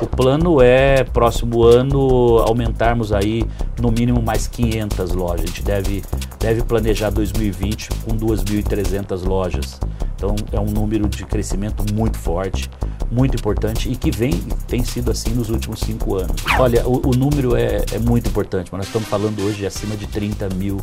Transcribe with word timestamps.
O 0.00 0.06
plano 0.06 0.62
é, 0.62 1.04
próximo 1.04 1.62
ano, 1.62 2.38
aumentarmos 2.38 3.12
aí 3.12 3.44
no 3.80 3.90
mínimo 3.90 4.22
mais 4.22 4.46
500 4.46 5.12
lojas. 5.12 5.44
A 5.44 5.46
gente 5.46 5.62
deve, 5.62 6.02
deve 6.38 6.62
planejar 6.62 7.10
2020 7.10 7.90
com 8.04 8.16
2.300 8.16 9.26
lojas. 9.26 9.78
Então 10.16 10.34
é 10.52 10.60
um 10.60 10.66
número 10.66 11.08
de 11.08 11.24
crescimento 11.24 11.82
muito 11.94 12.18
forte, 12.18 12.70
muito 13.10 13.34
importante 13.36 13.90
e 13.90 13.96
que 13.96 14.10
vem 14.10 14.32
tem 14.68 14.84
sido 14.84 15.10
assim 15.10 15.30
nos 15.30 15.48
últimos 15.48 15.80
cinco 15.80 16.14
anos. 16.16 16.42
Olha, 16.58 16.86
o, 16.86 17.08
o 17.08 17.10
número 17.12 17.56
é, 17.56 17.84
é, 17.92 17.98
muito 17.98 18.28
importante, 18.28 18.68
mas 18.70 18.80
nós 18.80 18.86
estamos 18.86 19.08
falando 19.08 19.42
hoje 19.42 19.58
de 19.58 19.66
acima 19.66 19.96
de 19.96 20.06
30 20.06 20.50
mil, 20.50 20.78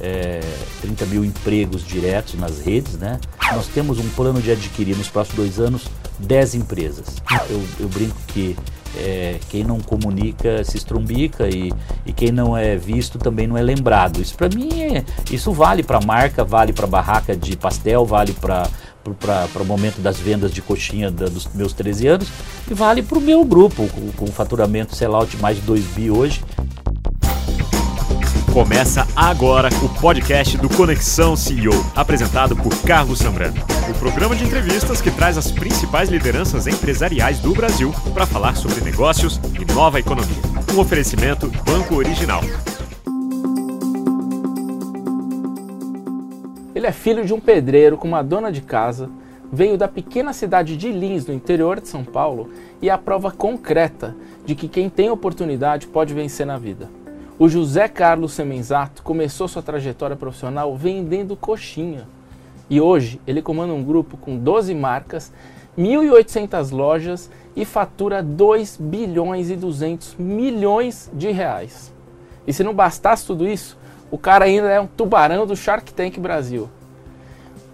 é, 0.00 0.40
30 0.80 1.06
mil 1.06 1.24
empregos 1.24 1.84
diretos 1.84 2.34
nas 2.34 2.60
redes, 2.60 2.94
né? 2.94 3.20
Nós 3.52 3.66
temos 3.68 3.98
um 3.98 4.08
plano 4.10 4.40
de 4.40 4.52
adquirir 4.52 4.96
nos 4.96 5.08
próximos 5.08 5.36
dois 5.36 5.60
anos 5.60 5.86
10 6.18 6.54
empresas. 6.54 7.16
Eu, 7.48 7.62
eu 7.80 7.88
brinco 7.88 8.16
que 8.28 8.56
é, 8.96 9.38
quem 9.48 9.62
não 9.62 9.80
comunica 9.80 10.64
se 10.64 10.76
estrumbica 10.76 11.48
e, 11.48 11.72
e, 12.04 12.12
quem 12.12 12.32
não 12.32 12.56
é 12.56 12.76
visto 12.76 13.18
também 13.18 13.46
não 13.46 13.56
é 13.56 13.62
lembrado. 13.62 14.20
Isso 14.20 14.34
para 14.34 14.48
mim 14.48 14.68
é, 14.82 15.04
isso 15.30 15.52
vale 15.52 15.82
para 15.82 16.00
marca, 16.00 16.44
vale 16.44 16.72
para 16.72 16.86
barraca 16.86 17.36
de 17.36 17.56
pastel, 17.56 18.04
vale 18.04 18.32
para 18.32 18.68
para 19.18 19.62
o 19.62 19.64
momento 19.64 19.98
das 20.00 20.18
vendas 20.18 20.52
de 20.52 20.60
coxinha 20.60 21.10
da, 21.10 21.24
dos 21.24 21.48
meus 21.54 21.72
13 21.72 22.06
anos 22.06 22.28
e 22.70 22.74
vale 22.74 23.02
para 23.02 23.16
o 23.16 23.20
meu 23.20 23.42
grupo, 23.44 23.88
com, 23.88 24.12
com 24.12 24.26
faturamento 24.26 24.94
sellout 24.94 25.34
mais 25.38 25.56
de 25.56 25.62
2 25.62 25.84
bi 25.86 26.10
hoje. 26.10 26.42
Começa 28.52 29.06
agora 29.14 29.68
o 29.80 30.00
podcast 30.00 30.58
do 30.58 30.68
Conexão 30.68 31.36
CEO, 31.36 31.72
apresentado 31.94 32.56
por 32.56 32.76
Carlos 32.82 33.20
Sambrano. 33.20 33.54
O 33.88 33.96
programa 33.96 34.34
de 34.34 34.42
entrevistas 34.42 35.00
que 35.00 35.08
traz 35.08 35.38
as 35.38 35.52
principais 35.52 36.08
lideranças 36.08 36.66
empresariais 36.66 37.38
do 37.38 37.54
Brasil 37.54 37.94
para 38.12 38.26
falar 38.26 38.56
sobre 38.56 38.80
negócios 38.80 39.40
e 39.54 39.72
nova 39.72 40.00
economia. 40.00 40.42
Um 40.74 40.80
oferecimento 40.80 41.46
Banco 41.64 41.94
Original. 41.94 42.40
Ele 46.74 46.86
é 46.88 46.92
filho 46.92 47.24
de 47.24 47.32
um 47.32 47.38
pedreiro 47.38 47.96
com 47.96 48.08
uma 48.08 48.22
dona 48.22 48.50
de 48.50 48.62
casa, 48.62 49.08
veio 49.52 49.78
da 49.78 49.86
pequena 49.86 50.32
cidade 50.32 50.76
de 50.76 50.90
Lins, 50.90 51.24
no 51.24 51.32
interior 51.32 51.80
de 51.80 51.86
São 51.86 52.02
Paulo, 52.02 52.50
e 52.82 52.88
é 52.88 52.92
a 52.92 52.98
prova 52.98 53.30
concreta 53.30 54.16
de 54.44 54.56
que 54.56 54.66
quem 54.66 54.90
tem 54.90 55.08
oportunidade 55.08 55.86
pode 55.86 56.12
vencer 56.12 56.44
na 56.44 56.58
vida. 56.58 56.99
O 57.40 57.48
José 57.48 57.88
Carlos 57.88 58.34
Semenzato 58.34 59.02
começou 59.02 59.48
sua 59.48 59.62
trajetória 59.62 60.14
profissional 60.14 60.76
vendendo 60.76 61.34
coxinha. 61.34 62.06
E 62.68 62.82
hoje 62.82 63.18
ele 63.26 63.40
comanda 63.40 63.72
um 63.72 63.82
grupo 63.82 64.18
com 64.18 64.36
12 64.36 64.74
marcas, 64.74 65.32
1.800 65.78 66.70
lojas 66.70 67.30
e 67.56 67.64
fatura 67.64 68.22
2 68.22 68.76
bilhões 68.76 69.48
e 69.48 69.56
200 69.56 70.16
milhões 70.18 71.10
de 71.14 71.30
reais. 71.30 71.90
E 72.46 72.52
se 72.52 72.62
não 72.62 72.74
bastasse 72.74 73.26
tudo 73.26 73.48
isso, 73.48 73.78
o 74.10 74.18
cara 74.18 74.44
ainda 74.44 74.68
é 74.68 74.78
um 74.78 74.86
tubarão 74.86 75.46
do 75.46 75.56
Shark 75.56 75.94
Tank 75.94 76.18
Brasil. 76.20 76.68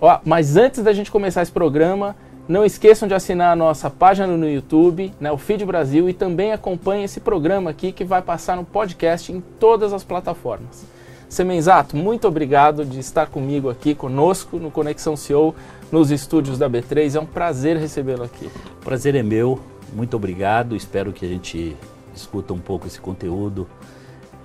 Ó, 0.01 0.21
mas 0.25 0.57
antes 0.57 0.81
da 0.81 0.93
gente 0.93 1.11
começar 1.11 1.43
esse 1.43 1.51
programa, 1.51 2.15
não 2.49 2.65
esqueçam 2.65 3.09
de 3.09 3.15
assinar 3.15 3.53
a 3.53 3.57
nossa 3.57 3.91
página 3.91 4.27
no 4.29 4.49
YouTube, 4.49 5.13
né, 5.21 5.33
o 5.33 5.39
Feed 5.39 5.65
Brasil, 5.65 6.09
e 6.09 6.13
também 6.13 6.53
acompanhem 6.53 7.05
esse 7.05 7.21
programa 7.21 7.71
aqui 7.71 7.91
que 7.91 8.05
vai 8.05 8.23
passar 8.23 8.57
no 8.57 8.65
podcast 8.65 9.33
em 9.33 9.41
todas 9.41 9.93
as 9.93 10.05
plataformas. 10.05 10.87
Semenzato, 11.29 11.97
muito 11.97 12.29
obrigado 12.29 12.85
de 12.85 13.01
estar 13.01 13.27
comigo 13.27 13.69
aqui, 13.69 13.95
conosco, 13.97 14.59
no 14.59 14.71
Conexão 14.71 15.17
CEO, 15.17 15.57
nos 15.91 16.13
estúdios 16.13 16.57
da 16.57 16.71
B3. 16.71 17.17
É 17.17 17.21
um 17.21 17.27
prazer 17.27 17.77
recebê-lo 17.77 18.23
aqui. 18.23 18.49
Prazer 18.85 19.17
é 19.17 19.25
meu, 19.25 19.59
muito 19.93 20.17
obrigado. 20.17 20.77
Espero 20.77 21.13
que 21.13 21.27
a 21.27 21.29
gente 21.29 21.77
escuta 22.15 22.55
um 22.55 22.59
pouco 22.59 22.87
esse 22.87 23.01
conteúdo, 23.01 23.67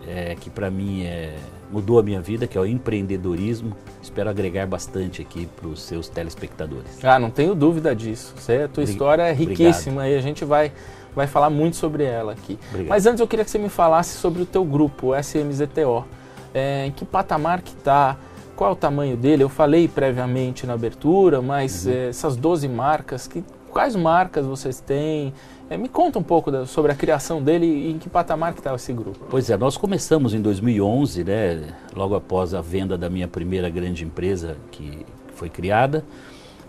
é, 0.07 0.35
que 0.39 0.49
para 0.49 0.71
mim 0.71 1.03
é 1.03 1.35
mudou 1.71 1.99
a 1.99 2.03
minha 2.03 2.21
vida, 2.21 2.45
que 2.45 2.57
é 2.57 2.61
o 2.61 2.65
empreendedorismo. 2.65 3.75
Espero 4.01 4.29
agregar 4.29 4.67
bastante 4.67 5.21
aqui 5.21 5.47
para 5.47 5.67
os 5.67 5.81
seus 5.81 6.09
telespectadores. 6.09 7.03
Ah, 7.03 7.17
não 7.17 7.29
tenho 7.29 7.55
dúvida 7.55 7.95
disso. 7.95 8.33
Você, 8.35 8.63
a 8.63 8.67
tua 8.67 8.83
história 8.83 9.23
é 9.23 9.33
riquíssima 9.33 10.01
Obrigado. 10.01 10.15
e 10.15 10.17
a 10.17 10.21
gente 10.21 10.43
vai, 10.43 10.71
vai 11.15 11.27
falar 11.27 11.49
muito 11.49 11.77
sobre 11.77 12.03
ela 12.03 12.33
aqui. 12.33 12.59
Obrigado. 12.69 12.89
Mas 12.89 13.05
antes 13.05 13.19
eu 13.21 13.27
queria 13.27 13.45
que 13.45 13.51
você 13.51 13.59
me 13.59 13.69
falasse 13.69 14.17
sobre 14.17 14.41
o 14.41 14.45
teu 14.45 14.63
grupo, 14.65 15.07
o 15.07 15.15
SMZTO. 15.15 16.05
É, 16.53 16.85
em 16.87 16.91
que 16.91 17.05
patamar 17.05 17.61
que 17.61 17.71
está? 17.71 18.17
Qual 18.55 18.69
é 18.69 18.73
o 18.73 18.75
tamanho 18.75 19.15
dele? 19.15 19.43
Eu 19.43 19.49
falei 19.49 19.87
previamente 19.87 20.67
na 20.67 20.73
abertura, 20.73 21.41
mas 21.41 21.85
uhum. 21.85 21.93
é, 21.93 22.09
essas 22.09 22.35
12 22.35 22.67
marcas, 22.67 23.25
que, 23.25 23.43
quais 23.69 23.95
marcas 23.95 24.45
vocês 24.45 24.81
têm? 24.81 25.33
É, 25.71 25.77
me 25.77 25.87
conta 25.87 26.19
um 26.19 26.23
pouco 26.23 26.51
da, 26.51 26.65
sobre 26.65 26.91
a 26.91 26.95
criação 26.95 27.41
dele 27.41 27.65
e 27.65 27.91
em 27.91 27.97
que 27.97 28.09
patamar 28.09 28.51
que 28.51 28.59
estava 28.59 28.75
esse 28.75 28.91
grupo. 28.91 29.25
Pois 29.29 29.49
é, 29.49 29.55
nós 29.55 29.77
começamos 29.77 30.33
em 30.33 30.41
2011, 30.41 31.23
né, 31.23 31.63
logo 31.95 32.13
após 32.13 32.53
a 32.53 32.59
venda 32.59 32.97
da 32.97 33.09
minha 33.09 33.25
primeira 33.25 33.69
grande 33.69 34.03
empresa 34.03 34.57
que 34.69 35.05
foi 35.33 35.47
criada, 35.47 36.03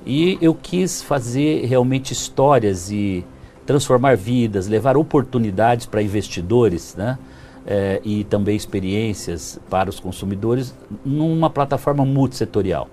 e 0.06 0.38
eu 0.40 0.54
quis 0.54 1.02
fazer 1.02 1.64
realmente 1.64 2.12
histórias 2.12 2.92
e 2.92 3.26
transformar 3.66 4.16
vidas, 4.16 4.68
levar 4.68 4.96
oportunidades 4.96 5.84
para 5.84 6.00
investidores, 6.00 6.94
né, 6.94 7.18
é, 7.66 8.00
e 8.04 8.22
também 8.22 8.54
experiências 8.54 9.58
para 9.68 9.90
os 9.90 9.98
consumidores 9.98 10.72
numa 11.04 11.50
plataforma 11.50 12.04
multissetorial. 12.04 12.88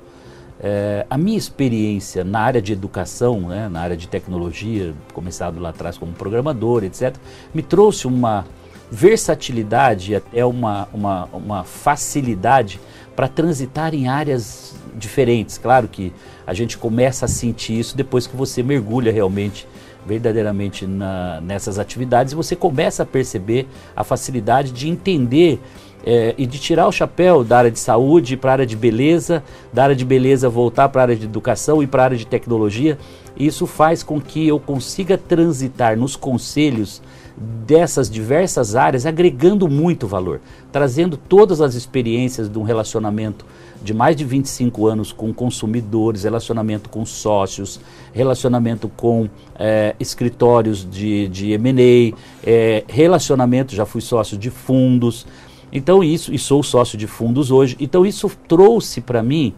É, 0.62 1.06
a 1.10 1.18
minha 1.18 1.38
experiência 1.38 2.24
na 2.24 2.42
área 2.42 2.62
de 2.62 2.74
educação, 2.74 3.48
né, 3.48 3.70
na 3.70 3.80
área 3.80 3.96
de 3.96 4.08
tecnologia, 4.08 4.94
começado 5.14 5.60
lá 5.60 5.70
atrás 5.70 5.98
como 5.98 6.12
programador, 6.12 6.84
etc., 6.84 7.16
me 7.54 7.62
trouxe 7.62 8.06
uma 8.06 8.46
versatilidade 8.92 10.12
e 10.12 10.16
até 10.16 10.44
uma, 10.46 10.90
uma, 10.94 11.26
uma 11.32 11.64
facilidade 11.64 12.80
para 13.16 13.28
transitar 13.28 13.94
em 13.94 14.08
áreas 14.08 14.76
diferentes. 14.96 15.58
Claro 15.58 15.88
que 15.88 16.12
a 16.46 16.54
gente 16.54 16.78
começa 16.78 17.26
a 17.26 17.28
sentir 17.28 17.80
isso 17.80 17.96
depois 17.96 18.26
que 18.26 18.36
você 18.36 18.64
mergulha 18.64 19.12
realmente, 19.12 19.68
verdadeiramente 20.06 20.88
na, 20.88 21.40
nessas 21.42 21.78
atividades, 21.78 22.34
você 22.34 22.56
começa 22.56 23.04
a 23.04 23.06
perceber 23.06 23.68
a 23.96 24.04
facilidade 24.04 24.72
de 24.72 24.90
entender 24.90 25.62
é, 26.06 26.34
e 26.38 26.46
de 26.46 26.60
tirar 26.60 26.88
o 26.88 26.92
chapéu 26.92 27.44
da 27.44 27.58
área 27.58 27.72
de 27.72 27.80
saúde 27.80 28.38
para 28.38 28.52
a 28.52 28.54
área 28.54 28.66
de 28.66 28.76
beleza, 28.76 29.44
da 29.72 29.84
área 29.84 29.96
de 29.96 30.06
beleza 30.06 30.50
voltar 30.50 30.90
para 30.90 31.02
a 31.02 31.04
área 31.04 31.16
de 31.16 31.26
educação 31.26 31.84
e 31.84 31.88
para 31.88 32.04
a 32.04 32.06
área 32.06 32.18
de 32.18 32.26
tecnologia. 32.26 32.98
Isso 33.38 33.66
faz 33.66 34.04
com 34.04 34.20
que 34.20 34.48
eu 34.48 34.60
consiga 34.60 35.18
transitar 35.18 35.98
nos 35.98 36.16
conselhos 36.16 37.02
dessas 37.66 38.10
diversas 38.10 38.76
áreas, 38.76 39.06
agregando 39.06 39.70
muito 39.70 40.06
valor, 40.06 40.42
trazendo 40.72 41.16
todas 41.16 41.62
as 41.62 41.74
experiências 41.74 42.50
de 42.50 42.60
um 42.60 42.64
relacionamento 42.64 43.46
de 43.82 43.94
mais 43.94 44.16
de 44.16 44.26
25 44.26 44.88
anos 44.88 45.14
com 45.14 45.34
consumidores, 45.34 46.24
relacionamento 46.24 46.90
com 46.90 47.06
sócios, 47.06 47.80
relacionamento 48.12 48.90
com 48.90 49.30
é, 49.58 49.96
escritórios 50.00 50.86
de, 50.90 51.30
de 51.30 51.52
M&A, 51.54 52.14
é, 52.46 52.84
relacionamento, 52.90 53.74
já 53.74 53.86
fui 53.86 54.02
sócio 54.02 54.38
de 54.38 54.50
fundos, 54.50 55.26
então 55.72 56.04
isso, 56.04 56.34
e 56.34 56.40
sou 56.40 56.64
sócio 56.64 56.98
de 56.98 57.08
fundos 57.08 57.52
hoje, 57.52 57.76
então 57.80 58.06
isso 58.06 58.30
trouxe 58.48 59.02
para 59.02 59.22
mim 59.22 59.54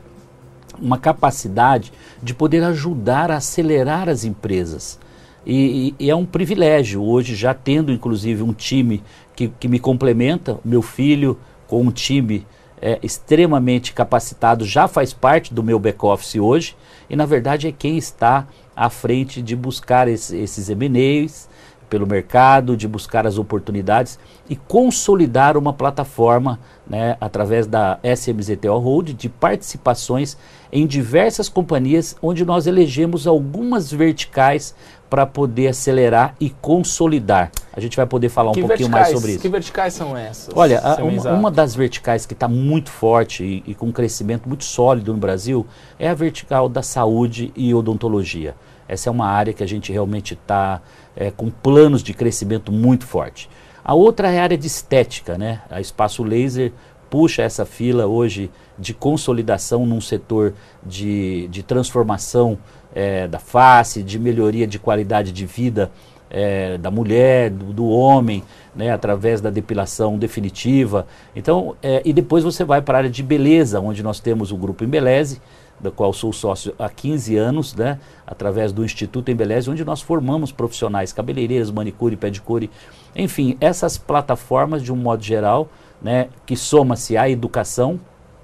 uma 0.80 0.98
capacidade 0.98 1.92
de 2.22 2.34
poder 2.34 2.64
ajudar 2.64 3.32
a 3.32 3.38
acelerar 3.38 4.10
as 4.10 4.24
empresas. 4.24 5.00
E, 5.46 5.96
e, 6.00 6.10
é 6.10 6.16
um 6.16 6.26
privilégio 6.26 7.04
hoje, 7.04 7.36
já 7.36 7.54
tendo 7.54 7.92
inclusive 7.92 8.44
um 8.44 8.54
time 8.54 9.04
que, 9.36 9.48
que 9.48 9.68
me 9.68 9.80
complementa, 9.80 10.60
meu 10.64 10.82
filho 10.82 11.38
com 11.68 11.82
um 11.82 11.92
time 11.92 12.46
é, 12.82 13.00
extremamente 13.02 13.94
capacitado 13.94 14.66
já 14.66 14.88
faz 14.88 15.14
parte 15.14 15.54
do 15.54 15.64
meu 15.64 15.80
back-office 15.80 16.36
hoje, 16.36 16.76
e 17.10 17.16
na 17.16 17.26
verdade 17.26 17.68
é 17.68 17.72
quem 17.72 17.98
está 17.98 18.48
à 18.76 18.90
frente 18.90 19.42
de 19.42 19.56
buscar 19.56 20.08
esse, 20.08 20.36
esses 20.38 20.70
M&As, 20.70 21.50
pelo 21.92 22.08
mercado, 22.08 22.78
de 22.78 22.88
buscar 22.88 23.28
as 23.28 23.38
oportunidades 23.38 24.18
e 24.50 24.56
consolidar 24.56 25.58
uma 25.58 25.74
plataforma 25.74 26.58
né, 26.88 27.18
através 27.20 27.68
da 27.68 28.00
SMZTO 28.02 28.78
Hold 28.78 29.10
de 29.10 29.28
participações 29.28 30.38
em 30.72 30.88
diversas 30.88 31.50
companhias 31.50 32.16
onde 32.22 32.46
nós 32.46 32.66
elegemos 32.66 33.28
algumas 33.28 33.92
verticais 33.92 34.74
para 35.10 35.26
poder 35.26 35.68
acelerar 35.68 36.34
e 36.40 36.50
consolidar. 36.50 37.52
A 37.74 37.82
gente 37.82 37.98
vai 37.98 38.06
poder 38.06 38.30
falar 38.30 38.52
um 38.52 38.54
que 38.54 38.62
pouquinho 38.62 38.90
mais 38.90 39.10
sobre 39.10 39.32
isso. 39.32 39.42
Que 39.42 39.50
verticais 39.50 39.94
são 39.94 40.16
essas? 40.16 40.56
Olha, 40.56 40.80
a, 40.80 41.04
uma, 41.04 41.32
uma, 41.34 41.52
das 41.52 41.76
verticais 41.76 42.26
que 42.26 42.34
está 42.34 42.48
muito 42.48 42.90
forte 42.90 43.44
e, 43.44 43.64
e 43.68 43.76
com 43.76 43.88
um 43.88 43.92
crescimento 43.92 44.48
muito 44.48 44.64
sólido 44.64 45.12
no 45.12 45.20
Brasil 45.20 45.68
é 46.00 46.08
a 46.08 46.14
vertical 46.14 46.70
da 46.70 46.82
saúde 46.82 47.52
e 47.54 47.74
odontologia. 47.74 48.56
Essa 48.92 49.10
é 49.10 49.12
uma 49.12 49.26
área 49.26 49.54
que 49.54 49.64
a 49.64 49.68
gente 49.68 49.90
realmente 49.90 50.34
está 50.34 50.82
é, 51.16 51.32
com 51.32 51.50
planos 51.50 52.04
de 52.04 52.14
crescimento 52.14 52.74
muito 52.74 53.08
forte. 53.08 53.50
A 53.82 53.94
outra 53.94 54.30
é 54.30 54.38
a 54.38 54.44
área 54.44 54.58
de 54.58 54.68
estética, 54.68 55.38
né? 55.38 55.62
A 55.70 55.80
Espaço 55.80 56.24
Laser 56.24 56.74
puxa 57.10 57.42
essa 57.42 57.66
fila 57.66 58.06
hoje 58.06 58.52
de 58.78 58.94
consolidação 58.94 59.86
num 59.86 60.02
setor 60.02 60.54
de, 60.86 61.48
de 61.48 61.64
transformação 61.64 62.58
é, 62.94 63.30
da 63.30 63.40
face, 63.40 64.04
de 64.04 64.20
melhoria 64.20 64.68
de 64.68 64.78
qualidade 64.78 65.32
de 65.32 65.46
vida 65.46 65.90
é, 66.30 66.78
da 66.78 66.92
mulher, 66.92 67.50
do, 67.50 67.72
do 67.72 67.88
homem, 67.88 68.44
né, 68.76 68.92
através 68.92 69.40
da 69.40 69.50
depilação 69.50 70.18
definitiva. 70.18 71.08
Então, 71.34 71.76
é, 71.82 72.02
e 72.04 72.12
depois 72.12 72.44
você 72.44 72.66
vai 72.66 72.82
para 72.82 72.98
a 72.98 73.00
área 73.00 73.10
de 73.10 73.24
beleza, 73.24 73.80
onde 73.80 74.04
nós 74.04 74.20
temos 74.20 74.52
o 74.52 74.58
grupo 74.58 74.84
Embeleze, 74.84 75.42
da 75.82 75.92
qual 75.92 76.14
sou 76.14 76.32
sócio 76.32 76.74
há 76.78 76.90
15 76.90 77.36
anos, 77.38 77.76
né, 77.76 78.00
através 78.26 78.72
do 78.72 78.86
Instituto 78.86 79.32
Embeleze, 79.32 79.70
onde 79.70 79.84
nós 79.84 80.02
formamos 80.02 80.52
profissionais, 80.52 81.12
cabeleireiras, 81.12 81.72
manicure, 81.72 82.16
pedicure, 82.16 82.70
enfim, 83.16 83.58
essas 83.60 83.98
plataformas 83.98 84.84
de 84.84 84.94
um 84.94 84.96
modo 84.96 85.24
geral, 85.24 85.70
né, 86.02 86.30
que 86.46 86.56
soma-se 86.56 87.18
à 87.18 87.30
educação. 87.30 88.00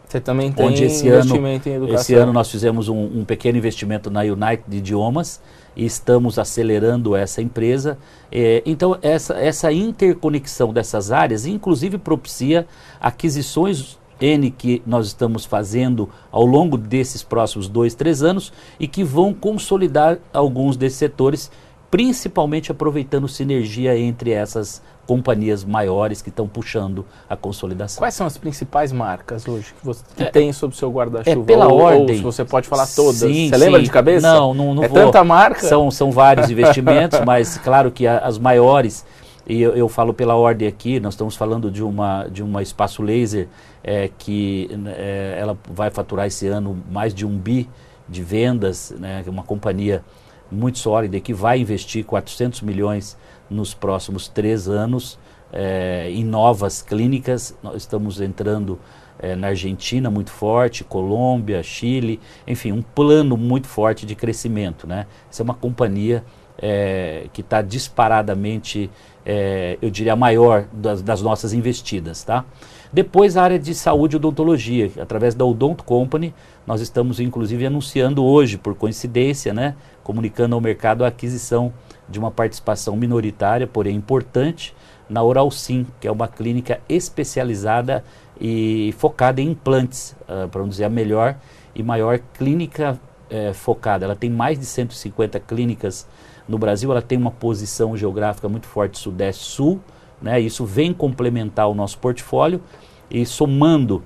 Você 0.07 0.21
também 0.21 0.51
tem 0.51 0.65
onde 0.65 0.85
esse 0.85 1.05
investimento 1.05 1.67
ano, 1.67 1.75
em 1.75 1.77
educação. 1.77 2.01
Esse 2.01 2.13
ano 2.15 2.31
nós 2.31 2.49
fizemos 2.49 2.87
um, 2.87 3.19
um 3.19 3.25
pequeno 3.25 3.57
investimento 3.57 4.09
na 4.09 4.21
United 4.21 4.63
Idiomas 4.71 5.41
e 5.75 5.85
estamos 5.85 6.39
acelerando 6.39 7.15
essa 7.15 7.41
empresa. 7.41 7.97
É, 8.31 8.63
então, 8.65 8.97
essa, 9.01 9.33
essa 9.35 9.71
interconexão 9.71 10.71
dessas 10.71 11.11
áreas, 11.11 11.45
inclusive, 11.45 11.97
propicia 11.97 12.65
aquisições 13.01 13.97
N 14.19 14.51
que 14.51 14.81
nós 14.85 15.07
estamos 15.07 15.45
fazendo 15.45 16.09
ao 16.31 16.45
longo 16.45 16.77
desses 16.77 17.23
próximos 17.23 17.67
dois, 17.67 17.95
três 17.95 18.23
anos 18.23 18.51
e 18.79 18.87
que 18.87 19.03
vão 19.03 19.33
consolidar 19.33 20.17
alguns 20.33 20.75
desses 20.77 20.97
setores, 20.97 21.51
principalmente 21.89 22.71
aproveitando 22.71 23.27
sinergia 23.27 23.97
entre 23.97 24.31
essas 24.31 24.81
companhias 25.07 25.63
maiores 25.63 26.21
que 26.21 26.27
estão 26.27 26.47
puxando 26.47 27.05
a 27.29 27.35
consolidação. 27.35 28.01
Quais 28.01 28.13
são 28.13 28.27
as 28.27 28.37
principais 28.37 28.91
marcas 28.91 29.47
hoje 29.47 29.73
que 29.79 29.85
você 29.85 30.03
é, 30.17 30.25
tem 30.25 30.51
sob 30.51 30.75
seu 30.75 30.91
guarda-chuva? 30.91 31.41
É 31.41 31.45
pela 31.45 31.67
ou, 31.67 31.79
ordem. 31.79 32.09
Ou 32.09 32.15
se 32.17 32.21
você 32.21 32.43
pode 32.43 32.67
falar 32.67 32.85
todas. 32.87 33.19
Sim, 33.19 33.47
você 33.47 33.55
sim. 33.55 33.63
lembra 33.63 33.81
de 33.81 33.89
cabeça? 33.89 34.27
Não, 34.27 34.53
não, 34.53 34.75
não 34.75 34.83
é 34.83 34.87
vou. 34.87 34.99
tanta 34.99 35.23
marca. 35.23 35.61
São, 35.61 35.89
são 35.89 36.11
vários 36.11 36.49
investimentos, 36.51 37.21
mas 37.25 37.57
claro 37.57 37.89
que 37.89 38.05
a, 38.05 38.17
as 38.19 38.37
maiores 38.37 39.05
e 39.49 39.61
eu, 39.61 39.73
eu, 39.77 39.87
falo 39.87 40.13
pela 40.13 40.35
ordem 40.35 40.67
aqui, 40.67 40.99
nós 40.99 41.13
estamos 41.13 41.37
falando 41.37 41.71
de 41.71 41.81
uma, 41.81 42.27
de 42.29 42.43
uma 42.43 42.61
espaço 42.61 43.01
laser 43.01 43.47
é, 43.83 44.09
que 44.17 44.69
é, 44.87 45.37
ela 45.39 45.57
vai 45.69 45.89
faturar 45.89 46.27
esse 46.27 46.47
ano 46.47 46.83
mais 46.89 47.13
de 47.13 47.25
um 47.25 47.37
bi 47.37 47.69
de 48.07 48.23
vendas, 48.23 48.93
né, 48.97 49.23
uma 49.27 49.43
companhia 49.43 50.03
muito 50.51 50.79
sólida 50.79 51.19
que 51.19 51.33
vai 51.33 51.59
investir 51.59 52.05
400 52.05 52.61
milhões 52.61 53.17
nos 53.49 53.73
próximos 53.73 54.27
três 54.27 54.67
anos 54.67 55.19
é, 55.51 56.09
em 56.09 56.23
novas 56.23 56.81
clínicas. 56.81 57.55
Nós 57.61 57.75
estamos 57.75 58.21
entrando 58.21 58.79
é, 59.19 59.35
na 59.35 59.47
Argentina 59.47 60.09
muito 60.09 60.31
forte, 60.31 60.83
Colômbia, 60.83 61.61
Chile, 61.63 62.19
enfim, 62.45 62.71
um 62.71 62.81
plano 62.81 63.35
muito 63.35 63.67
forte 63.67 64.05
de 64.05 64.15
crescimento. 64.15 64.87
Né? 64.87 65.05
Essa 65.29 65.41
é 65.41 65.43
uma 65.43 65.53
companhia 65.53 66.23
é, 66.57 67.27
que 67.33 67.41
está 67.41 67.61
disparadamente, 67.61 68.89
é, 69.25 69.77
eu 69.81 69.89
diria, 69.89 70.15
maior 70.15 70.65
das, 70.71 71.01
das, 71.01 71.21
nossas 71.21 71.53
investidas. 71.53 72.23
Tá? 72.23 72.45
Depois 72.91 73.35
a 73.35 73.43
área 73.43 73.59
de 73.59 73.75
saúde 73.75 74.15
e 74.15 74.17
odontologia, 74.17 74.91
através 74.99 75.35
da 75.35 75.43
Odont 75.43 75.83
Company, 75.83 76.33
nós 76.65 76.79
estamos 76.79 77.19
inclusive 77.19 77.65
anunciando 77.65 78.23
hoje, 78.23 78.57
por 78.57 78.75
coincidência, 78.75 79.53
né, 79.53 79.75
comunicando 80.03 80.55
ao 80.55 80.61
mercado 80.61 81.03
a 81.03 81.07
aquisição 81.07 81.73
de 82.07 82.17
uma 82.17 82.31
participação 82.31 82.95
minoritária, 82.95 83.67
porém 83.67 83.95
importante, 83.95 84.73
na 85.09 85.21
Oral 85.21 85.51
Sim, 85.51 85.85
que 85.99 86.07
é 86.07 86.11
uma 86.11 86.27
clínica 86.27 86.79
especializada 86.87 88.03
e 88.39 88.93
focada 88.97 89.41
em 89.41 89.49
implantes, 89.49 90.15
uh, 90.21 90.47
para 90.47 90.61
não 90.61 90.69
dizer 90.69 90.85
a 90.85 90.89
melhor 90.89 91.35
e 91.75 91.83
maior 91.83 92.19
clínica 92.33 92.99
uh, 93.29 93.53
focada. 93.53 94.05
Ela 94.05 94.15
tem 94.15 94.29
mais 94.29 94.57
de 94.57 94.65
150 94.65 95.39
clínicas 95.41 96.07
no 96.47 96.57
Brasil, 96.57 96.89
ela 96.91 97.01
tem 97.01 97.17
uma 97.17 97.31
posição 97.31 97.97
geográfica 97.97 98.47
muito 98.47 98.67
forte 98.67 98.97
sudeste-sul, 98.97 99.81
né? 100.21 100.39
isso 100.39 100.65
vem 100.65 100.93
complementar 100.93 101.69
o 101.69 101.75
nosso 101.75 101.97
portfólio 101.97 102.61
e 103.09 103.25
somando 103.25 104.03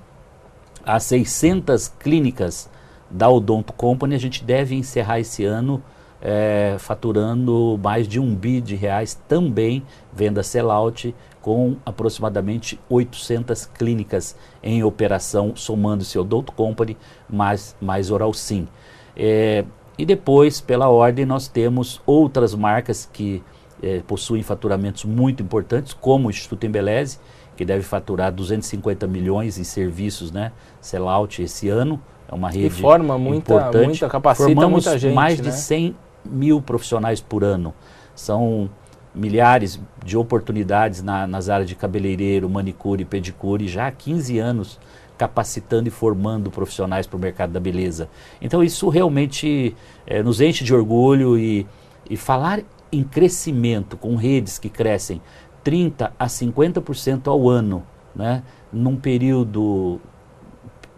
as 0.84 1.04
600 1.04 1.88
clínicas 1.88 2.68
da 3.10 3.28
Odonto 3.28 3.72
Company, 3.72 4.14
a 4.14 4.18
gente 4.18 4.42
deve 4.42 4.74
encerrar 4.74 5.20
esse 5.20 5.44
ano 5.44 5.82
é, 6.20 6.76
faturando 6.78 7.78
mais 7.82 8.06
de 8.06 8.20
um 8.20 8.34
bi 8.34 8.60
de 8.60 8.76
reais 8.76 9.20
também 9.28 9.82
venda 10.12 10.42
sellout 10.42 11.14
com 11.40 11.76
aproximadamente 11.84 12.78
800 12.88 13.66
clínicas 13.66 14.36
em 14.62 14.84
operação, 14.84 15.54
somando-se 15.56 16.16
Odonto 16.16 16.52
Company 16.52 16.96
mais, 17.28 17.76
mais 17.80 18.10
Oral 18.10 18.32
Sim. 18.32 18.68
É, 19.16 19.64
e 19.98 20.06
depois, 20.06 20.60
pela 20.60 20.88
ordem, 20.88 21.26
nós 21.26 21.48
temos 21.48 22.00
outras 22.06 22.54
marcas 22.54 23.08
que 23.12 23.42
é, 23.82 24.00
possuem 24.06 24.42
faturamentos 24.42 25.04
muito 25.04 25.42
importantes, 25.42 25.92
como 25.92 26.28
o 26.28 26.30
Instituto 26.30 26.64
Embeleze, 26.64 27.18
que 27.56 27.64
deve 27.64 27.82
faturar 27.82 28.32
250 28.32 29.06
milhões 29.06 29.58
em 29.58 29.64
serviços, 29.64 30.30
né, 30.30 30.52
sellout 30.80 31.42
esse 31.42 31.68
ano. 31.68 32.00
É 32.28 32.34
uma 32.34 32.48
rede 32.48 32.66
e 32.66 32.70
forma 32.70 33.18
muita, 33.18 33.54
importante. 33.54 33.86
muita 33.86 34.08
capacita 34.08 34.44
Formamos 34.44 34.84
muita 34.84 34.98
gente, 34.98 35.14
mais 35.14 35.38
né? 35.38 35.50
de 35.50 35.56
100 35.56 35.96
mil 36.24 36.62
profissionais 36.62 37.20
por 37.20 37.44
ano. 37.44 37.74
São 38.14 38.70
milhares 39.14 39.78
de 40.02 40.16
oportunidades 40.16 41.02
na, 41.02 41.26
nas 41.26 41.50
áreas 41.50 41.68
de 41.68 41.74
cabeleireiro, 41.74 42.48
manicure, 42.48 43.04
pedicure, 43.04 43.68
já 43.68 43.88
há 43.88 43.92
15 43.92 44.38
anos 44.38 44.78
capacitando 45.18 45.86
e 45.88 45.90
formando 45.90 46.50
profissionais 46.50 47.06
para 47.06 47.16
o 47.16 47.20
mercado 47.20 47.52
da 47.52 47.60
beleza. 47.60 48.08
Então 48.40 48.62
isso 48.62 48.88
realmente 48.88 49.76
é, 50.06 50.22
nos 50.22 50.40
enche 50.40 50.64
de 50.64 50.74
orgulho 50.74 51.38
e, 51.38 51.66
e 52.08 52.16
falar 52.16 52.62
em 52.92 53.02
crescimento 53.02 53.96
com 53.96 54.14
redes 54.14 54.58
que 54.58 54.68
crescem 54.68 55.20
30 55.64 56.12
a 56.18 56.26
50% 56.26 57.28
ao 57.28 57.48
ano, 57.48 57.84
né, 58.14 58.42
num 58.72 58.96
período 58.96 60.00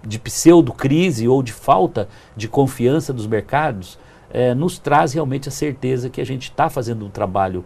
de 0.06 0.18
pseudo-crise 0.18 1.28
ou 1.28 1.42
de 1.42 1.52
falta 1.52 2.08
de 2.36 2.48
confiança 2.48 3.12
dos 3.12 3.26
mercados, 3.26 3.98
é, 4.30 4.54
nos 4.54 4.78
traz 4.78 5.12
realmente 5.12 5.48
a 5.48 5.52
certeza 5.52 6.10
que 6.10 6.20
a 6.20 6.26
gente 6.26 6.50
está 6.50 6.68
fazendo 6.68 7.06
um 7.06 7.10
trabalho 7.10 7.64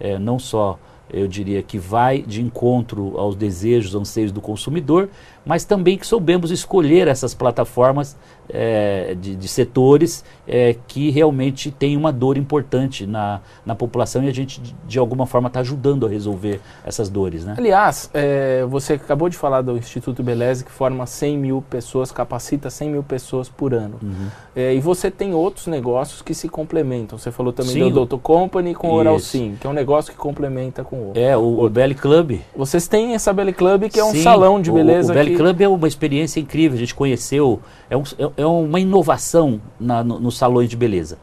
é, 0.00 0.18
não 0.18 0.38
só 0.38 0.78
eu 1.12 1.26
diria 1.26 1.62
que 1.62 1.76
vai 1.76 2.22
de 2.22 2.40
encontro 2.40 3.18
aos 3.18 3.34
desejos, 3.34 3.94
anseios 3.94 4.30
do 4.30 4.40
consumidor, 4.40 5.08
mas 5.44 5.64
também 5.64 5.96
que 5.96 6.06
soubemos 6.06 6.50
escolher 6.50 7.08
essas 7.08 7.34
plataformas 7.34 8.16
é, 8.52 9.16
de, 9.20 9.36
de, 9.36 9.48
setores 9.48 10.24
é, 10.46 10.74
que 10.88 11.10
realmente 11.10 11.70
têm 11.70 11.96
uma 11.96 12.12
dor 12.12 12.36
importante 12.36 13.06
na, 13.06 13.40
na 13.64 13.74
população 13.74 14.24
e 14.24 14.28
a 14.28 14.32
gente, 14.32 14.60
de, 14.60 14.74
de 14.86 14.98
alguma 14.98 15.26
forma, 15.26 15.46
está 15.46 15.60
ajudando 15.60 16.04
a 16.06 16.08
resolver 16.08 16.60
essas 16.84 17.08
dores. 17.08 17.44
Né? 17.44 17.54
Aliás, 17.56 18.10
é, 18.12 18.64
você 18.68 18.94
acabou 18.94 19.28
de 19.28 19.36
falar 19.36 19.62
do 19.62 19.76
Instituto 19.76 20.22
Beleze, 20.22 20.64
que 20.64 20.70
forma 20.70 21.06
100 21.06 21.38
mil 21.38 21.62
pessoas, 21.68 22.10
capacita 22.10 22.68
100 22.70 22.90
mil 22.90 23.02
pessoas 23.02 23.48
por 23.48 23.72
ano. 23.72 23.98
Uhum. 24.02 24.28
e 24.56 24.80
você 24.80 25.10
tem 25.10 25.32
outros 25.34 25.66
negócios 25.66 26.22
que 26.22 26.34
se 26.34 26.48
complementam. 26.48 27.18
Você 27.18 27.30
falou 27.30 27.52
também 27.52 27.72
Sim, 27.72 27.80
do 27.80 27.90
Doutor 27.90 28.18
Company 28.18 28.74
com 28.74 28.88
o 28.88 28.94
Oral. 28.94 29.18
Sim, 29.18 29.56
que 29.60 29.66
é 29.66 29.70
um 29.70 29.72
negócio 29.72 30.12
que 30.12 30.18
complementa 30.18 30.82
com 30.82 30.96
o 30.96 31.06
outro. 31.08 31.22
É, 31.22 31.36
o, 31.36 31.64
o 31.64 31.68
Belly 31.68 31.94
Club. 31.94 32.40
Vocês 32.56 32.88
têm 32.88 33.14
essa 33.14 33.32
Belly 33.32 33.52
Club, 33.52 33.88
que 33.88 34.00
é 34.00 34.04
um 34.04 34.10
Sim, 34.12 34.22
salão 34.22 34.60
de 34.60 34.70
o- 34.70 34.74
beleza 34.74 35.12
O, 35.12 35.14
Belly 35.14 35.29
que... 35.30 35.36
Club 35.36 35.60
é 35.60 35.68
uma 35.68 35.88
experiência 35.88 36.40
incrível, 36.40 36.76
a 36.76 36.80
gente 36.80 36.94
conheceu, 36.94 37.60
é, 37.88 37.96
um- 37.96 38.02
é- 38.18 38.42
é 38.42 38.46
uma 38.46 38.78
inovação 38.80 39.60
na- 39.78 40.02
no- 40.04 40.20
nos 40.20 40.36
salões 40.36 40.68
de 40.68 40.76
beleza. 40.76 41.18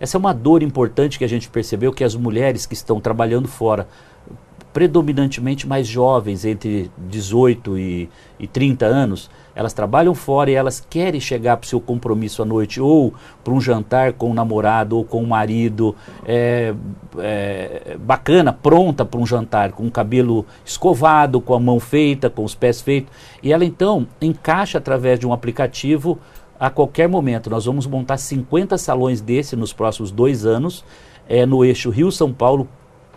Essa 0.00 0.16
é 0.16 0.18
uma 0.18 0.32
dor 0.34 0.62
importante 0.62 1.18
que 1.18 1.24
a 1.24 1.28
gente 1.28 1.48
percebeu, 1.48 1.92
que 1.92 2.02
as 2.02 2.14
mulheres 2.16 2.66
que 2.66 2.74
estão 2.74 3.00
trabalhando 3.00 3.46
fora, 3.46 3.86
predominantemente 4.72 5.68
mais 5.68 5.86
jovens, 5.86 6.44
entre 6.44 6.90
18 6.96 7.78
e, 7.78 8.08
e 8.40 8.46
30 8.46 8.86
anos, 8.86 9.30
elas 9.54 9.72
trabalham 9.74 10.14
fora 10.14 10.50
e 10.50 10.54
elas 10.54 10.84
querem 10.88 11.20
chegar 11.20 11.58
para 11.58 11.66
o 11.66 11.68
seu 11.68 11.80
compromisso 11.80 12.42
à 12.42 12.44
noite, 12.44 12.80
ou 12.80 13.12
para 13.44 13.52
um 13.52 13.60
jantar 13.60 14.14
com 14.14 14.30
o 14.30 14.34
namorado 14.34 14.96
ou 14.96 15.04
com 15.04 15.22
o 15.22 15.26
marido, 15.26 15.94
é, 16.24 16.74
é, 17.18 17.96
bacana, 18.00 18.52
pronta 18.52 19.04
para 19.04 19.20
um 19.20 19.26
jantar, 19.26 19.72
com 19.72 19.86
o 19.86 19.90
cabelo 19.90 20.46
escovado, 20.64 21.40
com 21.40 21.54
a 21.54 21.60
mão 21.60 21.78
feita, 21.78 22.30
com 22.30 22.42
os 22.42 22.54
pés 22.54 22.80
feitos. 22.80 23.12
E 23.42 23.52
ela 23.52 23.64
então 23.64 24.06
encaixa 24.20 24.78
através 24.78 25.18
de 25.18 25.26
um 25.26 25.32
aplicativo 25.34 26.18
a 26.58 26.70
qualquer 26.70 27.08
momento. 27.08 27.50
Nós 27.50 27.66
vamos 27.66 27.86
montar 27.86 28.16
50 28.16 28.78
salões 28.78 29.20
desse 29.20 29.54
nos 29.54 29.72
próximos 29.72 30.10
dois 30.10 30.46
anos, 30.46 30.82
é, 31.28 31.44
no 31.44 31.62
eixo 31.62 31.90
Rio-São 31.90 32.32
Paulo, 32.32 32.68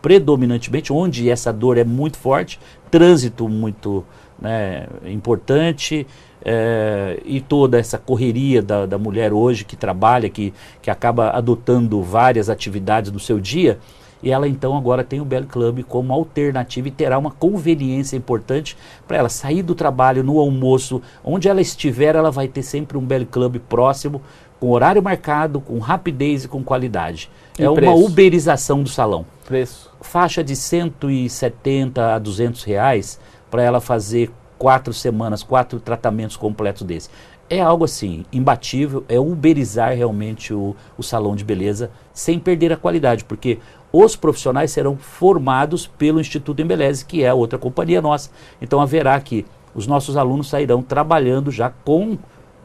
predominantemente, 0.06 0.94
onde 0.94 1.32
essa 1.32 1.52
dor 1.52 1.80
é 1.80 1.84
muito 1.84 2.16
forte, 2.16 2.60
trânsito 2.92 3.50
muito 3.50 4.06
né, 4.40 4.86
importante 5.04 6.06
é, 6.44 7.20
e 7.26 7.42
toda 7.42 7.80
essa 7.80 7.98
correria 7.98 8.62
da, 8.62 8.86
da 8.86 9.00
mulher 9.00 9.34
hoje 9.34 9.66
que 9.66 9.76
trabalha, 9.76 10.30
que, 10.30 10.54
que 10.80 10.92
acaba 10.92 11.32
adotando 11.32 12.04
várias 12.04 12.52
atividades 12.52 13.12
no 13.12 13.20
seu 13.20 13.40
dia. 13.40 13.80
E 14.22 14.30
ela 14.30 14.48
então 14.48 14.78
agora 14.78 15.04
tem 15.04 15.20
o 15.20 15.26
Belly 15.26 15.48
Club 15.48 15.84
como 15.86 16.14
alternativa 16.14 16.88
e 16.88 16.92
terá 16.92 17.18
uma 17.18 17.32
conveniência 17.32 18.16
importante 18.16 18.78
para 19.08 19.18
ela 19.18 19.30
sair 19.30 19.64
do 19.64 19.74
trabalho 19.74 20.24
no 20.24 20.40
almoço, 20.40 21.02
onde 21.24 21.50
ela 21.50 21.62
estiver, 21.62 22.14
ela 22.16 22.30
vai 22.30 22.48
ter 22.48 22.62
sempre 22.62 22.96
um 22.96 23.02
Belly 23.04 23.26
Club 23.26 23.58
próximo 23.68 24.22
com 24.60 24.70
horário 24.70 25.02
marcado, 25.02 25.60
com 25.60 25.80
rapidez 25.80 26.44
e 26.44 26.48
com 26.48 26.64
qualidade. 26.64 27.28
E 27.58 27.64
é 27.64 27.72
preço? 27.72 27.94
uma 27.94 28.06
uberização 28.06 28.84
do 28.84 28.90
salão. 28.90 29.26
Preço. 29.46 29.92
Faixa 30.02 30.44
de 30.44 30.56
170 30.56 32.16
a 32.16 32.20
200 32.20 32.64
reais 32.64 33.20
para 33.50 33.64
ela 33.64 33.80
fazer 33.80 34.32
quatro 34.58 34.94
semanas, 34.94 35.44
quatro 35.44 35.80
tratamentos 35.80 36.36
completos 36.36 36.84
desse. 36.84 37.10
É 37.50 37.62
algo 37.62 37.86
assim, 37.86 38.26
imbatível, 38.34 39.06
é 39.08 39.20
uberizar 39.20 39.96
realmente 39.96 40.54
o, 40.54 40.76
o 40.98 41.04
salão 41.04 41.36
de 41.36 41.44
beleza 41.44 41.92
sem 42.12 42.40
perder 42.40 42.74
a 42.74 42.78
qualidade, 42.78 43.24
porque 43.24 43.60
os 43.94 44.16
profissionais 44.16 44.72
serão 44.72 44.98
formados 44.98 45.86
pelo 45.86 46.20
Instituto 46.20 46.62
Embeleze, 46.62 47.06
que 47.06 47.24
é 47.24 47.34
outra 47.34 47.60
companhia 47.60 48.02
nossa. 48.02 48.32
Então 48.60 48.82
haverá 48.82 49.20
que 49.22 49.46
os 49.76 49.86
nossos 49.86 50.18
alunos 50.18 50.50
sairão 50.50 50.82
trabalhando 50.82 51.52
já 51.52 51.70
com 51.70 52.18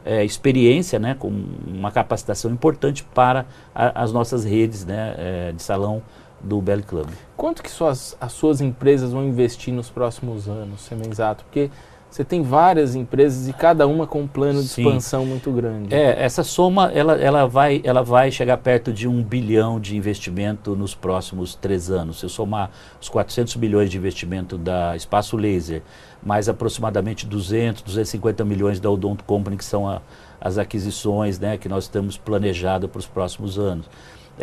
é, 0.05 0.23
experiência, 0.23 0.99
né, 0.99 1.15
com 1.17 1.29
uma 1.67 1.91
capacitação 1.91 2.51
importante 2.51 3.03
para 3.03 3.45
a, 3.73 4.03
as 4.03 4.11
nossas 4.11 4.43
redes 4.43 4.85
né, 4.85 5.15
é, 5.17 5.51
de 5.51 5.61
salão 5.61 6.01
do 6.39 6.59
Belly 6.61 6.83
Club. 6.83 7.07
Quanto 7.37 7.61
que 7.61 7.69
suas, 7.69 8.17
as 8.19 8.31
suas 8.31 8.61
empresas 8.61 9.11
vão 9.11 9.23
investir 9.25 9.73
nos 9.73 9.89
próximos 9.89 10.47
anos, 10.47 10.81
Semenzato? 10.81 11.43
Porque 11.43 11.69
você 12.11 12.25
tem 12.25 12.41
várias 12.41 12.93
empresas 12.93 13.47
e 13.47 13.53
cada 13.53 13.87
uma 13.87 14.05
com 14.05 14.23
um 14.23 14.27
plano 14.27 14.61
de 14.61 14.67
Sim. 14.67 14.81
expansão 14.81 15.25
muito 15.25 15.49
grande. 15.49 15.95
É, 15.95 16.21
essa 16.21 16.43
soma 16.43 16.91
ela, 16.93 17.13
ela, 17.13 17.47
vai, 17.47 17.79
ela 17.85 18.03
vai 18.03 18.29
chegar 18.29 18.57
perto 18.57 18.91
de 18.91 19.07
um 19.07 19.23
bilhão 19.23 19.79
de 19.79 19.95
investimento 19.95 20.75
nos 20.75 20.93
próximos 20.93 21.55
três 21.55 21.89
anos. 21.89 22.19
Se 22.19 22.25
eu 22.25 22.29
somar 22.29 22.69
os 22.99 23.07
400 23.07 23.55
milhões 23.55 23.89
de 23.89 23.97
investimento 23.97 24.57
da 24.57 24.93
Espaço 24.93 25.37
Laser, 25.37 25.81
mais 26.21 26.49
aproximadamente 26.49 27.25
200, 27.25 27.81
250 27.81 28.43
milhões 28.43 28.81
da 28.81 28.91
Odonto 28.91 29.23
Company, 29.23 29.55
que 29.55 29.65
são 29.65 29.87
a, 29.87 30.01
as 30.39 30.57
aquisições 30.57 31.39
né, 31.39 31.57
que 31.57 31.69
nós 31.69 31.87
temos 31.87 32.17
planejado 32.17 32.89
para 32.89 32.99
os 32.99 33.07
próximos 33.07 33.57
anos. 33.57 33.89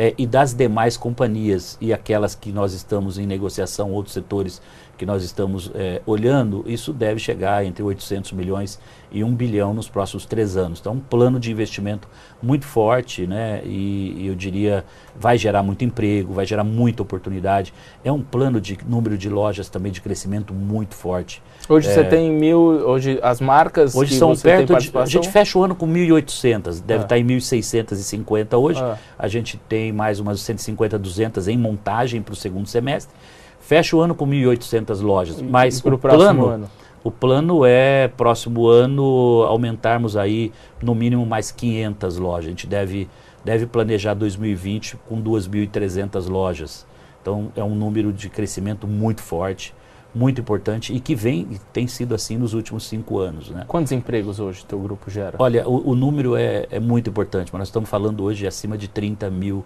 É, 0.01 0.15
e 0.17 0.29
das 0.29 0.55
demais 0.55 0.97
companhias 0.97 1.77
e 1.81 1.93
aquelas 1.93 2.33
que 2.33 2.53
nós 2.53 2.73
estamos 2.73 3.19
em 3.19 3.27
negociação, 3.27 3.91
outros 3.91 4.15
setores 4.15 4.63
que 4.97 5.05
nós 5.05 5.25
estamos 5.25 5.73
é, 5.75 6.01
olhando, 6.07 6.65
isso 6.69 6.93
deve 6.93 7.19
chegar 7.19 7.65
entre 7.65 7.83
800 7.83 8.31
milhões 8.31 8.79
e 9.11 9.25
1 9.25 9.35
bilhão 9.35 9.75
nos 9.75 9.89
próximos 9.89 10.25
três 10.25 10.57
anos. 10.57 10.79
Então, 10.79 10.95
um 10.95 11.01
plano 11.01 11.41
de 11.41 11.51
investimento 11.51 12.09
muito 12.41 12.65
forte, 12.65 13.27
né? 13.27 13.61
E, 13.65 14.15
e 14.19 14.27
eu 14.29 14.37
diria, 14.37 14.85
vai 15.19 15.37
gerar 15.37 15.65
muito 15.65 15.85
emprego, 15.85 16.33
vai 16.33 16.47
gerar 16.47 16.63
muita 16.63 17.03
oportunidade. 17.03 17.75
É 18.05 18.13
um 18.13 18.23
plano 18.23 18.61
de 18.61 18.79
número 18.87 19.19
de 19.19 19.29
lojas 19.29 19.69
também 19.69 19.91
de 19.91 20.01
crescimento 20.01 20.55
muito 20.55 20.95
forte. 20.95 21.43
Hoje 21.69 21.89
É. 21.89 21.93
você 21.95 22.05
tem 22.05 22.33
mil, 22.33 22.59
hoje 22.59 23.19
as 23.23 23.41
marcas 23.41 23.95
Hoje 23.95 24.17
são 24.17 24.35
perto 24.35 24.75
de. 24.79 24.91
A 24.97 25.05
gente 25.05 25.29
fecha 25.29 25.59
o 25.59 25.63
ano 25.63 25.75
com 25.75 25.87
1.800, 25.87 26.81
deve 26.81 27.01
Ah. 27.01 27.05
estar 27.05 27.19
em 27.19 27.25
1.650 27.25 28.57
hoje. 28.57 28.81
Ah. 28.83 28.97
A 29.19 29.29
gente 29.29 29.59
tem 29.69 29.93
mais 29.93 30.19
umas 30.21 30.41
150, 30.41 30.99
200 30.99 31.47
em 31.49 31.59
montagem 31.59 32.23
para 32.23 32.33
o 32.33 32.37
segundo 32.37 32.67
semestre. 32.67 33.15
Fecha 33.61 33.95
o 33.97 34.01
ano 34.01 34.15
com 34.15 34.27
1.800 34.27 35.01
lojas. 35.03 35.43
Mas 35.43 35.81
para 35.81 35.95
o 35.95 35.99
plano, 35.99 36.47
ano. 36.47 36.71
o 37.05 37.11
plano 37.11 37.67
é, 37.67 38.09
próximo 38.09 38.67
ano, 38.67 39.45
aumentarmos 39.47 40.17
aí 40.17 40.53
no 40.83 40.95
mínimo 40.95 41.27
mais 41.27 41.51
500 41.51 42.17
lojas. 42.17 42.47
A 42.47 42.49
gente 42.51 42.67
deve, 42.67 43.09
deve 43.45 43.67
planejar 43.67 44.15
2020 44.15 44.97
com 45.07 45.21
2.300 45.21 46.29
lojas. 46.29 46.87
Então 47.21 47.53
é 47.55 47.63
um 47.63 47.75
número 47.75 48.11
de 48.11 48.31
crescimento 48.31 48.87
muito 48.87 49.21
forte, 49.21 49.75
muito 50.19 50.41
importante 50.41 50.93
e 50.93 50.99
que 50.99 51.15
vem 51.15 51.47
e 51.53 51.59
tem 51.73 51.87
sido 51.87 52.13
assim 52.13 52.37
nos 52.37 52.53
últimos 52.53 52.85
cinco 52.85 53.21
anos. 53.21 53.51
Né? 53.51 53.65
Quantos 53.69 53.93
empregos 53.93 54.41
hoje 54.41 54.65
teu 54.67 54.79
grupo 54.81 55.09
gera? 55.09 55.37
Olha, 55.39 55.67
o, 55.69 55.91
o 55.91 55.95
número 55.95 56.35
é, 56.35 56.67
é 56.71 56.81
muito 56.81 57.09
importante, 57.09 57.51
mas 57.53 57.61
nós 57.61 57.69
estamos 57.69 57.89
falando 57.89 58.25
hoje 58.25 58.41
de 58.41 58.47
acima 58.49 58.77
de 58.77 58.89
30 58.89 59.31
mil, 59.31 59.65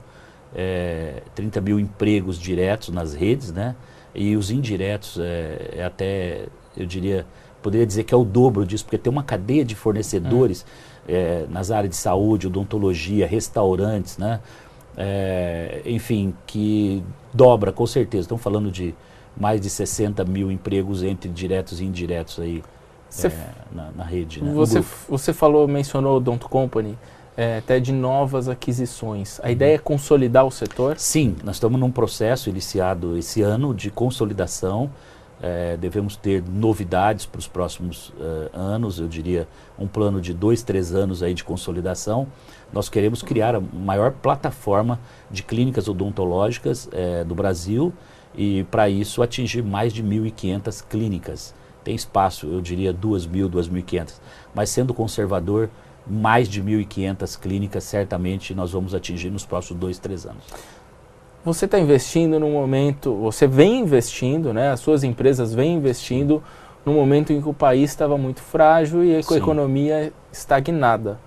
é, 0.55 1.23
30 1.35 1.61
mil 1.63 1.81
empregos 1.81 2.39
diretos 2.39 2.91
nas 2.91 3.15
redes, 3.15 3.51
né? 3.51 3.75
E 4.15 4.37
os 4.37 4.51
indiretos 4.51 5.19
é, 5.19 5.71
é 5.79 5.85
até, 5.85 6.45
eu 6.77 6.85
diria, 6.85 7.25
poderia 7.63 7.87
dizer 7.87 8.05
que 8.05 8.13
é 8.13 8.17
o 8.17 8.25
dobro 8.25 8.67
disso, 8.67 8.85
porque 8.85 8.99
tem 8.99 9.11
uma 9.11 9.23
cadeia 9.23 9.65
de 9.65 9.75
fornecedores 9.75 10.67
é, 11.09 11.47
nas 11.49 11.71
áreas 11.71 11.91
de 11.91 11.97
saúde, 11.97 12.47
odontologia, 12.47 13.27
restaurantes, 13.27 14.19
né? 14.19 14.41
É, 14.95 15.81
enfim, 15.87 16.35
que 16.47 17.03
dobra 17.33 17.73
com 17.73 17.87
certeza. 17.87 18.25
Estamos 18.25 18.43
falando 18.43 18.71
de 18.71 18.95
mais 19.37 19.61
de 19.61 19.71
60 19.71 20.25
mil 20.25 20.51
empregos 20.51 21.03
entre 21.03 21.31
diretos 21.31 21.81
e 21.81 21.85
indiretos 21.85 22.39
aí 22.39 22.63
é, 23.25 23.31
na, 23.71 23.91
na 23.97 24.05
rede. 24.05 24.43
Né? 24.43 24.53
Você, 24.53 24.83
você 25.09 25.33
falou, 25.33 25.67
mencionou 25.69 26.17
o 26.17 26.21
Don't 26.21 26.45
Company, 26.47 26.99
é, 27.37 27.59
até 27.59 27.81
de 27.81 27.93
novas 27.93 28.49
aquisições. 28.49 29.39
Uhum. 29.39 29.47
A 29.47 29.51
ideia 29.51 29.75
é 29.75 29.79
consolidar 29.79 30.47
o 30.47 30.51
setor? 30.51 30.99
Sim, 30.99 31.37
nós 31.43 31.57
estamos 31.57 31.81
num 31.81 31.91
processo 31.91 32.49
iniciado 32.49 33.17
esse 33.17 33.43
ano 33.43 33.75
de 33.75 33.91
consolidação. 33.91 34.91
Eh, 35.45 35.77
devemos 35.77 36.15
ter 36.15 36.41
novidades 36.41 37.27
para 37.27 37.41
os 37.41 37.49
próximos 37.49 38.13
eh, 38.21 38.51
anos, 38.53 39.01
eu 39.01 39.09
diria 39.09 39.49
um 39.77 39.89
plano 39.89 40.21
de 40.21 40.33
dois, 40.33 40.63
três 40.63 40.95
anos 40.95 41.21
aí 41.21 41.35
de 41.35 41.43
consolidação. 41.43 42.29
Nós 42.73 42.89
queremos 42.89 43.23
criar 43.23 43.55
a 43.55 43.61
maior 43.61 44.13
plataforma 44.13 44.99
de 45.31 45.43
clínicas 45.43 45.89
odontológicas 45.89 46.89
eh, 46.93 47.23
do 47.25 47.35
Brasil 47.35 47.93
e 48.35 48.65
para 48.71 48.89
isso 48.89 49.23
atingir 49.23 49.63
mais 49.63 49.93
de 49.93 50.03
1.500 50.03 50.85
clínicas. 50.89 51.55
Tem 51.85 51.95
espaço, 51.95 52.47
eu 52.47 52.61
diria 52.61 52.95
2.000, 52.95 53.51
2.500, 53.51 54.15
mas 54.55 54.71
sendo 54.71 54.95
conservador, 54.95 55.69
mais 56.07 56.49
de 56.49 56.63
1.500 56.63 57.39
clínicas 57.39 57.85
certamente 57.85 58.55
nós 58.55 58.73
vamos 58.73 58.95
atingir 58.95 59.31
nos 59.31 59.45
próximos 59.45 59.81
dois, 59.81 59.99
três 59.99 60.25
anos. 60.25 60.45
Você 61.45 61.65
está 61.65 61.79
investindo 61.79 62.39
num 62.39 62.53
momento, 62.53 63.15
você 63.17 63.49
vem 63.49 63.81
investindo, 63.81 64.53
né? 64.53 64.71
As 64.71 64.79
suas 64.79 65.03
empresas 65.03 65.53
vêm 65.53 65.75
investindo 65.75 66.41
num 66.87 66.95
momento 66.95 67.33
em 67.33 67.43
que 67.43 67.49
o 67.49 67.55
país 67.55 67.91
estava 67.91 68.17
muito 68.17 68.41
frágil 68.41 69.05
e 69.05 69.23
com 69.25 69.35
a 69.35 69.37
Sim. 69.37 69.43
economia 69.43 70.13
estagnada. 70.33 71.19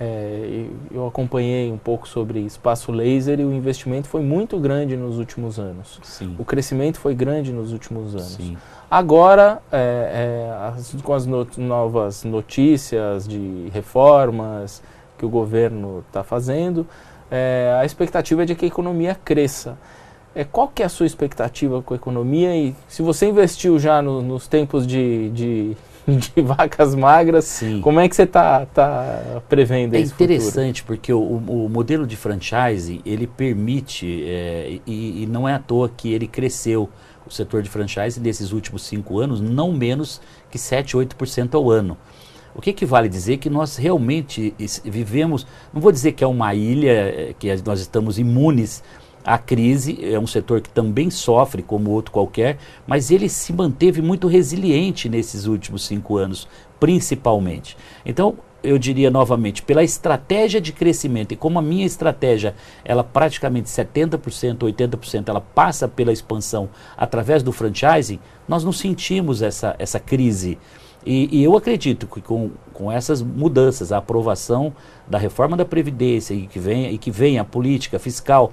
É, 0.00 0.64
eu 0.90 1.06
acompanhei 1.06 1.70
um 1.70 1.78
pouco 1.78 2.08
sobre 2.08 2.40
espaço 2.40 2.90
laser 2.90 3.38
e 3.38 3.44
o 3.44 3.52
investimento 3.52 4.08
foi 4.08 4.20
muito 4.20 4.58
grande 4.58 4.96
nos 4.96 5.18
últimos 5.18 5.58
anos. 5.60 6.00
Sim. 6.02 6.34
O 6.38 6.44
crescimento 6.44 6.98
foi 6.98 7.14
grande 7.14 7.52
nos 7.52 7.72
últimos 7.72 8.14
anos. 8.14 8.32
Sim. 8.34 8.56
Agora, 8.90 9.60
é, 9.70 10.48
é, 10.50 10.68
as- 10.68 10.96
com 11.02 11.14
as 11.14 11.24
no- 11.24 11.46
novas 11.56 12.24
notícias 12.24 13.26
de 13.28 13.68
reformas 13.72 14.82
que 15.16 15.24
o 15.24 15.28
governo 15.28 16.02
está 16.08 16.24
fazendo, 16.24 16.86
é, 17.30 17.76
a 17.80 17.84
expectativa 17.84 18.42
é 18.42 18.44
de 18.44 18.54
que 18.54 18.64
a 18.64 18.68
economia 18.68 19.16
cresça. 19.24 19.78
É, 20.34 20.44
qual 20.44 20.66
que 20.68 20.82
é 20.82 20.86
a 20.86 20.88
sua 20.88 21.06
expectativa 21.06 21.80
com 21.82 21.94
a 21.94 21.96
economia 21.96 22.56
e 22.56 22.74
se 22.88 23.02
você 23.02 23.26
investiu 23.28 23.78
já 23.78 24.02
no- 24.02 24.20
nos 24.22 24.48
tempos 24.48 24.86
de, 24.86 25.30
de, 25.30 25.76
de 26.34 26.42
vacas 26.42 26.94
magras, 26.94 27.44
Sim. 27.44 27.80
como 27.80 28.00
é 28.00 28.08
que 28.08 28.16
você 28.16 28.24
está 28.24 28.66
tá 28.66 29.42
prevendo 29.48 29.94
É 29.94 30.00
esse 30.00 30.10
futuro? 30.12 30.32
interessante 30.32 30.82
porque 30.82 31.12
o, 31.12 31.20
o 31.20 31.68
modelo 31.68 32.06
de 32.06 32.16
franchise 32.16 33.00
ele 33.06 33.26
permite 33.26 34.24
é, 34.26 34.78
e, 34.86 35.22
e 35.22 35.26
não 35.26 35.48
é 35.48 35.54
à 35.54 35.58
toa 35.58 35.88
que 35.88 36.12
ele 36.12 36.26
cresceu 36.26 36.88
o 37.26 37.30
setor 37.30 37.62
de 37.62 37.70
franchise 37.70 38.18
nesses 38.20 38.52
últimos 38.52 38.82
cinco 38.82 39.18
anos 39.20 39.40
não 39.40 39.72
menos 39.72 40.20
que 40.50 40.58
7, 40.58 40.96
8% 40.96 41.54
ao 41.54 41.70
ano. 41.70 41.96
O 42.54 42.60
que, 42.60 42.72
que 42.72 42.84
vale 42.84 43.08
dizer 43.08 43.38
que 43.38 43.48
nós 43.48 43.76
realmente 43.76 44.54
vivemos, 44.84 45.46
não 45.72 45.80
vou 45.80 45.90
dizer 45.90 46.12
que 46.12 46.22
é 46.22 46.26
uma 46.26 46.54
ilha, 46.54 46.90
eh, 46.90 47.34
que 47.38 47.48
nós 47.64 47.80
estamos 47.80 48.18
imunes 48.18 48.82
à 49.24 49.38
crise, 49.38 49.98
é 50.02 50.18
um 50.18 50.26
setor 50.26 50.60
que 50.60 50.70
também 50.70 51.10
sofre 51.10 51.62
como 51.62 51.90
outro 51.90 52.12
qualquer, 52.12 52.58
mas 52.86 53.10
ele 53.10 53.28
se 53.28 53.52
manteve 53.52 54.02
muito 54.02 54.26
resiliente 54.26 55.08
nesses 55.08 55.46
últimos 55.46 55.84
cinco 55.84 56.16
anos, 56.16 56.48
principalmente. 56.80 57.76
Então, 58.04 58.36
eu 58.62 58.78
diria 58.78 59.10
novamente, 59.10 59.62
pela 59.62 59.82
estratégia 59.82 60.60
de 60.60 60.72
crescimento 60.72 61.32
e 61.32 61.36
como 61.36 61.58
a 61.58 61.62
minha 61.62 61.84
estratégia, 61.84 62.54
ela 62.84 63.02
praticamente 63.02 63.68
70%, 63.68 64.58
80%, 64.58 65.28
ela 65.28 65.40
passa 65.40 65.88
pela 65.88 66.12
expansão 66.12 66.68
através 66.96 67.42
do 67.42 67.52
franchising, 67.52 68.20
nós 68.46 68.62
não 68.62 68.72
sentimos 68.72 69.42
essa, 69.42 69.74
essa 69.78 69.98
crise. 69.98 70.58
E, 71.04 71.40
e 71.40 71.42
eu 71.42 71.56
acredito 71.56 72.06
que 72.06 72.20
com, 72.20 72.50
com 72.72 72.90
essas 72.90 73.20
mudanças, 73.20 73.90
a 73.90 73.98
aprovação 73.98 74.72
da 75.08 75.18
reforma 75.18 75.56
da 75.56 75.64
Previdência 75.64 76.32
e 76.32 76.46
que 76.46 76.60
vem, 76.60 76.92
e 76.92 76.98
que 76.98 77.10
vem 77.10 77.38
a 77.38 77.44
política 77.44 77.98
fiscal, 77.98 78.52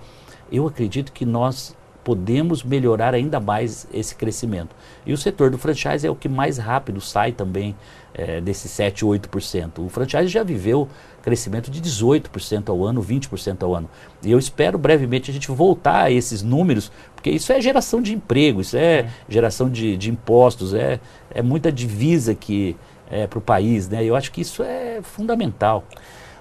eu 0.52 0.68
acredito 0.68 1.12
que 1.12 1.26
nós 1.26 1.76
podemos 2.04 2.64
melhorar 2.64 3.14
ainda 3.14 3.40
mais 3.40 3.88
esse 3.94 4.16
crescimento. 4.16 4.76
E 5.06 5.14
o 5.14 5.18
setor 5.18 5.52
do 5.52 5.58
franchise 5.58 6.08
é 6.08 6.10
o 6.10 6.16
que 6.16 6.30
mais 6.30 6.58
rápido 6.58 7.00
sai 7.02 7.32
também 7.32 7.76
eh, 8.14 8.42
desses 8.42 8.72
7, 8.72 9.06
8%. 9.06 9.86
O 9.86 9.90
franchise 9.90 10.28
já 10.28 10.42
viveu 10.42 10.88
crescimento 11.22 11.70
de 11.70 11.82
18% 11.82 12.70
ao 12.70 12.84
ano, 12.84 13.04
20% 13.04 13.62
ao 13.62 13.76
ano. 13.76 13.90
E 14.24 14.32
eu 14.32 14.40
espero 14.40 14.78
brevemente 14.78 15.30
a 15.30 15.34
gente 15.34 15.52
voltar 15.52 16.06
a 16.06 16.12
esses 16.12 16.42
números, 16.42 16.92
porque 17.14 17.30
isso 17.30 17.52
é 17.52 17.62
geração 17.62 18.02
de 18.02 18.14
emprego, 18.14 18.62
isso 18.62 18.78
é 18.78 19.08
geração 19.28 19.70
de, 19.70 19.96
de 19.96 20.10
impostos, 20.10 20.74
é, 20.74 21.00
é 21.30 21.42
muita 21.42 21.72
divisa 21.72 22.34
que 22.34 22.76
é, 23.12 23.28
para 23.28 23.40
o 23.40 23.42
país. 23.42 23.88
Né? 23.90 24.04
Eu 24.04 24.16
acho 24.16 24.32
que 24.32 24.42
isso 24.42 24.64
é 24.64 25.00
fundamental. 25.04 25.84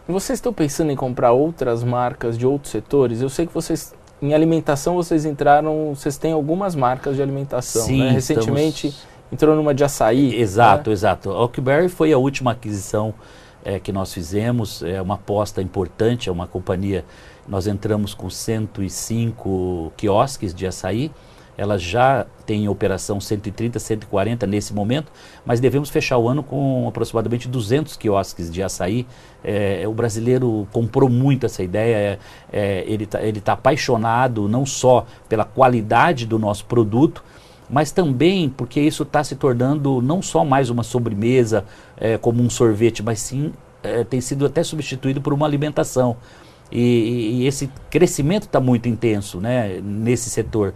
Vocês 0.06 0.38
estão 0.38 0.54
pensando 0.54 0.90
em 0.90 0.96
comprar 0.96 1.32
outras 1.32 1.84
marcas 1.84 2.38
de 2.38 2.46
outros 2.46 2.72
setores? 2.72 3.20
Eu 3.20 3.28
sei 3.28 3.46
que 3.46 3.52
vocês, 3.52 3.94
em 4.20 4.34
alimentação, 4.34 4.96
vocês 4.96 5.24
entraram, 5.24 5.94
vocês 5.94 6.16
têm 6.16 6.32
algumas 6.32 6.74
marcas 6.74 7.16
de 7.16 7.22
alimentação, 7.22 7.82
Sim, 7.82 8.04
né? 8.04 8.10
Recentemente 8.10 8.88
estamos... 8.88 9.32
entrou 9.32 9.56
numa 9.56 9.74
de 9.74 9.84
açaí. 9.84 10.34
Exato, 10.34 10.90
né? 10.90 10.94
exato. 10.94 11.30
A 11.30 11.40
Oakberry 11.40 11.88
foi 11.88 12.12
a 12.12 12.18
última 12.18 12.52
aquisição 12.52 13.14
é, 13.64 13.78
que 13.78 13.92
nós 13.92 14.12
fizemos, 14.12 14.82
é 14.82 15.00
uma 15.00 15.14
aposta 15.14 15.62
importante, 15.62 16.28
é 16.28 16.32
uma 16.32 16.46
companhia, 16.46 17.04
nós 17.46 17.66
entramos 17.66 18.14
com 18.14 18.28
105 18.28 19.92
quiosques 19.96 20.54
de 20.54 20.66
açaí, 20.66 21.10
ela 21.58 21.76
já 21.76 22.24
tem 22.46 22.64
em 22.64 22.68
operação 22.68 23.20
130, 23.20 23.80
140 23.80 24.46
nesse 24.46 24.72
momento, 24.72 25.10
mas 25.44 25.58
devemos 25.58 25.90
fechar 25.90 26.16
o 26.16 26.28
ano 26.28 26.42
com 26.42 26.86
aproximadamente 26.88 27.48
200 27.48 27.96
quiosques 27.96 28.50
de 28.50 28.62
açaí. 28.62 29.04
É, 29.42 29.82
o 29.86 29.92
brasileiro 29.92 30.68
comprou 30.72 31.08
muito 31.08 31.44
essa 31.44 31.62
ideia, 31.62 31.96
é, 31.96 32.18
é, 32.52 32.84
ele 32.86 33.04
está 33.04 33.20
ele 33.20 33.40
tá 33.40 33.54
apaixonado 33.54 34.48
não 34.48 34.64
só 34.64 35.04
pela 35.28 35.44
qualidade 35.44 36.26
do 36.26 36.38
nosso 36.38 36.64
produto, 36.64 37.24
mas 37.68 37.90
também 37.90 38.48
porque 38.48 38.80
isso 38.80 39.02
está 39.02 39.24
se 39.24 39.34
tornando 39.34 40.00
não 40.00 40.22
só 40.22 40.44
mais 40.44 40.70
uma 40.70 40.84
sobremesa 40.84 41.64
é, 41.96 42.16
como 42.16 42.40
um 42.40 42.48
sorvete, 42.48 43.02
mas 43.02 43.18
sim 43.20 43.52
é, 43.82 44.04
tem 44.04 44.20
sido 44.20 44.46
até 44.46 44.62
substituído 44.62 45.20
por 45.20 45.32
uma 45.32 45.44
alimentação. 45.44 46.16
E, 46.70 47.40
e 47.40 47.46
esse 47.46 47.68
crescimento 47.90 48.44
está 48.44 48.60
muito 48.60 48.88
intenso 48.88 49.40
né, 49.40 49.80
nesse 49.82 50.30
setor. 50.30 50.74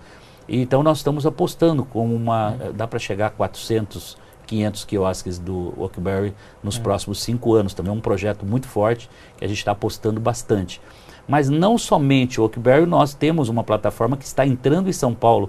Então 0.61 0.83
nós 0.83 0.99
estamos 0.99 1.25
apostando 1.25 1.83
como 1.83 2.15
uma. 2.15 2.57
É. 2.61 2.73
dá 2.73 2.87
para 2.87 2.99
chegar 2.99 3.29
a 3.29 3.31
400, 3.31 4.19
500 4.47 4.85
quiosques 4.85 5.39
do 5.39 5.73
Oakberry 5.79 6.35
nos 6.63 6.77
é. 6.77 6.81
próximos 6.81 7.23
cinco 7.23 7.55
anos. 7.55 7.73
Também 7.73 7.91
é 7.91 7.97
um 7.97 8.01
projeto 8.01 8.45
muito 8.45 8.69
forte 8.69 9.09
que 9.39 9.45
a 9.45 9.49
gente 9.49 9.59
está 9.59 9.73
apostando 9.73 10.21
bastante. 10.21 10.81
Mas 11.27 11.49
não 11.49 11.79
somente 11.79 12.39
o 12.39 12.45
Oakberry, 12.45 12.85
nós 12.85 13.15
temos 13.15 13.49
uma 13.49 13.65
plataforma 13.65 14.17
que 14.17 14.25
está 14.25 14.47
entrando 14.47 14.91
em 14.91 14.93
São 14.93 15.15
Paulo 15.15 15.49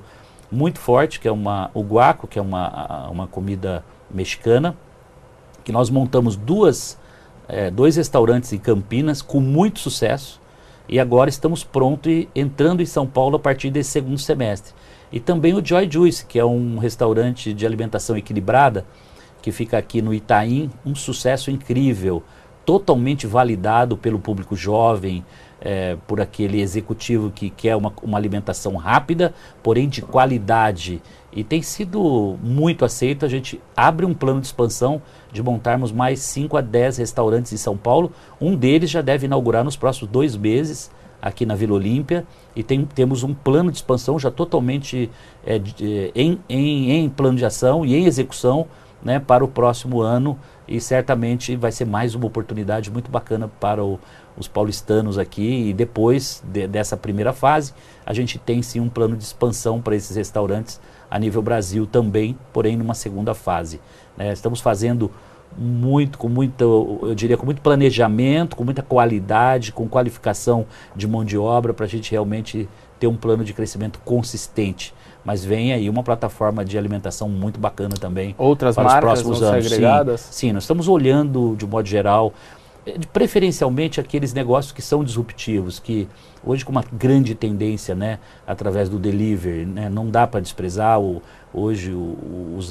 muito 0.50 0.80
forte, 0.80 1.20
que 1.20 1.28
é 1.28 1.32
uma, 1.32 1.70
o 1.74 1.82
guaco, 1.82 2.28
que 2.28 2.40
é 2.40 2.42
uma, 2.42 3.10
uma 3.10 3.28
comida 3.28 3.84
mexicana, 4.10 4.78
que 5.66 5.72
nós 5.72 5.90
montamos 5.90 6.36
duas, 6.38 6.98
é, 7.48 7.70
dois 7.72 7.98
restaurantes 7.98 8.54
em 8.54 8.60
Campinas 8.60 9.22
com 9.22 9.42
muito 9.42 9.80
sucesso 9.80 10.40
e 10.88 11.00
agora 11.00 11.30
estamos 11.30 11.64
prontos 11.64 12.12
e 12.12 12.30
entrando 12.36 12.82
em 12.82 12.86
São 12.86 13.08
Paulo 13.08 13.38
a 13.38 13.40
partir 13.40 13.70
desse 13.70 13.92
segundo 13.92 14.20
semestre. 14.20 14.74
E 15.14 15.20
também 15.20 15.54
o 15.54 15.64
Joy 15.64 15.88
Juice, 15.90 16.26
que 16.26 16.40
é 16.40 16.44
um 16.44 16.80
restaurante 16.80 17.54
de 17.54 17.68
alimentação 17.68 18.18
equilibrada, 18.18 18.84
que 19.44 19.52
fica 19.52 19.78
aqui 19.78 20.02
no 20.02 20.12
Itaim, 20.12 20.72
um 20.84 20.96
sucesso 20.96 21.52
incrível, 21.52 22.24
totalmente 22.66 23.28
validado 23.28 23.96
pelo 23.96 24.18
público 24.18 24.56
jovem, 24.56 25.24
é, 25.62 25.98
por 26.08 26.20
aquele 26.20 26.60
executivo 26.62 27.30
que 27.30 27.52
quer 27.52 27.76
uma, 27.76 27.94
uma 28.02 28.18
alimentação 28.18 28.76
rápida, 28.76 29.36
porém 29.62 29.88
de 29.88 30.02
qualidade. 30.02 31.00
E 31.32 31.44
tem 31.44 31.62
sido 31.62 32.36
muito 32.42 32.84
aceito. 32.84 33.24
A 33.24 33.30
gente 33.30 33.62
abre 33.78 34.08
um 34.08 34.16
plano 34.16 34.42
de 34.42 34.48
expansão 34.48 35.00
de 35.32 35.44
montarmos 35.44 35.92
mais 35.92 36.22
5 36.22 36.58
a 36.58 36.62
10 36.62 36.98
restaurantes 36.98 37.54
em 37.54 37.58
São 37.58 37.78
Paulo. 37.78 38.12
Um 38.42 38.56
deles 38.56 38.90
já 38.90 39.02
deve 39.02 39.28
inaugurar 39.28 39.64
nos 39.64 39.76
próximos 39.76 40.10
dois 40.10 40.36
meses 40.36 40.90
aqui 41.22 41.46
na 41.46 41.56
Vila 41.56 41.76
Olímpia 41.76 42.26
e 42.56 42.64
tem, 42.64 42.86
temos 42.86 43.24
um 43.24 43.34
plano 43.34 43.72
de 43.72 43.78
expansão 43.78 44.18
já 44.20 44.30
totalmente 44.30 45.10
é, 45.46 45.58
de, 45.58 46.12
em, 46.16 46.40
em, 46.48 46.92
em 46.92 47.10
plano 47.10 47.38
de 47.38 47.46
ação 47.46 47.86
e 47.86 47.96
em 47.96 48.06
execução 48.06 48.68
né, 49.04 49.20
para 49.20 49.44
o 49.44 49.48
próximo 49.48 50.02
ano 50.02 50.38
e 50.68 50.80
certamente 50.80 51.56
vai 51.56 51.72
ser 51.72 51.86
mais 51.86 52.16
uma 52.16 52.26
oportunidade 52.26 52.90
muito 52.90 53.12
bacana 53.12 53.50
para 53.60 53.84
o, 53.84 54.00
os 54.38 54.48
paulistanos 54.48 55.18
aqui 55.18 55.70
e 55.70 55.74
depois 55.74 56.42
de, 56.46 56.68
dessa 56.68 56.96
primeira 56.96 57.34
fase 57.34 57.74
a 58.06 58.14
gente 58.14 58.40
tem 58.40 58.62
sim 58.62 58.80
um 58.80 58.90
plano 58.90 59.18
de 59.18 59.24
expansão 59.24 59.82
para 59.82 59.96
esses 59.96 60.16
restaurantes 60.16 60.80
a 61.10 61.20
nível 61.20 61.42
Brasil 61.42 61.86
também, 61.86 62.38
porém 62.52 62.76
numa 62.76 62.96
segunda 62.96 63.36
fase. 63.36 63.80
Né? 64.18 64.34
Estamos 64.34 64.62
fazendo 64.62 65.12
muito, 65.58 66.18
com 66.18 66.30
muito, 66.30 67.00
eu 67.04 67.16
diria, 67.16 67.38
com 67.38 67.46
muito 67.46 67.62
planejamento, 67.62 68.56
com 68.56 68.64
muita 68.64 68.82
qualidade, 68.82 69.72
com 69.72 69.88
qualificação 69.88 70.66
de 70.96 71.08
mão 71.08 71.24
de 71.24 71.38
obra 71.38 71.74
para 71.74 71.86
a 71.86 71.90
gente 71.90 72.12
realmente 72.12 72.68
ter 73.00 73.08
um 73.08 73.16
plano 73.16 73.44
de 73.44 73.54
crescimento 73.54 74.00
consistente. 74.06 74.94
Mas 75.26 75.44
vem 75.44 75.74
aí 75.74 75.90
uma 75.90 76.04
plataforma 76.04 76.66
de 76.66 76.78
alimentação 76.78 77.30
muito 77.30 77.60
bacana 77.60 77.96
também. 77.96 78.36
Outras 78.38 78.76
para 78.76 78.84
marcas 78.84 79.20
os 79.20 79.24
próximos 79.24 79.40
vão 79.40 79.50
anos. 79.50 79.66
agregadas? 79.66 80.22
Sim, 80.22 80.48
sim, 80.48 80.54
nós 80.54 80.64
estamos 80.64 80.88
olhando 80.88 81.56
de 81.58 81.66
modo 81.66 81.88
geral 81.88 82.34
eh, 82.86 82.98
preferencialmente 83.12 84.00
aqueles 84.00 84.34
negócios 84.34 84.74
que 84.74 84.82
são 84.82 85.04
disruptivos, 85.04 85.80
que 85.80 86.08
hoje 86.44 86.66
com 86.66 86.72
uma 86.72 86.84
grande 86.92 87.34
tendência, 87.36 87.96
né, 87.96 88.20
através 88.46 88.90
do 88.90 89.00
delivery, 89.00 89.66
né, 89.66 89.90
não 89.90 90.10
dá 90.10 90.28
para 90.28 90.42
desprezar 90.42 91.00
o, 91.00 91.22
hoje 91.54 91.92
o, 91.92 92.56
os 92.58 92.70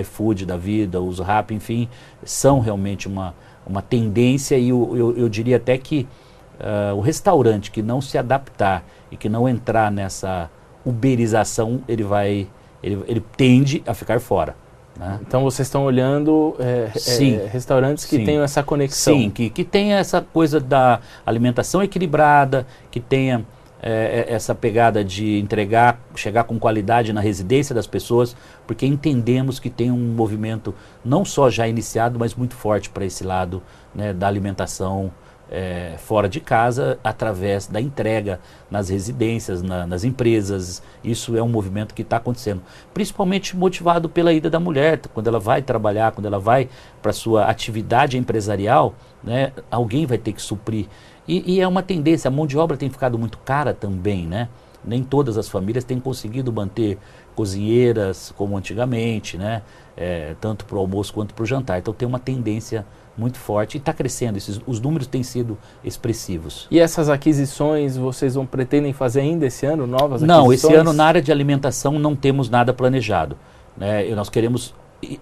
iFood 0.00 0.44
da 0.44 0.56
vida, 0.56 1.00
os 1.00 1.20
Rap, 1.20 1.52
enfim, 1.52 1.88
são 2.24 2.60
realmente 2.60 3.06
uma, 3.06 3.34
uma 3.66 3.82
tendência 3.82 4.56
e 4.58 4.70
eu, 4.70 4.96
eu, 4.96 5.16
eu 5.16 5.28
diria 5.28 5.56
até 5.56 5.78
que 5.78 6.06
uh, 6.60 6.94
o 6.94 7.00
restaurante 7.00 7.70
que 7.70 7.82
não 7.82 8.00
se 8.00 8.18
adaptar 8.18 8.84
e 9.10 9.16
que 9.16 9.28
não 9.28 9.48
entrar 9.48 9.90
nessa 9.90 10.50
uberização, 10.84 11.82
ele 11.88 12.02
vai, 12.02 12.46
ele, 12.82 13.02
ele 13.06 13.24
tende 13.36 13.82
a 13.86 13.94
ficar 13.94 14.20
fora. 14.20 14.54
Né? 14.98 15.18
Então 15.26 15.42
vocês 15.42 15.66
estão 15.66 15.84
olhando 15.84 16.56
é, 16.58 16.90
é, 16.94 17.46
restaurantes 17.46 18.04
que 18.04 18.16
sim. 18.16 18.24
tenham 18.24 18.42
essa 18.42 18.62
conexão. 18.62 19.14
Sim, 19.14 19.30
que, 19.30 19.50
que 19.50 19.62
tenha 19.62 19.98
essa 19.98 20.20
coisa 20.20 20.58
da 20.58 21.00
alimentação 21.24 21.82
equilibrada, 21.82 22.66
que 22.90 22.98
tenha 22.98 23.44
é, 23.82 24.26
essa 24.28 24.54
pegada 24.54 25.04
de 25.04 25.38
entregar, 25.38 26.00
chegar 26.14 26.44
com 26.44 26.58
qualidade 26.58 27.12
na 27.12 27.20
residência 27.20 27.74
das 27.74 27.86
pessoas, 27.86 28.36
porque 28.66 28.86
entendemos 28.86 29.58
que 29.58 29.70
tem 29.70 29.90
um 29.90 30.14
movimento 30.14 30.74
não 31.04 31.24
só 31.24 31.50
já 31.50 31.68
iniciado, 31.68 32.18
mas 32.18 32.34
muito 32.34 32.54
forte 32.54 32.90
para 32.90 33.04
esse 33.04 33.24
lado 33.24 33.62
né, 33.94 34.12
da 34.12 34.26
alimentação 34.26 35.12
é, 35.50 35.94
fora 35.98 36.28
de 36.28 36.40
casa 36.40 36.98
através 37.04 37.66
da 37.66 37.80
entrega 37.80 38.40
nas 38.70 38.88
residências, 38.88 39.62
na, 39.62 39.86
nas 39.86 40.04
empresas. 40.04 40.82
Isso 41.04 41.36
é 41.36 41.42
um 41.42 41.48
movimento 41.48 41.94
que 41.94 42.02
está 42.02 42.16
acontecendo, 42.16 42.62
principalmente 42.92 43.56
motivado 43.56 44.08
pela 44.08 44.32
ida 44.32 44.50
da 44.50 44.58
mulher, 44.58 45.00
quando 45.14 45.28
ela 45.28 45.38
vai 45.38 45.62
trabalhar, 45.62 46.12
quando 46.12 46.26
ela 46.26 46.38
vai 46.38 46.68
para 47.00 47.12
sua 47.12 47.44
atividade 47.44 48.18
empresarial, 48.18 48.94
né, 49.22 49.52
alguém 49.70 50.06
vai 50.06 50.18
ter 50.18 50.32
que 50.32 50.42
suprir. 50.42 50.86
E, 51.26 51.54
e 51.54 51.60
é 51.60 51.66
uma 51.66 51.82
tendência, 51.82 52.28
a 52.28 52.30
mão 52.30 52.46
de 52.46 52.56
obra 52.56 52.76
tem 52.76 52.88
ficado 52.88 53.18
muito 53.18 53.38
cara 53.38 53.74
também, 53.74 54.26
né? 54.26 54.48
Nem 54.84 55.02
todas 55.02 55.36
as 55.36 55.48
famílias 55.48 55.82
têm 55.82 55.98
conseguido 55.98 56.52
manter 56.52 56.98
cozinheiras 57.34 58.32
como 58.36 58.56
antigamente, 58.56 59.36
né? 59.36 59.62
É, 59.96 60.34
tanto 60.40 60.64
para 60.64 60.76
o 60.76 60.78
almoço 60.78 61.12
quanto 61.12 61.34
para 61.34 61.42
o 61.42 61.46
jantar. 61.46 61.78
Então 61.78 61.92
tem 61.92 62.06
uma 62.06 62.18
tendência 62.18 62.86
muito 63.16 63.38
forte 63.38 63.76
e 63.76 63.78
está 63.78 63.92
crescendo. 63.92 64.36
Esses, 64.36 64.60
os 64.66 64.80
números 64.80 65.06
têm 65.06 65.22
sido 65.22 65.58
expressivos. 65.82 66.68
E 66.70 66.78
essas 66.78 67.08
aquisições 67.08 67.96
vocês 67.96 68.34
vão 68.34 68.46
pretendem 68.46 68.92
fazer 68.92 69.20
ainda 69.20 69.46
esse 69.46 69.66
ano 69.66 69.86
novas? 69.86 70.22
Não, 70.22 70.52
esse 70.52 70.72
ano 70.72 70.92
na 70.92 71.04
área 71.04 71.22
de 71.22 71.32
alimentação 71.32 71.98
não 71.98 72.14
temos 72.14 72.48
nada 72.48 72.72
planejado. 72.72 73.36
Né? 73.76 74.04
Nós 74.14 74.28
queremos 74.28 74.74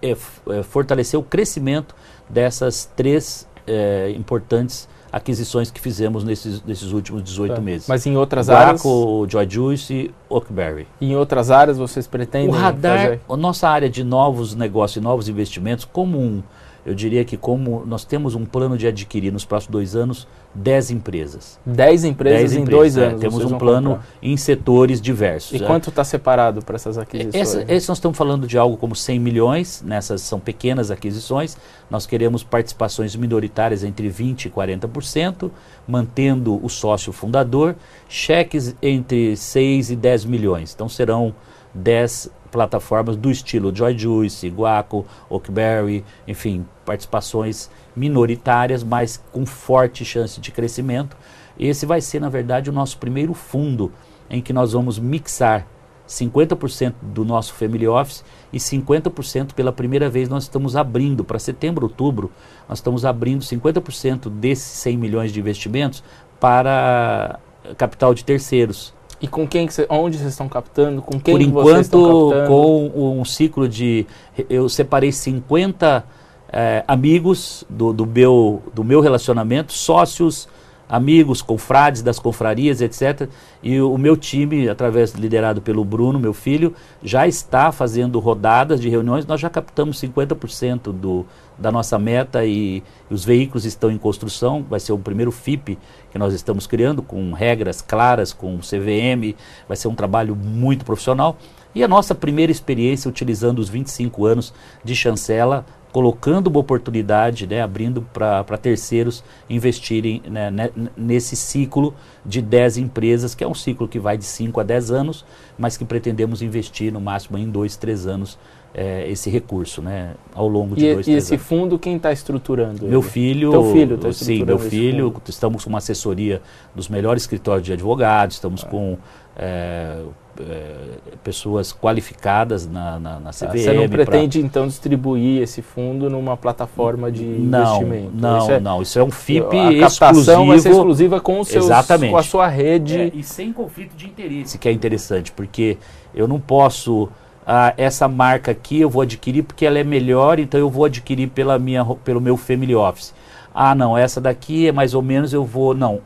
é, 0.02 0.10
é, 0.10 0.62
fortalecer 0.62 1.18
o 1.18 1.22
crescimento 1.22 1.94
dessas 2.28 2.90
três 2.96 3.48
é, 3.66 4.12
importantes 4.16 4.88
aquisições 5.14 5.70
que 5.70 5.80
fizemos 5.80 6.24
nesses, 6.24 6.60
nesses 6.64 6.90
últimos 6.90 7.22
18 7.22 7.54
tá. 7.54 7.60
meses. 7.60 7.86
Mas 7.86 8.04
em 8.04 8.16
outras 8.16 8.48
Guaco, 8.48 9.20
áreas? 9.20 9.32
Joy 9.32 9.46
Juice 9.48 9.94
e 9.94 10.14
Oakberry. 10.28 10.88
Em 11.00 11.14
outras 11.14 11.52
áreas 11.52 11.78
vocês 11.78 12.04
pretendem 12.08 12.48
O 12.48 12.52
radar, 12.52 12.98
fazer? 12.98 13.20
a 13.28 13.36
nossa 13.36 13.68
área 13.68 13.88
de 13.88 14.02
novos 14.02 14.56
negócios 14.56 14.96
e 14.96 15.00
novos 15.00 15.28
investimentos, 15.28 15.84
como 15.84 16.18
um, 16.18 16.42
eu 16.84 16.94
diria 16.94 17.24
que 17.24 17.36
como 17.36 17.84
nós 17.86 18.04
temos 18.04 18.34
um 18.34 18.44
plano 18.44 18.76
de 18.76 18.86
adquirir 18.86 19.32
nos 19.32 19.44
próximos 19.44 19.72
dois 19.72 19.96
anos 19.96 20.28
10 20.54 20.90
empresas. 20.92 21.58
10 21.66 22.04
empresas 22.04 22.38
10 22.40 22.52
em 22.52 22.62
empresas, 22.62 22.78
dois 22.78 22.96
é, 22.96 23.06
anos. 23.06 23.20
temos 23.20 23.44
um 23.44 23.58
plano 23.58 23.90
comprar. 23.90 24.08
em 24.22 24.36
setores 24.36 25.00
diversos. 25.00 25.58
E 25.58 25.62
é. 25.62 25.66
quanto 25.66 25.88
está 25.88 26.04
separado 26.04 26.62
para 26.62 26.76
essas 26.76 26.96
aquisições? 26.96 27.34
Essa, 27.34 27.64
esse 27.72 27.88
nós 27.88 27.98
estamos 27.98 28.16
falando 28.16 28.46
de 28.46 28.56
algo 28.56 28.76
como 28.76 28.94
100 28.94 29.18
milhões, 29.18 29.82
nessas 29.84 30.20
são 30.20 30.38
pequenas 30.38 30.90
aquisições. 30.90 31.56
Nós 31.90 32.06
queremos 32.06 32.44
participações 32.44 33.16
minoritárias 33.16 33.82
entre 33.82 34.08
20% 34.08 34.46
e 34.46 34.50
40%, 34.50 35.50
mantendo 35.88 36.64
o 36.64 36.68
sócio 36.68 37.12
fundador, 37.12 37.74
cheques 38.08 38.76
entre 38.80 39.36
6 39.36 39.90
e 39.90 39.96
10 39.96 40.24
milhões. 40.24 40.72
Então 40.72 40.88
serão 40.88 41.34
10 41.74 42.30
plataformas 42.54 43.16
do 43.16 43.32
estilo 43.32 43.74
Joy 43.74 43.98
Juice, 43.98 44.48
Guaco, 44.48 45.04
Oakberry, 45.28 46.04
enfim, 46.26 46.64
participações 46.86 47.68
minoritárias, 47.96 48.84
mas 48.84 49.20
com 49.32 49.44
forte 49.44 50.04
chance 50.04 50.40
de 50.40 50.52
crescimento. 50.52 51.16
Esse 51.58 51.84
vai 51.84 52.00
ser, 52.00 52.20
na 52.20 52.28
verdade, 52.28 52.70
o 52.70 52.72
nosso 52.72 52.96
primeiro 52.98 53.34
fundo 53.34 53.90
em 54.30 54.40
que 54.40 54.52
nós 54.52 54.72
vamos 54.72 55.00
mixar 55.00 55.66
50% 56.08 56.94
do 57.02 57.24
nosso 57.24 57.52
family 57.54 57.88
office 57.88 58.24
e 58.52 58.58
50% 58.58 59.52
pela 59.52 59.72
primeira 59.72 60.08
vez 60.08 60.28
nós 60.28 60.44
estamos 60.44 60.76
abrindo 60.76 61.24
para 61.24 61.40
setembro, 61.40 61.86
outubro, 61.86 62.30
nós 62.68 62.78
estamos 62.78 63.04
abrindo 63.04 63.42
50% 63.42 64.30
desses 64.30 64.64
100 64.64 64.96
milhões 64.96 65.32
de 65.32 65.40
investimentos 65.40 66.04
para 66.38 67.40
capital 67.76 68.14
de 68.14 68.24
terceiros. 68.24 68.94
E 69.24 69.26
com 69.26 69.48
quem, 69.48 69.66
que 69.66 69.72
cê, 69.72 69.86
onde 69.88 70.18
vocês 70.18 70.32
estão 70.32 70.50
captando? 70.50 71.00
Com 71.00 71.18
quem 71.18 71.34
Por 71.34 71.40
que 71.40 71.50
vocês 71.50 71.86
estão 71.86 72.00
enquanto, 72.00 72.30
captando? 72.30 72.48
com 72.50 73.20
um 73.20 73.24
ciclo 73.24 73.66
de. 73.66 74.06
Eu 74.50 74.68
separei 74.68 75.10
50 75.10 76.04
eh, 76.52 76.84
amigos 76.86 77.64
do, 77.70 77.90
do, 77.90 78.04
meu, 78.04 78.62
do 78.74 78.84
meu 78.84 79.00
relacionamento, 79.00 79.72
sócios, 79.72 80.46
amigos, 80.86 81.40
confrades 81.40 82.02
das 82.02 82.18
confrarias, 82.18 82.82
etc. 82.82 83.30
E 83.62 83.80
o, 83.80 83.94
o 83.94 83.96
meu 83.96 84.14
time, 84.14 84.68
através 84.68 85.12
liderado 85.12 85.62
pelo 85.62 85.86
Bruno, 85.86 86.20
meu 86.20 86.34
filho, 86.34 86.74
já 87.02 87.26
está 87.26 87.72
fazendo 87.72 88.18
rodadas 88.18 88.78
de 88.78 88.90
reuniões. 88.90 89.24
Nós 89.24 89.40
já 89.40 89.48
captamos 89.48 89.98
50% 90.02 90.92
do, 90.92 91.24
da 91.58 91.70
nossa 91.70 91.98
meta 91.98 92.44
e, 92.44 92.82
os 93.10 93.24
veículos 93.24 93.64
estão 93.64 93.90
em 93.90 93.98
construção. 93.98 94.64
Vai 94.68 94.80
ser 94.80 94.92
o 94.92 94.98
primeiro 94.98 95.30
FIP 95.30 95.78
que 96.10 96.18
nós 96.18 96.34
estamos 96.34 96.66
criando, 96.66 97.02
com 97.02 97.32
regras 97.32 97.80
claras, 97.80 98.32
com 98.32 98.58
CVM. 98.58 99.36
Vai 99.68 99.76
ser 99.76 99.88
um 99.88 99.94
trabalho 99.94 100.34
muito 100.34 100.84
profissional. 100.84 101.36
E 101.74 101.82
a 101.82 101.88
nossa 101.88 102.14
primeira 102.14 102.52
experiência 102.52 103.08
utilizando 103.08 103.58
os 103.58 103.68
25 103.68 104.26
anos 104.26 104.54
de 104.82 104.94
chancela 104.94 105.64
colocando 105.94 106.48
uma 106.48 106.58
oportunidade, 106.58 107.46
né, 107.46 107.62
abrindo 107.62 108.02
para 108.02 108.58
terceiros 108.58 109.22
investirem 109.48 110.20
né, 110.28 110.50
né, 110.50 110.68
nesse 110.96 111.36
ciclo 111.36 111.94
de 112.26 112.42
10 112.42 112.78
empresas, 112.78 113.32
que 113.32 113.44
é 113.44 113.46
um 113.46 113.54
ciclo 113.54 113.86
que 113.86 114.00
vai 114.00 114.18
de 114.18 114.24
5 114.24 114.58
a 114.58 114.64
10 114.64 114.90
anos, 114.90 115.24
mas 115.56 115.76
que 115.76 115.84
pretendemos 115.84 116.42
investir 116.42 116.92
no 116.92 117.00
máximo 117.00 117.38
em 117.38 117.48
2, 117.48 117.76
3 117.76 118.08
anos 118.08 118.36
é, 118.74 119.08
esse 119.08 119.30
recurso, 119.30 119.80
né, 119.80 120.14
ao 120.34 120.48
longo 120.48 120.74
de 120.74 120.84
E, 120.84 120.94
dois, 120.94 121.06
e 121.06 121.10
três 121.10 121.24
esse 121.24 121.34
anos. 121.34 121.46
fundo, 121.46 121.78
quem 121.78 121.94
está 121.96 122.12
estruturando? 122.12 122.84
Meu 122.86 123.00
ele? 123.00 123.08
filho, 123.08 123.50
Teu 123.52 123.72
filho 123.72 123.96
tá 123.98 124.12
sim, 124.12 124.32
estruturando 124.34 124.46
meu 124.46 124.56
esse 124.56 124.68
filho, 124.70 125.10
fundo. 125.12 125.22
estamos 125.28 125.64
com 125.64 125.70
uma 125.70 125.78
assessoria 125.78 126.42
dos 126.74 126.88
melhores 126.88 127.22
escritórios 127.22 127.64
de 127.64 127.72
advogados, 127.72 128.34
estamos 128.36 128.64
com 128.64 128.98
é, 129.36 129.98
é, 130.40 130.74
pessoas 131.22 131.72
qualificadas 131.72 132.66
na, 132.66 132.98
na, 132.98 133.20
na 133.20 133.30
CVM. 133.30 133.46
Ah, 133.50 133.56
Você 133.58 133.72
não 133.72 133.88
pra- 133.88 134.04
pretende, 134.04 134.40
então, 134.40 134.66
distribuir 134.66 135.42
esse 135.42 135.62
fundo 135.62 136.10
numa 136.10 136.36
plataforma 136.36 137.10
de 137.12 137.24
Não, 137.24 137.76
investimento? 137.82 138.10
não, 138.14 138.38
Isso 138.38 138.50
é- 138.50 138.60
não. 138.60 138.82
Isso 138.82 138.98
é 138.98 139.04
um 139.04 139.10
FIP 139.10 139.56
a 139.56 139.80
captação 139.80 140.10
exclusivo. 140.10 140.46
vai 140.46 140.58
ser 140.58 140.70
exclusiva 140.70 141.20
com, 141.20 141.38
os 141.40 141.48
seus, 141.48 141.64
Exatamente. 141.66 142.10
com 142.10 142.16
a 142.16 142.22
sua 142.22 142.48
rede. 142.48 142.98
É, 143.00 143.10
e 143.14 143.22
sem 143.22 143.52
conflito 143.52 143.94
de 143.96 144.06
interesse, 144.06 144.58
que 144.58 144.68
é 144.68 144.72
interessante, 144.72 145.30
porque 145.30 145.78
eu 146.14 146.26
não 146.26 146.40
posso. 146.40 147.08
Ah, 147.46 147.74
essa 147.76 148.08
marca 148.08 148.50
aqui 148.52 148.80
eu 148.80 148.88
vou 148.90 149.02
adquirir 149.02 149.42
porque 149.42 149.66
ela 149.66 149.78
é 149.78 149.84
melhor, 149.84 150.38
então 150.38 150.58
eu 150.58 150.70
vou 150.70 150.84
adquirir 150.84 151.28
pela 151.28 151.58
minha, 151.58 151.84
pelo 152.04 152.20
meu 152.20 152.36
family 152.36 152.74
office. 152.74 153.14
Ah, 153.54 153.74
não, 153.74 153.96
essa 153.96 154.20
daqui 154.20 154.66
é 154.68 154.72
mais 154.72 154.94
ou 154.94 155.02
menos 155.02 155.32
eu 155.32 155.44
vou. 155.44 155.74
Não. 155.74 156.00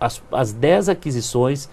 As, 0.00 0.22
as 0.30 0.52
10 0.52 0.88
aquisições, 0.90 1.68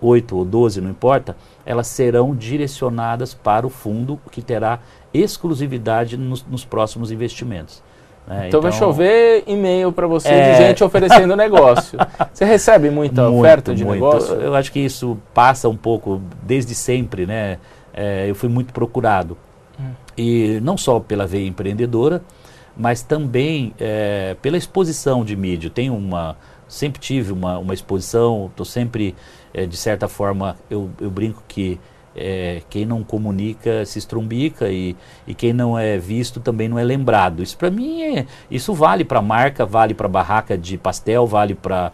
8 0.00 0.36
ou 0.36 0.44
12, 0.44 0.80
não 0.80 0.90
importa, 0.90 1.36
elas 1.64 1.86
serão 1.86 2.34
direcionadas 2.34 3.32
para 3.34 3.66
o 3.66 3.70
fundo 3.70 4.18
que 4.30 4.42
terá 4.42 4.80
exclusividade 5.14 6.16
nos, 6.16 6.44
nos 6.44 6.64
próximos 6.64 7.10
investimentos. 7.10 7.82
né? 8.26 8.48
Então, 8.48 8.60
vai 8.60 8.72
chover 8.72 9.44
e-mail 9.46 9.92
para 9.92 10.06
você 10.06 10.28
de 10.28 10.34
É. 10.34 10.56
gente 10.68 10.82
oferecendo 10.82 11.34
negócio. 11.36 11.98
Você 12.32 12.44
recebe 12.44 12.90
muita 12.90 13.22
Muito, 13.24 13.38
oferta 13.38 13.74
de 13.74 13.84
muito. 13.84 13.94
negócio? 13.94 14.34
Eu 14.34 14.54
acho 14.54 14.72
que 14.72 14.80
isso 14.80 15.16
passa 15.32 15.68
um 15.68 15.76
pouco 15.76 16.20
desde 16.42 16.74
sempre, 16.74 17.24
né? 17.26 17.58
É, 17.96 18.28
eu 18.28 18.34
fui 18.34 18.48
muito 18.48 18.72
procurado. 18.72 19.36
Hum. 19.80 19.90
E 20.16 20.60
não 20.62 20.76
só 20.76 21.00
pela 21.00 21.26
veia 21.26 21.46
empreendedora, 21.46 22.22
mas 22.76 23.02
também 23.02 23.74
é, 23.80 24.36
pela 24.40 24.56
exposição 24.56 25.24
de 25.24 25.34
mídia. 25.34 25.70
Tenho 25.70 25.96
uma, 25.96 26.36
sempre 26.68 27.00
tive 27.00 27.32
uma, 27.32 27.58
uma 27.58 27.74
exposição, 27.74 28.46
estou 28.50 28.66
sempre, 28.66 29.14
é, 29.54 29.66
de 29.66 29.76
certa 29.76 30.08
forma, 30.08 30.56
eu, 30.70 30.90
eu 31.00 31.10
brinco 31.10 31.42
que 31.48 31.80
é, 32.16 32.62
quem 32.70 32.86
não 32.86 33.04
comunica 33.04 33.84
se 33.84 33.98
estrumbica 33.98 34.68
e, 34.70 34.96
e 35.26 35.34
quem 35.34 35.52
não 35.52 35.78
é 35.78 35.98
visto 35.98 36.40
também 36.40 36.68
não 36.68 36.78
é 36.78 36.84
lembrado. 36.84 37.42
Isso 37.42 37.56
para 37.56 37.70
mim 37.70 38.02
é, 38.02 38.26
isso 38.50 38.72
vale 38.72 39.04
para 39.04 39.20
marca, 39.20 39.66
vale 39.66 39.92
para 39.92 40.08
barraca 40.08 40.56
de 40.56 40.78
pastel, 40.78 41.26
vale 41.26 41.54
para 41.54 41.92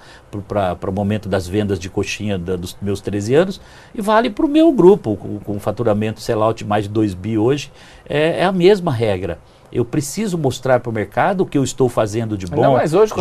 o 0.88 0.92
momento 0.92 1.28
das 1.28 1.46
vendas 1.48 1.78
de 1.78 1.90
coxinha 1.90 2.38
da- 2.38 2.56
dos 2.56 2.76
meus 2.80 3.00
13 3.00 3.34
anos 3.34 3.60
e 3.94 4.00
vale 4.00 4.30
para 4.30 4.46
o 4.46 4.48
meu 4.48 4.72
grupo, 4.72 5.16
com, 5.16 5.38
com 5.40 5.58
faturamento 5.58 6.20
sellout 6.20 6.62
de 6.62 6.68
mais 6.68 6.84
de 6.84 6.90
2 6.90 7.14
bi 7.14 7.36
hoje. 7.36 7.72
É, 8.08 8.40
é 8.40 8.44
a 8.44 8.52
mesma 8.52 8.92
regra. 8.92 9.38
Eu 9.72 9.84
preciso 9.84 10.36
mostrar 10.36 10.80
para 10.80 10.90
o 10.90 10.92
mercado 10.92 11.40
o 11.42 11.46
que 11.46 11.56
eu 11.56 11.64
estou 11.64 11.88
fazendo 11.88 12.36
de 12.36 12.46
bom, 12.46 12.56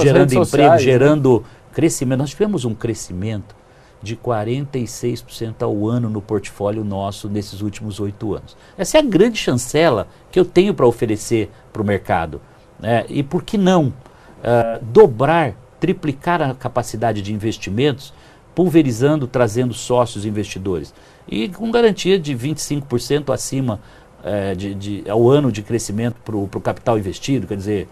gerando 0.04 0.24
emprego, 0.26 0.46
sociais, 0.46 0.72
né? 0.72 0.78
gerando 0.80 1.44
crescimento. 1.74 2.20
Nós 2.20 2.30
tivemos 2.30 2.66
um 2.66 2.76
crescimento 2.76 3.56
de 4.02 4.16
46% 4.16 5.62
ao 5.62 5.88
ano 5.88 6.10
no 6.10 6.22
portfólio 6.22 6.84
nosso 6.84 7.30
nesses 7.30 7.62
últimos 7.62 8.00
oito 8.00 8.34
anos. 8.34 8.56
Essa 8.78 8.98
é 8.98 9.00
a 9.02 9.04
grande 9.04 9.38
chancela 9.38 10.08
que 10.32 10.40
eu 10.40 10.46
tenho 10.46 10.74
para 10.74 10.88
oferecer 10.88 11.50
para 11.72 11.82
o 11.82 11.86
mercado. 11.86 12.42
né? 12.80 13.06
E 13.10 13.22
por 13.24 13.44
que 13.44 13.58
não 13.58 13.94
ah, 14.44 14.80
dobrar, 14.82 15.54
triplicar 15.80 16.42
a 16.42 16.54
capacidade 16.56 17.22
de 17.22 17.34
investimentos, 17.34 18.14
pulverizando, 18.56 19.28
trazendo 19.28 19.74
sócios 19.74 20.26
investidores? 20.26 20.94
E 21.28 21.48
com 21.50 21.70
garantia 21.72 22.18
de 22.20 22.36
25% 22.36 23.32
acima 23.34 23.80
eh, 24.24 24.56
de, 24.56 24.74
de- 24.76 25.10
ao 25.10 25.30
ano 25.30 25.52
de 25.52 25.62
crescimento 25.62 26.16
para 26.26 26.36
o 26.36 26.48
capital 26.62 26.98
investido, 26.98 27.48
quer 27.48 27.56
dizer, 27.58 27.88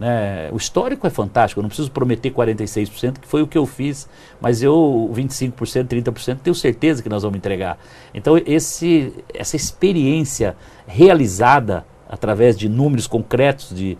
né, 0.00 0.48
o 0.50 0.56
histórico 0.56 1.06
é 1.06 1.10
fantástico, 1.10 1.60
eu 1.60 1.62
não 1.62 1.68
preciso 1.68 1.90
prometer 1.90 2.32
46%, 2.32 3.18
que 3.20 3.28
foi 3.28 3.42
o 3.42 3.46
que 3.46 3.58
eu 3.58 3.66
fiz, 3.66 4.08
mas 4.40 4.62
eu 4.62 5.10
25%, 5.14 5.52
30% 5.86 6.38
tenho 6.42 6.54
certeza 6.54 7.02
que 7.02 7.08
nós 7.08 7.22
vamos 7.22 7.36
entregar. 7.36 7.78
Então 8.14 8.40
esse, 8.46 9.12
essa 9.34 9.54
experiência 9.56 10.56
realizada 10.86 11.84
através 12.08 12.56
de 12.56 12.68
números 12.68 13.06
concretos 13.06 13.74
de 13.76 13.98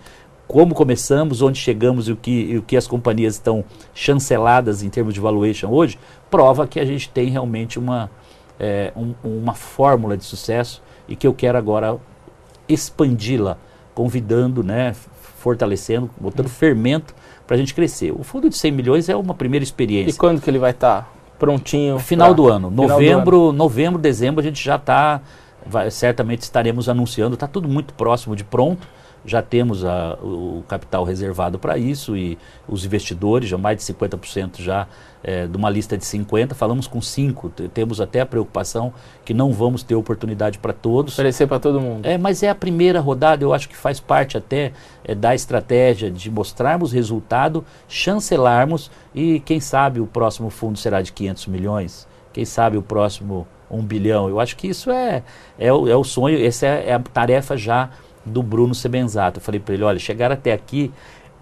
como 0.48 0.74
começamos, 0.74 1.42
onde 1.42 1.58
chegamos 1.60 2.08
e 2.08 2.12
o 2.12 2.16
que, 2.16 2.30
e 2.30 2.56
o 2.58 2.62
que 2.62 2.76
as 2.76 2.86
companhias 2.88 3.34
estão 3.34 3.62
chanceladas 3.94 4.82
em 4.82 4.88
termos 4.88 5.14
de 5.14 5.20
valuation 5.20 5.68
hoje, 5.70 5.96
prova 6.28 6.66
que 6.66 6.80
a 6.80 6.84
gente 6.84 7.08
tem 7.10 7.28
realmente 7.28 7.78
uma, 7.78 8.10
é, 8.58 8.90
um- 8.96 9.14
uma 9.22 9.54
fórmula 9.54 10.16
de 10.16 10.24
sucesso 10.24 10.82
e 11.06 11.14
que 11.14 11.24
eu 11.26 11.32
quero 11.32 11.56
agora 11.56 11.96
expandi-la, 12.68 13.58
convidando, 13.94 14.62
né, 14.64 14.94
fortalecendo, 15.40 16.10
botando 16.20 16.48
fermento 16.48 17.14
para 17.46 17.56
a 17.56 17.58
gente 17.58 17.74
crescer. 17.74 18.12
O 18.12 18.22
fundo 18.22 18.48
de 18.48 18.56
100 18.56 18.70
milhões 18.72 19.08
é 19.08 19.16
uma 19.16 19.34
primeira 19.34 19.62
E 19.62 19.66
experiência. 19.66 20.18
quando 20.18 20.40
que 20.40 20.48
ele 20.48 20.58
vai 20.58 20.70
estar 20.70 21.10
prontinho? 21.38 21.98
Final 21.98 22.28
pra- 22.28 22.36
do 22.36 22.48
ano, 22.48 22.68
Final 22.70 22.86
do 22.86 22.92
novembro, 22.92 23.52
novembro, 23.52 23.98
dezembro 24.00 24.40
a 24.40 24.44
gente 24.44 24.62
já 24.62 24.76
está, 24.76 25.20
certamente 25.90 26.42
estaremos 26.42 26.88
anunciando, 26.88 27.34
está 27.34 27.46
tudo 27.46 27.68
muito 27.68 27.94
próximo 27.94 28.36
de 28.36 28.44
pronto. 28.44 28.86
Já 29.24 29.42
temos 29.42 29.84
a- 29.84 30.18
o 30.22 30.64
capital 30.66 31.04
reservado 31.04 31.58
para 31.58 31.76
isso 31.76 32.16
e 32.16 32.38
os 32.66 32.84
investidores, 32.84 33.48
já 33.48 33.58
mais 33.58 33.76
de 33.76 33.82
50% 33.84 34.62
já 34.62 34.86
eh, 35.22 35.46
de 35.46 35.54
uma 35.54 35.68
lista 35.68 35.98
de 35.98 36.04
50, 36.06 36.54
falamos 36.54 36.86
com 36.86 37.02
5, 37.02 37.50
temos 37.74 38.00
até 38.00 38.22
a 38.22 38.26
preocupação 38.26 38.90
que 39.22 39.34
não 39.34 39.52
vamos 39.52 39.82
ter 39.82 39.94
oportunidade 39.94 40.58
para 40.58 40.72
todos. 40.72 41.12
Oferecer 41.12 41.46
para 41.46 41.60
todo 41.60 41.78
mundo. 41.78 42.06
É, 42.06 42.16
mas 42.16 42.42
é 42.42 42.48
a 42.48 42.54
primeira 42.54 43.00
rodada, 43.00 43.44
eu 43.44 43.52
acho 43.52 43.68
que 43.68 43.76
faz 43.76 44.00
parte 44.00 44.38
até 44.38 44.72
é, 45.04 45.14
da 45.14 45.34
estratégia 45.34 46.10
de 46.10 46.30
mostrarmos 46.30 46.90
resultado, 46.90 47.62
chancelarmos 47.86 48.90
e 49.14 49.40
quem 49.40 49.60
sabe 49.60 50.00
o 50.00 50.06
próximo 50.06 50.50
fundo 50.50 50.78
será 50.78 51.02
de 51.02 51.12
500 51.12 51.46
milhões, 51.46 52.08
quem 52.32 52.44
sabe 52.44 52.76
o 52.78 52.82
próximo 52.82 53.46
1 53.70 53.82
bilhão. 53.82 54.28
Eu 54.28 54.40
acho 54.40 54.56
que 54.56 54.66
isso 54.68 54.90
é, 54.90 55.22
é, 55.58 55.72
o, 55.72 55.86
é 55.86 55.94
o 55.94 56.02
sonho, 56.02 56.44
essa 56.44 56.66
é, 56.66 56.88
é 56.88 56.94
a 56.94 56.98
tarefa 56.98 57.56
já 57.56 57.90
do 58.24 58.42
Bruno 58.42 58.74
Sebenzato. 58.74 59.38
Eu 59.38 59.42
falei 59.42 59.60
para 59.60 59.74
ele, 59.74 59.82
olha, 59.82 59.98
chegar 59.98 60.30
até 60.30 60.52
aqui 60.52 60.92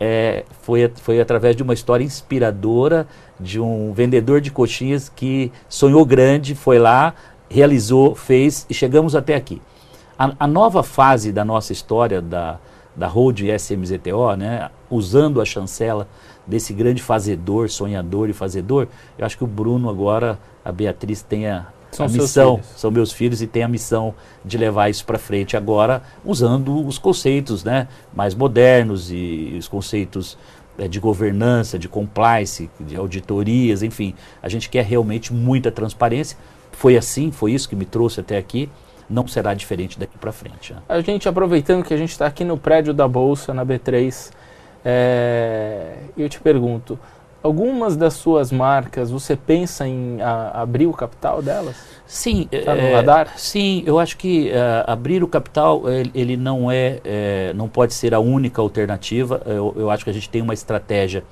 é, 0.01 0.45
foi, 0.63 0.91
foi 0.97 1.21
através 1.21 1.57
de 1.57 1.63
uma 1.63 1.75
história 1.75 2.05
inspiradora 2.05 3.07
de 3.39 3.61
um 3.61 3.93
vendedor 3.93 4.41
de 4.41 4.51
coxinhas 4.51 5.09
que 5.09 5.53
sonhou 5.69 6.05
grande, 6.05 6.55
foi 6.55 6.79
lá, 6.79 7.15
realizou, 7.49 8.15
fez 8.15 8.67
e 8.71 8.75
chegamos 8.75 9.17
até 9.17 9.35
aqui. 9.35 9.61
A, 10.19 10.33
a 10.41 10.47
nova 10.47 10.83
fase 10.83 11.33
da 11.33 11.45
nossa 11.45 11.73
história 11.73 12.21
da, 12.21 12.59
da 12.95 13.07
Hold 13.07 13.41
SMZTO, 13.41 14.37
né, 14.37 14.71
usando 14.91 15.41
a 15.41 15.45
chancela 15.45 16.09
desse 16.47 16.73
grande 16.73 17.03
fazedor, 17.03 17.69
sonhador 17.69 18.29
e 18.29 18.33
fazedor, 18.33 18.89
eu 19.19 19.27
acho 19.27 19.37
que 19.37 19.45
o 19.45 19.49
Bruno 19.49 19.91
agora, 19.91 20.39
a 20.65 20.73
Beatriz 20.73 21.23
tem 21.23 21.47
a, 21.47 21.67
São 21.91 22.07
a 22.07 22.09
missão, 22.09 22.61
são 22.77 22.91
meus 22.91 23.13
filhos 23.13 23.41
e 23.41 23.47
tem 23.47 23.63
a 23.63 23.69
missão 23.69 24.15
de 24.45 24.59
levar 24.59 24.89
isso 24.89 25.05
para 25.05 25.19
frente 25.19 25.57
agora, 25.57 26.03
usando 26.25 26.87
os 26.87 26.99
conceitos 26.99 27.65
né, 27.65 27.89
mais 28.15 28.35
modernos 28.35 29.11
e 29.11 29.57
os 29.59 29.67
conceitos 29.67 30.37
eh, 30.79 30.87
de 30.87 31.01
governança, 31.01 31.79
de 31.79 31.89
compliance, 31.89 32.71
de 32.79 32.95
auditorias, 32.95 33.83
enfim. 33.83 34.15
A 34.43 34.49
gente 34.49 34.69
quer 34.69 34.85
realmente 34.85 35.33
muita 35.33 35.71
transparência, 35.71 36.37
foi 36.73 36.97
assim, 36.97 37.33
foi 37.33 37.53
isso 37.53 37.69
que 37.69 37.75
me 37.75 37.85
trouxe 37.85 38.21
até 38.21 38.37
aqui. 38.37 38.71
Não 39.11 39.27
será 39.27 39.55
diferente 39.55 39.99
daqui 39.99 40.19
para 40.19 40.31
frente. 40.31 40.75
Né? 40.75 40.83
A 40.87 41.01
gente, 41.01 41.29
aproveitando 41.29 41.83
que 41.83 41.95
a 41.95 41.97
gente 41.97 42.11
está 42.11 42.27
aqui 42.27 42.45
no 42.45 42.59
prédio 42.59 42.93
da 42.93 43.09
Bolsa, 43.09 43.55
na 43.55 43.65
B3, 43.65 44.31
é, 44.85 45.97
eu 46.17 46.29
te 46.29 46.39
pergunto, 46.39 46.99
algumas 47.43 47.97
das 47.97 48.15
suas 48.15 48.51
marcas, 48.51 49.11
você 49.11 49.37
pensa 49.37 49.87
em 49.87 50.21
a, 50.21 50.63
abrir 50.63 50.87
o 50.87 50.93
capital 50.93 51.41
delas? 51.41 51.77
Sim, 52.07 52.49
tá 52.65 52.75
no 52.75 52.81
é, 52.81 52.95
radar? 52.95 53.35
sim, 53.37 53.83
eu 53.87 53.99
acho 53.99 54.17
que 54.17 54.51
uh, 54.51 54.91
abrir 54.91 55.23
o 55.23 55.29
capital 55.29 55.89
ele, 55.89 56.11
ele 56.15 56.37
não 56.37 56.71
é, 56.71 57.01
é, 57.05 57.53
não 57.55 57.69
pode 57.69 57.95
ser 57.95 58.15
a 58.15 58.19
única 58.19 58.61
alternativa. 58.61 59.43
Eu, 59.45 59.75
eu, 59.77 59.91
acho 59.91 60.05
que 60.05 60.11
a 60.11 60.13
gente 60.13 60.29
tem 60.29 60.41
uma 60.41 60.55
estratégia 60.55 61.23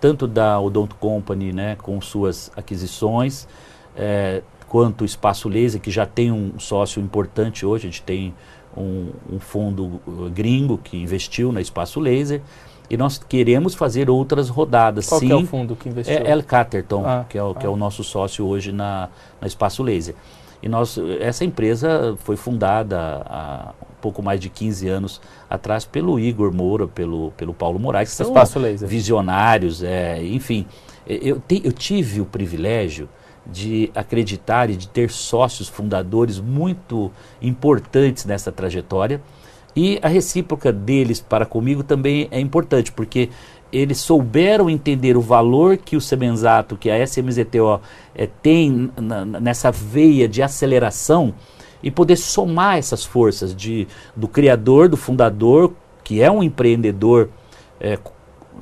tanto 0.00 0.26
da 0.26 0.60
Odonto 0.60 0.96
Company, 0.96 1.52
né, 1.52 1.76
com 1.80 1.98
suas 2.00 2.50
aquisições, 2.56 3.48
é, 3.96 4.42
quanto 4.68 5.02
o 5.02 5.04
Espaço 5.04 5.48
Laser, 5.48 5.80
que 5.80 5.90
já 5.90 6.04
tem 6.04 6.30
um 6.30 6.58
sócio 6.58 7.00
importante 7.00 7.64
hoje. 7.64 7.86
A 7.86 7.90
gente 7.90 8.02
tem 8.02 8.34
um, 8.76 9.10
um 9.32 9.38
fundo 9.38 10.00
gringo 10.34 10.78
que 10.78 10.96
investiu 10.96 11.52
na 11.52 11.60
Espaço 11.60 12.00
Laser. 12.00 12.42
E 12.88 12.96
nós 12.96 13.18
queremos 13.18 13.74
fazer 13.74 14.10
outras 14.10 14.48
rodadas. 14.48 15.08
Qual 15.08 15.20
sim. 15.20 15.30
é 15.30 15.34
o 15.34 15.46
fundo 15.46 15.74
que 15.74 15.88
investiu? 15.88 16.16
É 16.16 16.30
El 16.30 16.42
Caterton, 16.42 17.04
ah, 17.06 17.24
que, 17.28 17.38
é 17.38 17.42
o, 17.42 17.50
ah. 17.50 17.54
que 17.54 17.66
é 17.66 17.68
o 17.68 17.76
nosso 17.76 18.04
sócio 18.04 18.46
hoje 18.46 18.72
na, 18.72 19.08
na 19.40 19.46
Espaço 19.46 19.82
Laser. 19.82 20.14
E 20.62 20.68
nós, 20.68 20.98
essa 21.20 21.44
empresa 21.44 22.16
foi 22.20 22.36
fundada 22.36 23.22
há 23.26 23.74
um 23.82 24.00
pouco 24.00 24.22
mais 24.22 24.40
de 24.40 24.48
15 24.48 24.88
anos 24.88 25.20
atrás 25.48 25.84
pelo 25.84 26.18
Igor 26.18 26.54
Moura, 26.54 26.86
pelo, 26.86 27.32
pelo 27.32 27.52
Paulo 27.52 27.78
Moraes, 27.78 28.10
que 28.10 28.16
são 28.16 28.28
Espaço 28.28 28.58
Laser. 28.58 28.88
visionários, 28.88 29.82
é, 29.82 30.24
enfim. 30.24 30.66
Eu, 31.06 31.38
te, 31.38 31.60
eu 31.62 31.72
tive 31.72 32.22
o 32.22 32.24
privilégio 32.24 33.08
de 33.46 33.90
acreditar 33.94 34.70
e 34.70 34.76
de 34.76 34.88
ter 34.88 35.10
sócios 35.10 35.68
fundadores 35.68 36.40
muito 36.40 37.12
importantes 37.42 38.24
nessa 38.24 38.50
trajetória. 38.50 39.20
E 39.76 39.98
a 40.02 40.08
recíproca 40.08 40.72
deles 40.72 41.20
para 41.20 41.44
comigo 41.44 41.82
também 41.82 42.28
é 42.30 42.38
importante, 42.38 42.92
porque 42.92 43.30
eles 43.72 43.98
souberam 43.98 44.70
entender 44.70 45.16
o 45.16 45.20
valor 45.20 45.76
que 45.76 45.96
o 45.96 46.00
Semenzato, 46.00 46.76
que 46.76 46.88
a 46.88 47.04
SMZTO 47.04 47.80
é, 48.14 48.28
tem 48.40 48.90
na, 48.96 49.24
nessa 49.24 49.72
veia 49.72 50.28
de 50.28 50.42
aceleração 50.42 51.34
e 51.82 51.90
poder 51.90 52.16
somar 52.16 52.78
essas 52.78 53.04
forças 53.04 53.54
de, 53.54 53.88
do 54.14 54.28
criador, 54.28 54.88
do 54.88 54.96
fundador, 54.96 55.72
que 56.04 56.22
é 56.22 56.30
um 56.30 56.42
empreendedor, 56.42 57.28
é, 57.80 57.98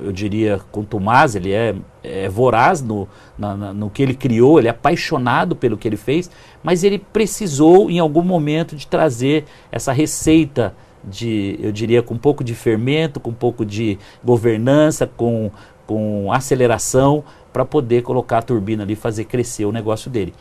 eu 0.01 0.11
diria, 0.11 0.59
contumaz, 0.71 1.35
ele 1.35 1.51
é, 1.51 1.75
é 2.03 2.27
voraz 2.27 2.81
no, 2.81 3.07
na, 3.37 3.55
na, 3.55 3.73
no 3.73 3.91
que 3.91 4.01
ele 4.01 4.15
criou, 4.15 4.57
ele 4.57 4.67
é 4.67 4.71
apaixonado 4.71 5.55
pelo 5.55 5.77
que 5.77 5.87
ele 5.87 5.95
fez, 5.95 6.31
mas 6.63 6.83
ele 6.83 6.97
precisou, 6.97 7.91
em 7.91 7.99
algum 7.99 8.23
momento, 8.23 8.75
de 8.75 8.87
trazer 8.87 9.45
essa 9.71 9.93
receita 9.93 10.75
de, 11.03 11.57
eu 11.61 11.71
diria, 11.71 12.01
com 12.01 12.13
um 12.13 12.17
pouco 12.17 12.43
de 12.43 12.55
fermento, 12.55 13.19
com 13.19 13.31
um 13.31 13.35
pouco 13.35 13.65
de 13.65 13.97
governança, 14.23 15.05
com, 15.05 15.51
com 15.85 16.31
aceleração, 16.31 17.23
para 17.51 17.65
poder 17.65 18.01
colocar 18.03 18.39
a 18.39 18.41
turbina 18.41 18.83
ali 18.83 18.93
e 18.93 18.95
fazer 18.95 19.25
crescer 19.25 19.65
o 19.65 19.71
negócio 19.71 20.09
dele. 20.09 20.33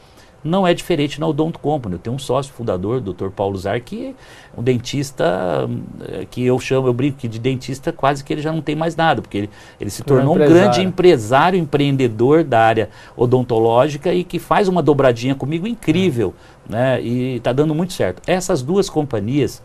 Não 0.45 0.67
é 0.67 0.75
diferente 0.75 1.21
na 1.21 1.27
Odonto 1.27 1.59
Company. 1.59 1.95
Eu 1.95 1.99
tenho 2.01 2.17
um 2.17 2.19
sócio 2.19 2.53
fundador, 2.53 2.97
o 2.97 3.01
Dr. 3.01 3.29
Paulo 3.29 3.57
Zar, 3.57 3.81
que 3.81 4.09
é 4.09 4.15
um 4.59 4.63
dentista 4.63 5.69
eh, 6.01 6.27
que 6.29 6.45
eu 6.45 6.59
chamo, 6.59 6.89
eu 6.89 6.93
brinco 6.93 7.19
que 7.19 7.29
de 7.29 7.39
dentista 7.39 7.93
quase 7.93 8.25
que 8.25 8.33
ele 8.33 8.43
já 8.43 8.51
não 8.51 8.61
tem 8.61 8.75
mais 8.75 8.97
nada, 8.97 9.23
porque 9.23 9.39
ele, 9.39 9.51
ele 9.81 9.91
se 9.91 10.03
tornou 10.03 10.37
um, 10.37 10.43
um 10.43 10.49
grande 10.49 10.81
empresário, 10.83 11.59
empreendedor 11.59 12.43
da 12.43 12.61
área 12.61 12.91
odontológica 13.17 14.13
e 14.13 14.25
que 14.25 14.41
faz 14.41 14.67
uma 14.67 14.83
dobradinha 14.83 15.35
comigo 15.35 15.67
incrível, 15.67 16.35
é. 16.69 16.73
né? 16.73 17.03
E 17.03 17.37
está 17.37 17.53
dando 17.53 17.73
muito 17.73 17.93
certo. 17.93 18.21
Essas 18.27 18.63
duas 18.63 18.91
companhias, 18.91 19.63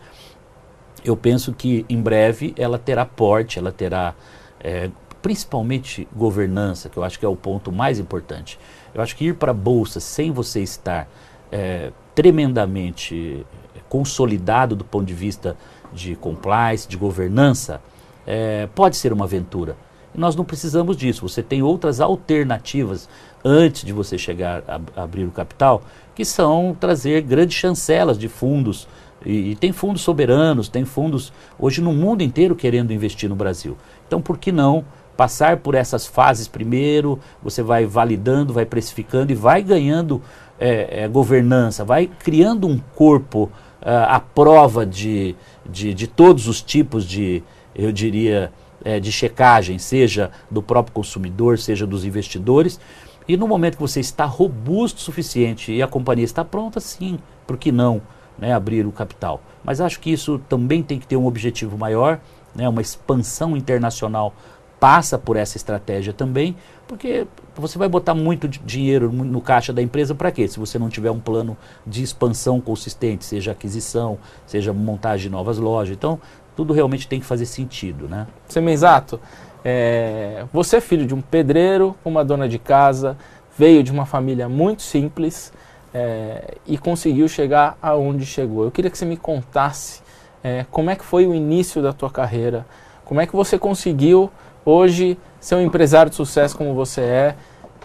eu 1.10 1.18
penso 1.18 1.54
que 1.54 1.86
em 1.90 2.02
breve 2.02 2.54
ela 2.58 2.78
terá 2.78 3.06
porte, 3.06 3.60
ela 3.60 3.72
terá 3.72 4.14
é, 4.60 4.90
principalmente 5.22 6.08
governança, 6.16 6.90
que 6.90 6.98
eu 6.98 7.04
acho 7.04 7.20
que 7.20 7.26
é 7.26 7.30
o 7.30 7.36
ponto 7.36 7.72
mais 7.72 8.00
importante. 8.00 8.60
Eu 8.94 9.02
acho 9.02 9.16
que 9.16 9.26
ir 9.26 9.36
para 9.36 9.52
a 9.52 9.54
bolsa 9.54 10.00
sem 10.00 10.32
você 10.32 10.62
estar 10.62 11.08
é, 11.52 11.92
tremendamente 12.16 13.46
consolidado 13.90 14.76
do 14.76 14.84
ponto 14.84 15.06
de 15.06 15.14
vista 15.14 15.56
de 15.94 16.16
compliance, 16.16 16.88
de 16.88 16.98
governança, 16.98 17.82
é, 18.26 18.68
pode 18.76 18.98
ser 18.98 19.14
uma 19.14 19.26
aventura. 19.26 19.78
E 20.14 20.20
nós 20.20 20.36
não 20.36 20.44
precisamos 20.44 20.98
disso. 20.98 21.28
Você 21.28 21.42
tem 21.42 21.62
outras 21.62 22.02
alternativas 22.02 23.08
antes 23.44 23.84
de 23.84 23.94
você 23.94 24.18
chegar 24.18 24.64
a, 24.68 24.80
a 24.96 25.04
abrir 25.04 25.26
o 25.26 25.32
capital, 25.32 25.84
que 26.16 26.26
são 26.26 26.76
trazer 26.80 27.22
grandes 27.22 27.56
chancelas 27.56 28.18
de 28.18 28.28
fundos 28.28 28.88
e, 29.28 29.52
e, 29.52 29.56
tem 29.58 29.74
fundos 29.74 30.02
soberanos, 30.04 30.70
tem 30.70 30.86
fundos 30.86 31.34
hoje 31.60 31.82
no 31.82 31.92
mundo 31.92 32.24
inteiro 32.24 32.56
querendo 32.56 32.94
investir 32.94 33.28
no 33.28 33.36
Brasil. 33.36 33.78
Então, 34.08 34.22
por 34.22 34.38
que 34.38 34.54
não 34.54 34.86
passar 35.18 35.58
por 35.58 35.76
essas 35.76 36.08
fases 36.08 36.48
primeiro? 36.48 37.20
Você 37.44 37.62
vai 37.62 37.86
validando, 37.86 38.54
vai 38.54 38.66
precificando 38.66 39.30
e 39.34 39.36
vai 39.36 39.62
ganhando 39.62 40.22
é, 40.58 41.04
é, 41.04 41.08
governança, 41.10 41.84
vai 41.84 42.08
criando 42.08 42.68
um 42.68 42.80
corpo 42.96 43.52
uh, 43.82 44.08
à 44.08 44.20
prova 44.22 44.86
de, 44.86 45.36
de, 45.70 45.94
de, 45.94 46.08
todos 46.08 46.48
os 46.48 46.62
tipos 46.62 47.06
de, 47.06 47.44
eu 47.76 47.92
diria, 47.92 48.50
é, 48.82 48.98
de 48.98 49.12
checagem, 49.12 49.78
seja 49.78 50.32
do 50.50 50.62
próprio 50.64 50.94
consumidor, 50.94 51.60
seja 51.60 51.86
dos 51.86 52.06
investidores. 52.06 52.80
E 53.28 53.36
no 53.36 53.46
momento 53.46 53.76
que 53.76 53.82
você 53.82 54.00
está 54.00 54.24
robusto 54.24 55.00
o 55.00 55.02
suficiente 55.02 55.74
e 55.74 55.82
a 55.82 55.88
companhia 55.88 56.24
está 56.24 56.46
pronta, 56.46 56.80
sim, 56.80 57.20
por 57.46 57.58
que 57.58 57.74
não? 57.74 58.02
Né, 58.38 58.54
abrir 58.54 58.86
o 58.86 58.92
capital. 58.92 59.42
Mas 59.64 59.82
acho 59.82 60.00
que 60.00 60.12
isso 60.12 60.40
também 60.50 60.84
tem 60.84 61.00
que 61.00 61.08
ter 61.08 61.18
um 61.18 61.26
objetivo 61.26 61.78
maior, 61.78 62.20
né, 62.56 62.68
uma 62.68 62.82
expansão 62.82 63.56
internacional 63.56 64.34
passa 64.80 65.18
por 65.18 65.36
essa 65.36 65.58
estratégia 65.58 66.14
também, 66.14 66.56
porque 66.88 67.28
você 67.56 67.78
vai 67.78 67.90
botar 67.90 68.14
muito 68.14 68.48
dinheiro 68.48 69.12
no 69.12 69.42
caixa 69.42 69.74
da 69.74 69.82
empresa 69.82 70.14
para 70.14 70.32
quê? 70.32 70.48
Se 70.48 70.60
você 70.60 70.78
não 70.78 70.90
tiver 70.90 71.12
um 71.12 71.20
plano 71.20 71.58
de 71.86 72.04
expansão 72.04 72.62
consistente, 72.62 73.26
seja 73.26 73.52
aquisição, 73.52 74.20
seja 74.46 74.72
montagem 74.72 75.24
de 75.24 75.30
novas 75.32 75.58
lojas. 75.58 75.96
Então, 75.96 76.20
tudo 76.56 76.74
realmente 76.74 77.08
tem 77.08 77.20
que 77.20 77.26
fazer 77.26 77.46
sentido, 77.46 78.08
né? 78.08 78.28
Semenzato, 78.48 79.20
é, 79.66 80.46
você 80.54 80.78
é 80.78 80.82
filho 80.82 81.06
de 81.06 81.14
um 81.14 81.22
pedreiro, 81.22 81.96
uma 82.06 82.24
dona 82.24 82.48
de 82.48 82.60
casa, 82.60 83.18
veio 83.58 83.84
de 83.84 83.92
uma 83.92 84.06
família 84.06 84.48
muito 84.48 84.82
simples, 84.82 85.52
é, 85.98 86.54
e 86.68 86.78
conseguiu 86.78 87.28
chegar 87.28 87.76
aonde 87.82 88.24
chegou. 88.24 88.66
Eu 88.66 88.72
queria 88.72 88.92
que 88.92 88.98
você 88.98 89.06
me 89.06 89.18
contasse 89.18 90.02
é, 90.44 90.64
como 90.70 90.92
é 90.92 90.96
que 90.96 91.04
foi 91.04 91.26
o 91.26 91.34
início 91.34 91.82
da 91.82 91.92
tua 91.92 92.12
carreira, 92.12 92.68
como 93.04 93.20
é 93.20 93.26
que 93.26 93.36
você 93.36 93.58
conseguiu 93.58 94.30
hoje 94.64 95.18
ser 95.40 95.56
um 95.56 95.62
empresário 95.62 96.12
de 96.12 96.16
sucesso 96.16 96.56
como 96.56 96.76
você 96.76 97.02
é, 97.02 97.36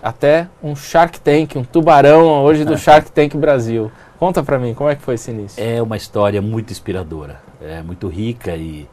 até 0.03 0.47
um 0.63 0.77
Shark 0.77 1.21
Tank, 1.21 1.57
um 1.57 1.65
tubarão 1.65 2.43
hoje 2.45 2.67
do 2.67 2.77
Shark 2.77 3.11
Tank 3.11 3.35
Brasil. 3.35 3.91
Conta 4.19 4.43
para 4.43 4.59
mim, 4.59 4.75
como 4.75 4.91
é 4.91 4.95
que 4.95 5.03
foi 5.03 5.15
esse 5.15 5.31
início? 5.31 5.63
É 5.63 5.81
uma 5.81 5.97
história 5.97 6.43
muito 6.43 6.71
inspiradora, 6.71 7.41
é 7.63 7.81
muito 7.83 8.09
rica 8.09 8.55
e 8.55 8.87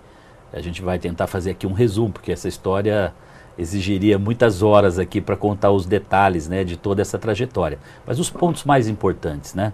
a 0.54 0.62
gente 0.62 0.82
vai 0.82 0.98
tentar 0.98 1.28
fazer 1.28 1.52
aqui 1.52 1.68
um 1.68 1.74
resumo, 1.74 2.14
porque 2.14 2.32
essa 2.32 2.48
história 2.48 3.14
exigiria 3.60 4.18
muitas 4.18 4.64
horas 4.64 4.98
aqui 4.98 5.20
para 5.20 5.36
contar 5.36 5.72
os 5.72 5.86
detalhes 5.86 6.48
né, 6.48 6.64
de 6.64 6.78
toda 6.78 7.02
essa 7.02 7.20
trajetória. 7.20 7.78
Mas 8.08 8.20
os 8.20 8.30
pontos 8.30 8.64
mais 8.64 8.88
importantes, 8.88 9.54
né? 9.54 9.74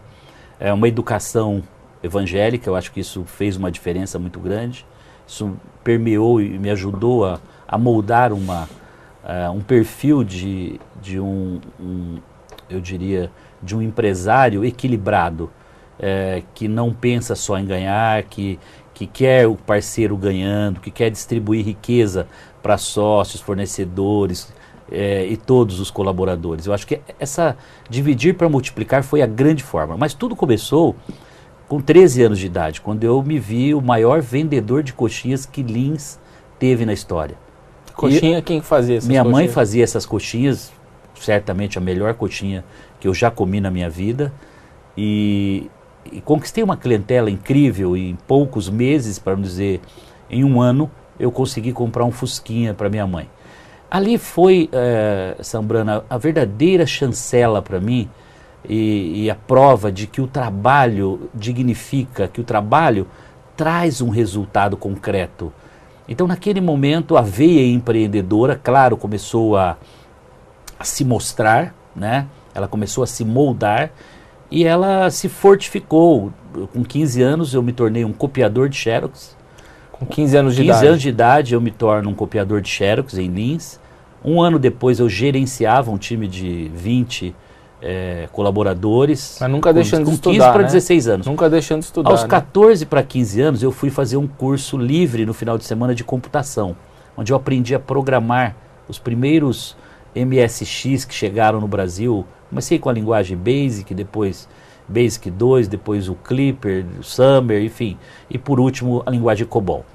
É 0.60 0.74
uma 0.74 0.88
educação 0.88 1.62
evangélica, 2.02 2.70
eu 2.70 2.76
acho 2.76 2.92
que 2.92 3.00
isso 3.00 3.24
fez 3.26 3.56
uma 3.56 3.72
diferença 3.72 4.18
muito 4.18 4.40
grande. 4.40 4.86
Isso 5.28 5.56
permeou 5.84 6.42
e 6.42 6.58
me 6.58 6.70
ajudou 6.70 7.26
a, 7.26 7.40
a 7.68 7.78
moldar 7.78 8.32
uma, 8.32 8.64
uh, 9.24 9.52
um 9.52 9.62
perfil 9.62 10.24
de, 10.24 10.80
de 11.02 11.20
um, 11.20 11.60
um, 11.80 12.18
eu 12.70 12.80
diria, 12.80 13.32
de 13.62 13.76
um 13.76 13.82
empresário 13.82 14.64
equilibrado, 14.64 15.50
é, 16.00 16.44
que 16.54 16.68
não 16.68 16.94
pensa 16.94 17.36
só 17.36 17.58
em 17.58 17.66
ganhar, 17.66 18.22
que, 18.24 18.60
que 18.96 19.06
quer 19.06 19.46
o 19.46 19.56
parceiro 19.56 20.16
ganhando, 20.16 20.80
que 20.80 20.90
quer 20.90 21.12
distribuir 21.12 21.66
riqueza 21.66 22.28
para 22.64 22.78
sócios, 22.78 23.42
fornecedores 23.42 24.52
é, 24.90 25.26
e 25.26 25.36
todos 25.36 25.82
os 25.82 25.92
colaboradores. 25.92 26.66
Eu 26.66 26.74
acho 26.74 26.88
que 26.88 27.02
essa 27.20 27.58
dividir 27.90 28.36
para 28.36 28.48
multiplicar 28.48 29.04
foi 29.04 29.22
a 29.22 29.28
grande 29.28 29.64
forma. 29.64 29.98
Mas 29.98 30.14
tudo 30.14 30.34
começou 30.34 30.96
com 31.68 31.82
13 31.82 32.24
anos 32.24 32.40
de 32.40 32.46
idade, 32.46 32.80
quando 32.80 33.04
eu 33.04 33.22
me 33.22 33.38
vi 33.38 33.76
o 33.76 33.82
maior 33.82 34.22
vendedor 34.22 34.82
de 34.82 34.94
coxinhas 34.94 35.46
que 35.46 35.62
Lins 35.62 36.18
teve 36.58 36.86
na 36.86 36.94
história. 36.94 37.36
Coxinha, 37.94 38.40
e 38.40 38.42
quem 38.42 38.62
fazia 38.62 38.98
essas 38.98 39.08
Minha 39.10 39.24
coxinhas? 39.24 39.46
mãe 39.46 39.54
fazia 39.54 39.84
essas 39.84 40.06
coxinhas, 40.06 40.72
certamente 41.20 41.78
a 41.78 41.82
melhor 41.82 42.14
coxinha 42.14 42.64
que 43.00 43.08
eu 43.08 43.14
já 43.14 43.30
comi 43.30 43.60
na 43.60 43.70
minha 43.70 43.90
vida. 43.90 44.32
E, 44.98 45.70
e 46.12 46.22
conquistei 46.22 46.64
uma 46.64 46.78
clientela 46.78 47.30
incrível 47.30 47.96
em 47.96 48.16
poucos 48.28 48.70
meses, 48.70 49.20
para 49.20 49.36
dizer 49.36 49.82
em 50.30 50.44
um 50.44 50.62
ano, 50.62 50.90
eu 51.20 51.32
consegui 51.32 51.72
comprar 51.72 52.06
um 52.06 52.12
Fusquinha 52.12 52.74
para 52.74 52.90
minha 52.90 53.08
mãe. 53.08 53.30
Ali 53.90 54.18
foi, 54.18 54.70
é, 54.72 55.36
Sambrana, 55.42 56.04
a 56.10 56.18
verdadeira 56.18 56.86
chancela 56.86 57.62
para 57.62 57.80
mim 57.80 58.10
e, 58.68 59.24
e 59.24 59.30
a 59.30 59.36
prova 59.36 59.92
de 59.92 60.08
que 60.08 60.20
o 60.20 60.28
trabalho 60.28 61.30
dignifica, 61.34 62.28
que 62.28 62.42
o 62.42 62.44
trabalho 62.44 63.08
traz 63.56 64.02
um 64.02 64.10
resultado 64.10 64.76
concreto. 64.76 65.54
Então, 66.08 66.28
naquele 66.28 66.62
momento, 66.62 67.18
a 67.18 67.22
veia 67.22 67.66
empreendedora, 67.66 68.60
claro, 68.62 68.98
começou 68.98 69.56
a, 69.56 69.78
a 70.78 70.84
se 70.84 71.04
mostrar, 71.06 71.74
né? 71.96 72.28
ela 72.54 72.68
começou 72.68 73.04
a 73.04 73.08
se 73.08 73.26
moldar 73.26 73.92
e 74.50 74.64
ela 74.64 75.10
se 75.10 75.30
fortificou. 75.30 76.32
Com 76.74 76.84
15 76.84 77.22
anos, 77.22 77.54
eu 77.54 77.62
me 77.62 77.74
tornei 77.74 78.06
um 78.06 78.14
copiador 78.14 78.70
de 78.70 78.78
Xerox. 78.78 79.36
Com 79.92 80.06
15 80.06 80.38
anos 80.38 80.56
de 80.56 80.62
15 80.62 80.70
idade? 80.72 80.88
anos 80.88 81.02
de 81.02 81.10
idade, 81.10 81.54
eu 81.54 81.62
me 81.62 81.72
torno 81.72 82.10
um 82.10 82.14
copiador 82.14 82.62
de 82.62 82.70
Xerox 82.70 83.18
em 83.18 83.28
Lins. 83.28 83.80
Um 84.24 84.42
ano 84.42 84.58
depois, 84.58 85.00
eu 85.00 85.08
gerenciava 85.08 85.92
um 85.92 85.98
time 85.98 86.28
de 86.28 86.72
20 86.74 87.36
é, 87.82 88.28
colaboradores. 88.32 89.38
Mas 89.40 89.52
nunca 89.52 89.74
deixando 89.74 90.06
com 90.06 90.12
de 90.12 90.18
15 90.18 90.30
estudar, 90.32 90.52
para 90.52 90.62
né? 90.64 90.68
16 90.68 91.08
anos. 91.08 91.28
Nunca 91.28 91.50
deixando 91.50 91.80
de 91.80 91.86
estudar. 91.86 92.10
Aos 92.10 92.24
né? 92.24 92.30
14 92.30 92.86
para 92.86 93.04
15 93.04 93.42
anos, 93.42 93.64
eu 93.64 93.72
fui 93.72 93.90
fazer 93.90 94.18
um 94.18 94.28
curso 94.28 94.78
livre 94.78 95.26
no 95.26 95.34
final 95.34 95.58
de 95.58 95.66
semana 95.66 95.94
de 95.94 96.04
computação, 96.04 96.76
onde 97.16 97.32
eu 97.32 97.38
aprendi 97.38 97.76
a 97.76 97.80
programar 97.80 98.56
os 98.88 98.98
primeiros 98.98 99.78
MSX 100.16 101.06
que 101.06 101.14
chegaram 101.14 101.62
no 101.62 101.68
Brasil. 101.68 102.26
Comecei 102.50 102.80
com 102.80 102.90
a 102.90 102.94
linguagem 102.94 103.36
Basic, 103.36 103.94
depois 103.94 104.48
Basic 104.88 105.30
2, 105.32 105.68
depois 105.68 106.10
o 106.10 106.16
Clipper, 106.16 106.86
o 107.00 107.04
Summer, 107.04 107.62
enfim, 107.64 107.98
e 108.30 108.38
por 108.38 108.60
último 108.60 109.02
a 109.06 109.12
linguagem 109.12 109.46
COBOL. 109.46 109.86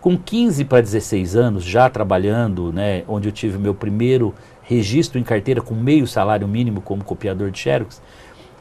Com 0.00 0.16
15 0.16 0.64
para 0.64 0.80
16 0.80 1.34
anos, 1.34 1.64
já 1.64 1.90
trabalhando, 1.90 2.72
né, 2.72 3.02
onde 3.08 3.28
eu 3.28 3.32
tive 3.32 3.58
meu 3.58 3.74
primeiro 3.74 4.32
registro 4.62 5.18
em 5.18 5.24
carteira 5.24 5.60
com 5.60 5.74
meio 5.74 6.06
salário 6.06 6.46
mínimo 6.46 6.80
como 6.80 7.02
copiador 7.02 7.50
de 7.50 7.58
Xerox, 7.58 8.00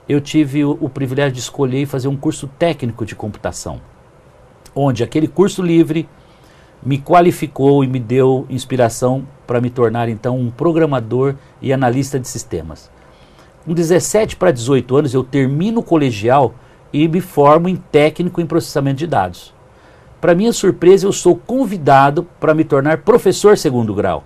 eu 0.10 0.20
tive 0.20 0.66
o, 0.66 0.78
o 0.82 0.90
privilégio 0.90 1.34
de 1.34 1.40
escolher 1.40 1.84
e 1.84 1.86
fazer 1.86 2.08
um 2.08 2.18
curso 2.18 2.48
técnico 2.48 3.06
de 3.06 3.14
computação, 3.14 3.80
onde 4.74 5.04
aquele 5.04 5.28
curso 5.28 5.62
livre 5.62 6.10
me 6.84 6.98
qualificou 6.98 7.84
e 7.84 7.88
me 7.88 8.00
deu 8.00 8.46
inspiração 8.50 9.28
para 9.46 9.62
me 9.62 9.70
tornar 9.70 10.10
então 10.10 10.40
um 10.40 10.50
programador 10.50 11.36
e 11.62 11.72
analista 11.72 12.20
de 12.20 12.28
sistemas. 12.28 12.90
Com 13.68 13.74
17 13.74 14.38
para 14.38 14.50
18 14.50 14.96
anos 14.96 15.14
eu 15.14 15.26
termino 15.26 15.82
o 15.82 15.84
colegial 15.84 16.56
e 16.94 17.06
me 17.06 17.20
formo 17.20 17.68
em 17.68 17.76
técnico 17.76 18.40
em 18.40 18.46
processamento 18.46 19.00
de 19.00 19.08
dados. 19.08 19.54
Para 20.22 20.34
minha 20.34 20.54
surpresa, 20.54 21.06
eu 21.06 21.12
sou 21.12 21.36
convidado 21.36 22.24
para 22.40 22.54
me 22.54 22.64
tornar 22.64 23.00
professor 23.00 23.58
segundo 23.58 23.94
grau, 23.94 24.24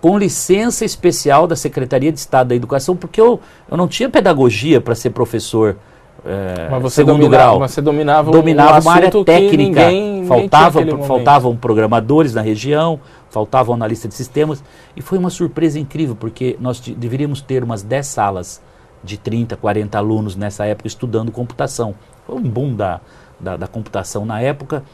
com 0.00 0.16
licença 0.16 0.84
especial 0.84 1.48
da 1.48 1.56
Secretaria 1.56 2.12
de 2.12 2.20
Estado 2.20 2.48
da 2.50 2.54
Educação, 2.54 2.94
porque 2.94 3.20
eu, 3.20 3.40
eu 3.68 3.76
não 3.76 3.88
tinha 3.88 4.08
pedagogia 4.08 4.80
para 4.80 4.94
ser 4.94 5.10
professor 5.10 5.76
é, 6.24 6.68
Mas 6.70 6.82
você 6.82 6.94
segundo 6.96 7.18
dominava, 7.18 7.44
grau. 7.58 7.68
Você 7.68 7.80
dominava, 7.80 8.30
Dominava 8.30 8.78
um 8.78 8.80
uma 8.82 8.92
área 8.92 9.10
técnica, 9.10 9.56
ninguém- 9.56 10.12
ninguém 10.12 10.26
faltava, 10.26 10.80
momento. 10.80 11.02
faltavam 11.06 11.56
programadores 11.56 12.32
na 12.34 12.40
região, 12.42 13.00
faltavam 13.30 13.74
analistas 13.74 14.08
de 14.10 14.14
sistemas, 14.14 14.62
e 14.96 15.02
foi 15.02 15.18
uma 15.18 15.30
surpresa 15.30 15.78
incrível, 15.78 16.14
porque 16.14 16.56
nós 16.60 16.80
de- 16.80 16.94
deveríamos 16.94 17.40
ter 17.40 17.64
umas 17.64 17.82
10 17.82 18.06
salas 18.06 18.62
de 19.02 19.16
30, 19.18 19.56
40 19.56 19.98
alunos 19.98 20.36
nessa 20.36 20.64
época 20.64 20.86
estudando 20.86 21.32
computação. 21.32 21.94
Foi 22.26 22.36
um 22.36 22.42
boom 22.42 22.74
da, 22.74 23.00
da, 23.40 23.56
da 23.56 23.66
computação 23.66 24.24
na 24.24 24.40
época, 24.40 24.84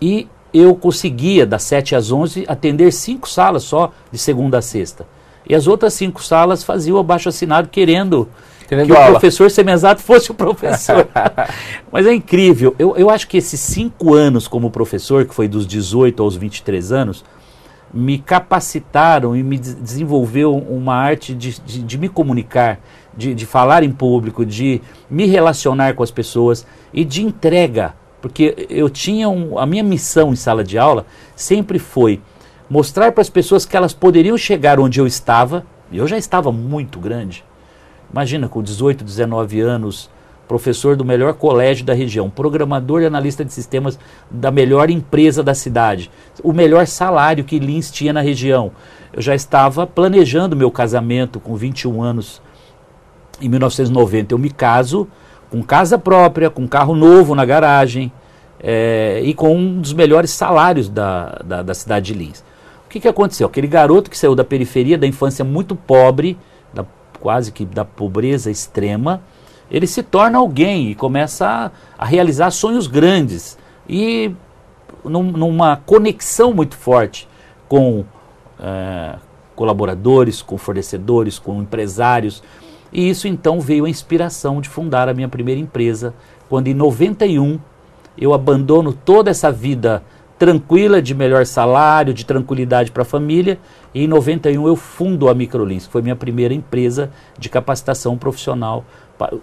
e 0.00 0.28
eu 0.52 0.74
conseguia, 0.74 1.46
das 1.46 1.62
7 1.62 1.94
às 1.96 2.10
11, 2.12 2.44
atender 2.48 2.92
cinco 2.92 3.28
salas 3.28 3.62
só, 3.62 3.92
de 4.12 4.18
segunda 4.18 4.58
a 4.58 4.62
sexta. 4.62 5.06
E 5.48 5.54
as 5.54 5.66
outras 5.66 5.94
cinco 5.94 6.22
salas 6.22 6.62
faziam 6.64 6.96
o 6.96 7.00
abaixo 7.00 7.28
assinado 7.28 7.68
querendo 7.68 8.28
Que 8.68 8.74
o 8.92 8.96
aula. 8.96 9.10
professor 9.12 9.50
semiexato 9.50 10.02
fosse 10.02 10.30
o 10.30 10.34
professor. 10.34 11.08
Mas 11.92 12.06
é 12.06 12.12
incrível. 12.14 12.74
Eu, 12.78 12.96
eu 12.96 13.08
acho 13.10 13.28
que 13.28 13.36
esses 13.36 13.60
cinco 13.60 14.14
anos 14.14 14.48
como 14.48 14.70
professor, 14.70 15.24
que 15.24 15.34
foi 15.34 15.46
dos 15.48 15.66
18 15.66 16.22
aos 16.22 16.36
23 16.36 16.92
anos, 16.92 17.24
me 17.94 18.18
capacitaram 18.18 19.36
e 19.36 19.42
me 19.42 19.58
des- 19.58 19.74
desenvolveu 19.74 20.54
uma 20.54 20.94
arte 20.94 21.34
de, 21.34 21.60
de, 21.60 21.82
de 21.82 21.98
me 21.98 22.08
comunicar, 22.08 22.80
de, 23.16 23.34
de 23.34 23.46
falar 23.46 23.82
em 23.82 23.92
público, 23.92 24.44
de 24.44 24.80
me 25.08 25.26
relacionar 25.26 25.94
com 25.94 26.02
as 26.02 26.10
pessoas 26.10 26.66
e 26.92 27.04
de 27.04 27.22
entrega. 27.24 27.94
Porque 28.20 28.66
eu 28.68 28.90
tinha 28.90 29.28
um, 29.28 29.58
a 29.58 29.64
minha 29.64 29.84
missão 29.84 30.32
em 30.32 30.36
sala 30.36 30.64
de 30.64 30.76
aula 30.76 31.06
sempre 31.36 31.78
foi 31.78 32.20
mostrar 32.68 33.12
para 33.12 33.22
as 33.22 33.30
pessoas 33.30 33.64
que 33.64 33.76
elas 33.76 33.92
poderiam 33.94 34.36
chegar 34.36 34.80
onde 34.80 34.98
eu 35.00 35.06
estava, 35.06 35.64
e 35.92 35.98
eu 35.98 36.06
já 36.08 36.18
estava 36.18 36.50
muito 36.50 36.98
grande, 36.98 37.44
Imagina, 38.12 38.48
com 38.48 38.62
18, 38.62 39.04
19 39.04 39.60
anos, 39.60 40.10
professor 40.46 40.96
do 40.96 41.04
melhor 41.04 41.34
colégio 41.34 41.84
da 41.84 41.92
região, 41.92 42.30
programador 42.30 43.02
e 43.02 43.06
analista 43.06 43.44
de 43.44 43.52
sistemas 43.52 43.98
da 44.30 44.50
melhor 44.50 44.90
empresa 44.90 45.42
da 45.42 45.54
cidade, 45.54 46.10
o 46.42 46.52
melhor 46.52 46.86
salário 46.86 47.44
que 47.44 47.58
Lins 47.58 47.90
tinha 47.90 48.12
na 48.12 48.20
região. 48.20 48.72
Eu 49.12 49.20
já 49.20 49.34
estava 49.34 49.86
planejando 49.86 50.56
meu 50.56 50.70
casamento 50.70 51.40
com 51.40 51.56
21 51.56 52.02
anos, 52.02 52.40
em 53.40 53.48
1990. 53.48 54.34
Eu 54.34 54.38
me 54.38 54.50
caso 54.50 55.08
com 55.50 55.62
casa 55.62 55.98
própria, 55.98 56.50
com 56.50 56.66
carro 56.66 56.94
novo 56.94 57.34
na 57.34 57.44
garagem 57.44 58.12
eh, 58.60 59.20
e 59.22 59.34
com 59.34 59.54
um 59.54 59.80
dos 59.80 59.92
melhores 59.92 60.30
salários 60.30 60.88
da, 60.88 61.40
da, 61.44 61.62
da 61.62 61.74
cidade 61.74 62.12
de 62.12 62.18
Lins. 62.18 62.44
O 62.84 62.88
que, 62.88 63.00
que 63.00 63.08
aconteceu? 63.08 63.46
Aquele 63.46 63.66
garoto 63.66 64.10
que 64.10 64.18
saiu 64.18 64.34
da 64.34 64.44
periferia, 64.44 64.96
da 64.96 65.06
infância 65.06 65.44
muito 65.44 65.74
pobre, 65.74 66.38
quase 67.20 67.52
que 67.52 67.64
da 67.64 67.84
pobreza 67.84 68.50
extrema, 68.50 69.22
ele 69.70 69.86
se 69.86 70.02
torna 70.02 70.38
alguém 70.38 70.90
e 70.90 70.94
começa 70.94 71.46
a, 71.46 71.70
a 71.98 72.04
realizar 72.04 72.50
sonhos 72.50 72.86
grandes 72.86 73.58
e 73.88 74.32
num- 75.04 75.32
numa 75.32 75.76
conexão 75.76 76.52
muito 76.52 76.76
forte 76.76 77.28
com 77.68 78.04
eh, 78.60 79.16
colaboradores, 79.56 80.40
com 80.42 80.56
fornecedores, 80.56 81.38
com 81.38 81.60
empresários. 81.60 82.42
E 82.92 83.08
isso 83.10 83.26
então 83.26 83.60
veio 83.60 83.84
a 83.84 83.90
inspiração 83.90 84.60
de 84.60 84.68
fundar 84.68 85.08
a 85.08 85.14
minha 85.14 85.28
primeira 85.28 85.60
empresa, 85.60 86.14
quando 86.48 86.68
em 86.68 86.74
91 86.74 87.58
eu 88.16 88.32
abandono 88.32 88.92
toda 88.92 89.30
essa 89.30 89.50
vida 89.50 90.02
tranquila, 90.38 91.02
de 91.02 91.14
melhor 91.14 91.44
salário, 91.46 92.14
de 92.14 92.24
tranquilidade 92.24 92.90
para 92.92 93.02
a 93.02 93.06
família, 93.06 93.58
e 93.96 94.04
em 94.04 94.06
91 94.06 94.68
eu 94.68 94.76
fundo 94.76 95.26
a 95.26 95.34
Microlins, 95.34 95.86
que 95.86 95.92
foi 95.92 96.02
minha 96.02 96.14
primeira 96.14 96.52
empresa 96.52 97.10
de 97.38 97.48
capacitação 97.48 98.18
profissional. 98.18 98.84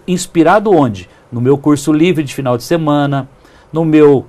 Inspirado 0.06 0.70
onde? 0.70 1.10
No 1.32 1.40
meu 1.40 1.58
curso 1.58 1.92
livre 1.92 2.22
de 2.22 2.32
final 2.32 2.56
de 2.56 2.62
semana, 2.62 3.28
no 3.72 3.84
meu 3.84 4.24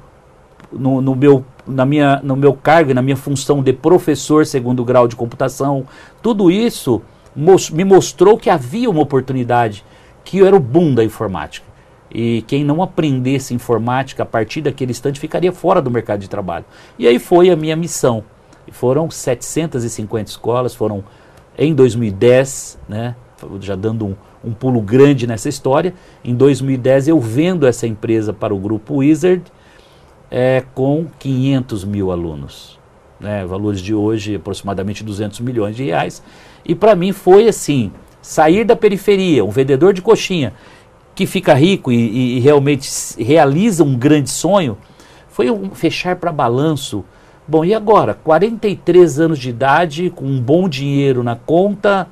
no, 0.71 0.99
no 0.99 1.15
meu, 1.15 1.45
na 1.67 1.85
minha, 1.85 2.19
no 2.23 2.35
meu 2.35 2.53
cargo 2.53 2.89
e 2.89 2.93
na 2.95 3.03
minha 3.03 3.15
função 3.15 3.61
de 3.61 3.71
professor 3.71 4.47
segundo 4.47 4.83
grau 4.83 5.07
de 5.07 5.15
computação, 5.15 5.85
tudo 6.23 6.49
isso 6.49 7.03
me 7.71 7.83
mostrou 7.83 8.35
que 8.35 8.49
havia 8.49 8.89
uma 8.89 9.03
oportunidade, 9.03 9.85
que 10.23 10.43
era 10.43 10.55
o 10.55 10.59
boom 10.59 10.95
da 10.95 11.03
informática. 11.03 11.67
E 12.09 12.41
quem 12.47 12.63
não 12.63 12.81
aprendesse 12.81 13.53
informática 13.53 14.23
a 14.23 14.25
partir 14.25 14.61
daquele 14.61 14.89
instante 14.89 15.19
ficaria 15.19 15.51
fora 15.51 15.83
do 15.83 15.91
mercado 15.91 16.21
de 16.21 16.27
trabalho. 16.27 16.65
E 16.97 17.07
aí 17.07 17.19
foi 17.19 17.51
a 17.51 17.55
minha 17.55 17.75
missão. 17.75 18.23
Foram 18.71 19.09
750 19.09 20.29
escolas, 20.31 20.73
foram 20.75 21.03
em 21.57 21.73
2010, 21.73 22.79
né, 22.89 23.15
já 23.61 23.75
dando 23.75 24.05
um, 24.05 24.15
um 24.43 24.53
pulo 24.53 24.81
grande 24.81 25.25
nessa 25.27 25.47
história. 25.49 25.93
Em 26.23 26.35
2010 26.35 27.07
eu 27.07 27.19
vendo 27.19 27.65
essa 27.67 27.87
empresa 27.87 28.33
para 28.33 28.53
o 28.53 28.57
grupo 28.57 28.95
Wizard, 28.95 29.43
é, 30.29 30.63
com 30.73 31.05
500 31.19 31.83
mil 31.83 32.11
alunos. 32.11 32.79
Né, 33.17 33.45
valores 33.45 33.79
de 33.79 33.93
hoje, 33.95 34.35
aproximadamente 34.35 35.01
200 35.03 35.39
milhões 35.39 35.75
de 35.75 35.85
reais. 35.85 36.21
E 36.65 36.75
para 36.75 36.93
mim 36.95 37.13
foi 37.13 37.47
assim: 37.47 37.91
sair 38.21 38.65
da 38.65 38.75
periferia, 38.75 39.45
um 39.45 39.49
vendedor 39.49 39.93
de 39.93 40.01
coxinha 40.01 40.51
que 41.15 41.25
fica 41.25 41.53
rico 41.53 41.93
e, 41.93 41.95
e- 41.95 42.37
e 42.37 42.39
realmente 42.41 42.89
realiza 43.17 43.85
um 43.85 43.95
grande 43.95 44.29
sonho, 44.29 44.77
foi 45.29 45.49
um 45.49 45.69
fechar 45.69 46.17
para 46.17 46.29
balanço. 46.29 47.05
Bom, 47.47 47.63
e 47.63 47.73
agora? 47.73 48.15
43 48.23 49.19
anos 49.19 49.39
de 49.39 49.49
idade, 49.49 50.09
com 50.09 50.25
um 50.25 50.39
bom 50.39 50.67
dinheiro 50.67 51.23
na 51.23 51.35
conta. 51.35 52.07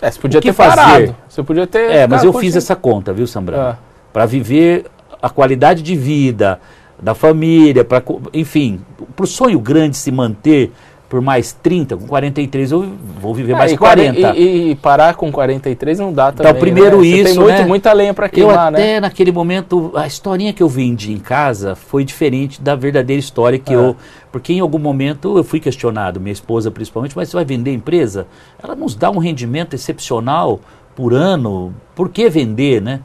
É, 0.00 0.10
você 0.10 0.20
podia 0.20 0.38
O 0.38 0.42
que 0.42 0.48
ter 0.48 0.54
fazer? 0.54 0.76
parado. 0.76 1.16
Você 1.28 1.42
podia 1.42 1.66
ter. 1.66 1.90
É, 1.90 2.06
mas 2.06 2.22
eu 2.22 2.32
fiz 2.32 2.54
essa 2.54 2.76
conta, 2.76 3.12
viu, 3.12 3.26
Sambrano? 3.26 3.62
Ah. 3.70 3.78
Para 4.12 4.26
viver 4.26 4.86
a 5.20 5.28
qualidade 5.28 5.82
de 5.82 5.96
vida 5.96 6.60
da 7.00 7.14
família, 7.14 7.84
para 7.84 8.02
enfim, 8.32 8.80
para 9.16 9.24
o 9.24 9.26
sonho 9.26 9.58
grande 9.58 9.96
se 9.96 10.12
manter 10.12 10.72
por 11.14 11.20
mais 11.20 11.52
30, 11.52 11.96
com 11.96 12.08
43 12.08 12.72
eu 12.72 12.88
vou 13.20 13.32
viver 13.32 13.52
É, 13.52 13.54
mais 13.56 13.70
e 13.70 13.76
40. 13.76 14.20
quaren- 14.20 14.36
E, 14.36 14.70
e 14.72 14.74
parar 14.74 15.14
com 15.14 15.30
43 15.30 16.00
não 16.00 16.12
dá 16.12 16.32
também. 16.32 16.54
primeiro 16.60 16.96
né? 16.96 17.04
Você 17.04 17.08
isso, 17.20 17.24
tem 17.26 17.34
muito, 17.38 17.58
né? 17.58 17.64
muita 17.66 17.92
lenha 17.92 18.12
para 18.12 18.26
Eu 18.26 18.30
queimar, 18.30 18.74
até 18.74 18.94
né? 18.94 19.00
naquele 19.00 19.30
momento, 19.30 19.92
a 19.94 20.08
historinha 20.08 20.52
que 20.52 20.60
eu 20.60 20.68
vendi 20.68 21.12
em 21.12 21.18
casa 21.20 21.76
foi 21.76 22.04
diferente 22.04 22.60
da 22.60 22.74
verdadeira 22.74 23.20
história 23.20 23.60
que 23.60 23.72
Ah. 23.72 23.76
eu. 23.76 23.96
Porque 24.32 24.54
em 24.54 24.58
algum 24.58 24.80
momento 24.80 25.38
eu 25.38 25.44
fui 25.44 25.60
questionado, 25.60 26.18
minha 26.20 26.32
esposa 26.32 26.68
principalmente, 26.68 27.14
mas 27.16 27.28
você 27.28 27.36
vai 27.36 27.44
vender 27.44 27.70
a 27.70 27.74
empresa? 27.74 28.26
Ela 28.60 28.74
nos 28.74 28.96
dá 28.96 29.08
um 29.08 29.18
rendimento 29.18 29.74
excepcional 29.74 30.58
por 30.96 31.14
ano, 31.14 31.72
por 31.94 32.08
que 32.08 32.28
vender, 32.28 32.82
né? 32.82 32.98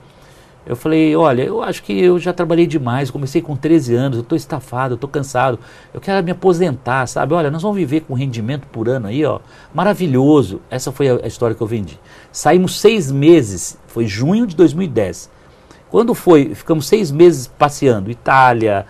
Eu 0.66 0.76
falei, 0.76 1.16
olha, 1.16 1.44
eu 1.44 1.64
acho 1.64 1.82
que 1.82 2.00
eu 2.00 2.20
já 2.20 2.34
trabalhei 2.34 2.68
demais, 2.68 3.10
comecei 3.10 3.42
com 3.42 3.56
13 3.56 3.96
anos, 3.96 4.18
eu 4.18 4.22
estou 4.22 4.36
estafado, 4.36 4.94
eu 4.94 4.96
estou 4.96 5.10
cansado, 5.10 5.58
eu 5.94 6.02
quero 6.02 6.24
me 6.24 6.32
aposentar, 6.32 7.08
sabe? 7.08 7.34
Olha, 7.34 7.50
nós 7.50 7.62
vamos 7.62 7.78
viver 7.78 8.02
com 8.02 8.14
rendimento 8.14 8.68
por 8.68 8.88
ano 8.88 9.08
aí, 9.08 9.26
ó, 9.26 9.40
maravilhoso. 9.74 10.62
Essa 10.70 10.92
foi 10.92 11.10
a, 11.10 11.26
história 11.28 11.56
que 11.56 11.62
eu 11.62 11.68
vendi. 11.68 12.00
Saímos 12.32 12.80
seis 12.80 13.12
meses, 13.12 13.78
foi 13.88 14.06
junho 14.06 14.46
de 14.46 14.56
2010. 14.56 15.30
Quando 15.90 16.14
foi, 16.14 16.54
ficamos 16.54 16.88
seis 16.88 17.10
meses 17.10 17.48
passeando, 17.48 18.12
Itália, 18.12 18.86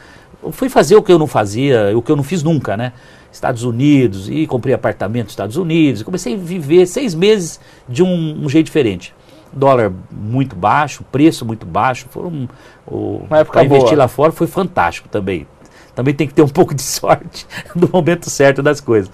fui 0.51 0.67
fazer 0.67 0.95
o 0.95 1.03
que 1.03 1.11
eu 1.11 1.19
não 1.19 1.27
fazia, 1.27 1.95
o 1.95 2.01
que 2.01 2.11
eu 2.11 2.15
não 2.15 2.23
fiz 2.23 2.43
nunca, 2.43 2.75
né? 2.75 2.91
Estados 3.31 3.63
Unidos, 3.63 4.27
e 4.27 4.47
comprei 4.47 4.73
apartamento 4.73 5.25
nos 5.25 5.33
Estados 5.33 5.55
Unidos, 5.55 6.01
comecei 6.01 6.33
a 6.33 6.37
viver 6.37 6.87
seis 6.87 7.13
meses 7.13 7.59
de 7.87 8.01
um, 8.03 8.43
um 8.43 8.49
jeito 8.49 8.65
diferente 8.65 9.13
dólar 9.51 9.91
muito 10.11 10.55
baixo, 10.55 11.03
preço 11.11 11.45
muito 11.45 11.65
baixo, 11.65 12.07
foram 12.09 12.49
o 12.85 13.25
para 13.51 13.63
investir 13.63 13.97
lá 13.97 14.07
fora 14.07 14.31
foi 14.31 14.47
fantástico 14.47 15.07
também. 15.09 15.47
Também 15.95 16.13
tem 16.13 16.27
que 16.27 16.33
ter 16.33 16.41
um 16.41 16.47
pouco 16.49 16.73
de 16.73 16.81
sorte 16.81 17.45
no 17.75 17.89
momento 17.91 18.29
certo 18.29 18.61
das 18.61 18.79
coisas. 18.79 19.11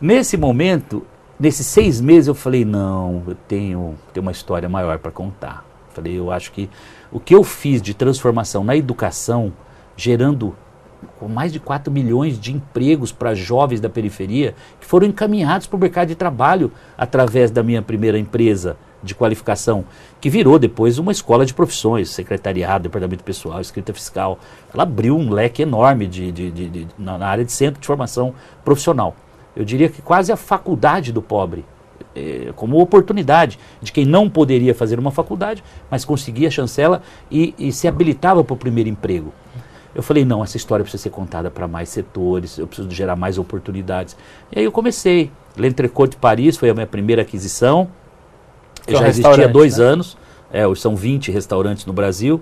Nesse 0.00 0.36
momento, 0.36 1.06
nesses 1.38 1.66
seis 1.66 2.00
meses, 2.00 2.28
eu 2.28 2.34
falei 2.34 2.64
não, 2.64 3.22
eu 3.26 3.34
tenho, 3.48 3.94
tenho 4.12 4.22
uma 4.22 4.32
história 4.32 4.68
maior 4.68 4.98
para 4.98 5.10
contar. 5.10 5.64
Falei, 5.90 6.18
eu 6.18 6.30
acho 6.30 6.52
que 6.52 6.68
o 7.10 7.18
que 7.18 7.34
eu 7.34 7.42
fiz 7.42 7.80
de 7.80 7.94
transformação 7.94 8.62
na 8.62 8.76
educação, 8.76 9.52
gerando 9.96 10.54
com 11.18 11.28
mais 11.28 11.52
de 11.52 11.60
4 11.60 11.92
milhões 11.92 12.38
de 12.38 12.52
empregos 12.52 13.12
para 13.12 13.34
jovens 13.34 13.80
da 13.80 13.88
periferia 13.88 14.54
que 14.80 14.86
foram 14.86 15.06
encaminhados 15.06 15.66
para 15.66 15.76
o 15.76 15.80
mercado 15.80 16.08
de 16.08 16.14
trabalho 16.14 16.72
através 16.96 17.50
da 17.50 17.62
minha 17.62 17.82
primeira 17.82 18.18
empresa, 18.18 18.76
de 19.02 19.14
qualificação, 19.14 19.84
que 20.20 20.30
virou 20.30 20.58
depois 20.58 20.98
uma 20.98 21.12
escola 21.12 21.46
de 21.46 21.54
profissões, 21.54 22.10
secretariado, 22.10 22.84
departamento 22.84 23.22
pessoal, 23.22 23.60
escrita 23.60 23.92
fiscal. 23.92 24.38
Ela 24.72 24.82
abriu 24.82 25.16
um 25.16 25.30
leque 25.30 25.62
enorme 25.62 26.06
de, 26.06 26.32
de, 26.32 26.50
de, 26.50 26.68
de 26.68 26.88
na 26.98 27.26
área 27.26 27.44
de 27.44 27.52
centro 27.52 27.80
de 27.80 27.86
formação 27.86 28.34
profissional. 28.64 29.14
Eu 29.54 29.64
diria 29.64 29.88
que 29.88 30.02
quase 30.02 30.32
a 30.32 30.36
faculdade 30.36 31.12
do 31.12 31.22
pobre, 31.22 31.64
é, 32.14 32.52
como 32.56 32.80
oportunidade 32.80 33.58
de 33.80 33.92
quem 33.92 34.04
não 34.04 34.28
poderia 34.28 34.74
fazer 34.74 34.98
uma 34.98 35.10
faculdade, 35.10 35.62
mas 35.90 36.04
conseguia 36.04 36.50
chancela 36.50 37.02
e, 37.30 37.54
e 37.58 37.72
se 37.72 37.86
habilitava 37.86 38.42
para 38.42 38.54
o 38.54 38.56
primeiro 38.56 38.88
emprego. 38.88 39.32
Eu 39.94 40.02
falei, 40.02 40.26
não, 40.26 40.44
essa 40.44 40.58
história 40.58 40.82
precisa 40.82 41.04
ser 41.04 41.10
contada 41.10 41.50
para 41.50 41.66
mais 41.66 41.88
setores, 41.88 42.58
eu 42.58 42.66
preciso 42.66 42.90
gerar 42.90 43.16
mais 43.16 43.38
oportunidades. 43.38 44.14
E 44.52 44.58
aí 44.58 44.64
eu 44.66 44.72
comecei. 44.72 45.30
L'Entrecôte 45.56 46.16
de 46.16 46.16
Paris 46.18 46.58
foi 46.58 46.68
a 46.68 46.74
minha 46.74 46.86
primeira 46.86 47.22
aquisição, 47.22 47.88
eu 48.86 48.98
já 48.98 49.08
existia 49.08 49.44
há 49.44 49.48
dois 49.48 49.78
né? 49.78 49.84
anos, 49.84 50.16
é, 50.52 50.62
são 50.74 50.94
20 50.94 51.30
restaurantes 51.30 51.86
no 51.86 51.92
Brasil. 51.92 52.40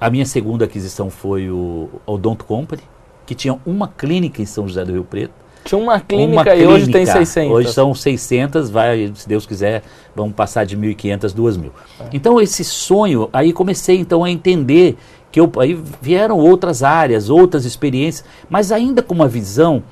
A 0.00 0.08
minha 0.08 0.24
segunda 0.24 0.64
aquisição 0.64 1.10
foi 1.10 1.50
o 1.50 1.88
Odonto 2.06 2.44
Company, 2.44 2.82
que 3.26 3.34
tinha 3.34 3.58
uma 3.66 3.86
clínica 3.86 4.40
em 4.40 4.46
São 4.46 4.66
José 4.66 4.84
do 4.84 4.92
Rio 4.92 5.04
Preto. 5.04 5.34
Tinha 5.64 5.78
uma 5.78 6.00
clínica, 6.00 6.32
uma 6.32 6.42
clínica 6.42 6.64
e 6.64 6.66
hoje 6.66 6.90
tem 6.90 7.04
600. 7.04 7.52
Hoje 7.52 7.72
são 7.72 7.94
600, 7.94 8.70
vai, 8.70 9.12
se 9.14 9.28
Deus 9.28 9.44
quiser, 9.44 9.82
vamos 10.16 10.34
passar 10.34 10.64
de 10.64 10.76
1.500, 10.76 11.34
2.000. 11.34 11.70
É. 12.00 12.04
Então 12.12 12.40
esse 12.40 12.64
sonho, 12.64 13.28
aí 13.32 13.52
comecei 13.52 13.98
então 13.98 14.24
a 14.24 14.30
entender 14.30 14.96
que 15.30 15.38
eu, 15.38 15.50
aí 15.58 15.78
vieram 16.00 16.38
outras 16.38 16.82
áreas, 16.82 17.28
outras 17.28 17.64
experiências, 17.64 18.24
mas 18.48 18.72
ainda 18.72 19.02
com 19.02 19.14
uma 19.14 19.28
visão 19.28 19.82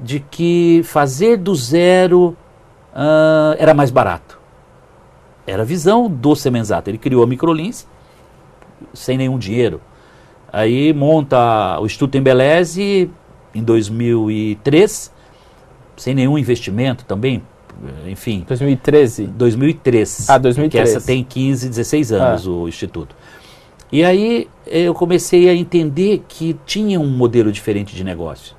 de 0.00 0.20
que 0.20 0.82
fazer 0.84 1.36
do 1.36 1.54
zero 1.54 2.36
uh, 2.94 3.56
era 3.58 3.74
mais 3.74 3.90
barato. 3.90 4.38
Era 5.46 5.62
a 5.62 5.64
visão 5.64 6.10
do 6.10 6.34
Semenzato. 6.34 6.90
Ele 6.90 6.98
criou 6.98 7.22
a 7.22 7.26
Microlins 7.26 7.86
sem 8.92 9.16
nenhum 9.16 9.38
dinheiro. 9.38 9.80
Aí 10.52 10.92
monta 10.92 11.78
o 11.80 11.86
Instituto 11.86 12.16
Embeleze 12.16 13.10
em 13.54 13.62
2003, 13.62 15.12
sem 15.96 16.14
nenhum 16.14 16.38
investimento 16.38 17.04
também, 17.04 17.42
enfim. 18.06 18.44
2013? 18.46 19.26
2003. 19.26 20.30
Ah, 20.30 20.38
2013. 20.38 20.70
Que 20.70 20.96
essa 20.96 21.06
tem 21.06 21.24
15, 21.24 21.68
16 21.68 22.12
anos 22.12 22.46
ah. 22.46 22.50
o 22.50 22.68
Instituto. 22.68 23.14
E 23.90 24.04
aí 24.04 24.48
eu 24.66 24.94
comecei 24.94 25.48
a 25.48 25.54
entender 25.54 26.24
que 26.28 26.56
tinha 26.66 26.98
um 26.98 27.06
modelo 27.06 27.52
diferente 27.52 27.94
de 27.94 28.02
negócio. 28.02 28.56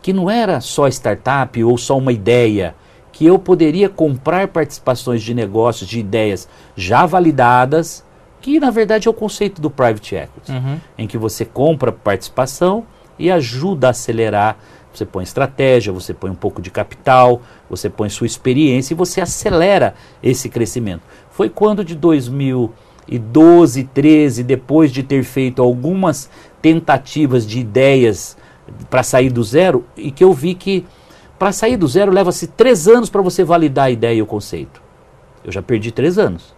Que 0.00 0.12
não 0.12 0.30
era 0.30 0.60
só 0.60 0.88
startup 0.88 1.62
ou 1.62 1.76
só 1.76 1.96
uma 1.96 2.12
ideia 2.12 2.74
que 3.22 3.26
eu 3.26 3.38
poderia 3.38 3.88
comprar 3.88 4.48
participações 4.48 5.22
de 5.22 5.32
negócios, 5.32 5.88
de 5.88 6.00
ideias 6.00 6.48
já 6.74 7.06
validadas, 7.06 8.04
que 8.40 8.58
na 8.58 8.68
verdade 8.68 9.06
é 9.06 9.10
o 9.12 9.14
conceito 9.14 9.62
do 9.62 9.70
private 9.70 10.16
equity, 10.16 10.50
uhum. 10.50 10.80
em 10.98 11.06
que 11.06 11.16
você 11.16 11.44
compra 11.44 11.92
participação 11.92 12.84
e 13.16 13.30
ajuda 13.30 13.86
a 13.86 13.90
acelerar. 13.90 14.56
Você 14.92 15.04
põe 15.04 15.22
estratégia, 15.22 15.92
você 15.92 16.12
põe 16.12 16.32
um 16.32 16.34
pouco 16.34 16.60
de 16.60 16.68
capital, 16.68 17.40
você 17.70 17.88
põe 17.88 18.08
sua 18.08 18.26
experiência 18.26 18.92
e 18.92 18.96
você 18.96 19.20
acelera 19.20 19.94
esse 20.20 20.48
crescimento. 20.48 21.02
Foi 21.30 21.48
quando 21.48 21.84
de 21.84 21.94
2012, 21.94 23.84
13, 23.84 24.42
depois 24.42 24.90
de 24.90 25.04
ter 25.04 25.22
feito 25.22 25.62
algumas 25.62 26.28
tentativas 26.60 27.46
de 27.46 27.60
ideias 27.60 28.36
para 28.90 29.04
sair 29.04 29.30
do 29.30 29.44
zero, 29.44 29.84
e 29.96 30.10
que 30.10 30.24
eu 30.24 30.32
vi 30.32 30.54
que 30.54 30.84
para 31.42 31.50
sair 31.50 31.76
do 31.76 31.88
zero 31.88 32.12
leva-se 32.12 32.46
três 32.46 32.86
anos 32.86 33.10
para 33.10 33.20
você 33.20 33.42
validar 33.42 33.86
a 33.86 33.90
ideia 33.90 34.14
e 34.14 34.22
o 34.22 34.26
conceito. 34.26 34.80
Eu 35.44 35.50
já 35.50 35.60
perdi 35.60 35.90
três 35.90 36.16
anos. 36.16 36.54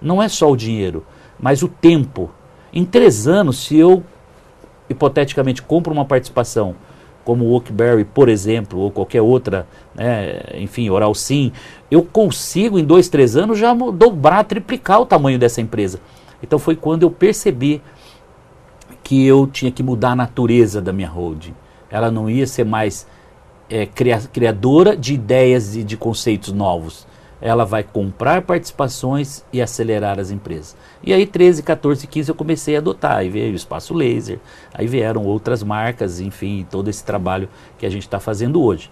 Não 0.00 0.22
é 0.22 0.28
só 0.28 0.48
o 0.48 0.56
dinheiro, 0.56 1.04
mas 1.36 1.64
o 1.64 1.68
tempo. 1.68 2.30
Em 2.72 2.84
três 2.84 3.26
anos, 3.26 3.66
se 3.66 3.76
eu 3.76 4.04
hipoteticamente 4.88 5.60
compro 5.62 5.92
uma 5.92 6.04
participação 6.04 6.76
como 7.24 7.44
o 7.44 7.54
Oakberry, 7.54 8.04
por 8.04 8.28
exemplo, 8.28 8.78
ou 8.78 8.88
qualquer 8.88 9.20
outra, 9.20 9.66
né, 9.92 10.42
enfim, 10.58 10.88
Oral 10.90 11.12
Sim, 11.12 11.50
eu 11.90 12.04
consigo 12.04 12.78
em 12.78 12.84
dois, 12.84 13.08
três 13.08 13.34
anos 13.34 13.58
já 13.58 13.74
dobrar, 13.74 14.44
triplicar 14.44 15.00
o 15.00 15.06
tamanho 15.06 15.40
dessa 15.40 15.60
empresa. 15.60 15.98
Então 16.40 16.60
foi 16.60 16.76
quando 16.76 17.02
eu 17.02 17.10
percebi 17.10 17.82
que 19.02 19.26
eu 19.26 19.48
tinha 19.48 19.72
que 19.72 19.82
mudar 19.82 20.12
a 20.12 20.16
natureza 20.16 20.80
da 20.80 20.92
minha 20.92 21.08
holding. 21.08 21.52
Ela 21.90 22.12
não 22.12 22.30
ia 22.30 22.46
ser 22.46 22.64
mais 22.64 23.08
é, 23.74 23.86
criadora 23.86 24.96
de 24.96 25.14
ideias 25.14 25.74
e 25.74 25.82
de 25.82 25.96
conceitos 25.96 26.52
novos. 26.52 27.04
Ela 27.40 27.64
vai 27.64 27.82
comprar 27.82 28.42
participações 28.42 29.44
e 29.52 29.60
acelerar 29.60 30.20
as 30.20 30.30
empresas. 30.30 30.76
E 31.02 31.12
aí, 31.12 31.26
13, 31.26 31.60
14, 31.64 32.06
15, 32.06 32.28
eu 32.28 32.34
comecei 32.36 32.76
a 32.76 32.78
adotar. 32.78 33.16
Aí 33.16 33.28
veio 33.28 33.52
o 33.52 33.56
Espaço 33.56 33.92
Laser, 33.92 34.38
aí 34.72 34.86
vieram 34.86 35.24
outras 35.24 35.64
marcas, 35.64 36.20
enfim, 36.20 36.64
todo 36.70 36.88
esse 36.88 37.04
trabalho 37.04 37.48
que 37.76 37.84
a 37.84 37.90
gente 37.90 38.02
está 38.02 38.20
fazendo 38.20 38.62
hoje. 38.62 38.88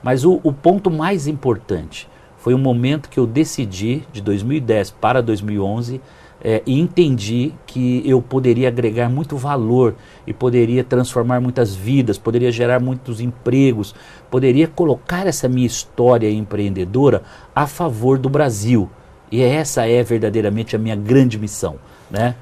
Mas 0.00 0.24
o, 0.24 0.40
o 0.44 0.52
ponto 0.52 0.92
mais 0.92 1.26
importante 1.26 2.08
foi 2.38 2.54
o 2.54 2.58
momento 2.58 3.10
que 3.10 3.18
eu 3.18 3.26
decidi, 3.26 4.04
de 4.12 4.22
2010 4.22 4.92
para 4.92 5.20
2011, 5.20 6.00
é, 6.42 6.62
e 6.66 6.80
entendi 6.80 7.52
que 7.66 8.02
eu 8.04 8.22
poderia 8.22 8.68
agregar 8.68 9.10
muito 9.10 9.36
valor 9.36 9.94
e 10.26 10.32
poderia 10.32 10.82
transformar 10.82 11.40
muitas 11.40 11.74
vidas, 11.74 12.16
poderia 12.16 12.50
gerar 12.50 12.80
muitos 12.80 13.20
empregos, 13.20 13.94
poderia 14.30 14.66
colocar 14.66 15.26
essa 15.26 15.48
minha 15.48 15.66
história 15.66 16.30
empreendedora 16.30 17.22
a 17.54 17.66
favor 17.66 18.18
do 18.18 18.28
Brasil. 18.28 18.88
E 19.30 19.42
essa 19.42 19.86
é 19.86 20.02
verdadeiramente 20.02 20.74
a 20.74 20.78
minha 20.78 20.96
grande 20.96 21.38
missão, 21.38 21.76
né? 22.10 22.34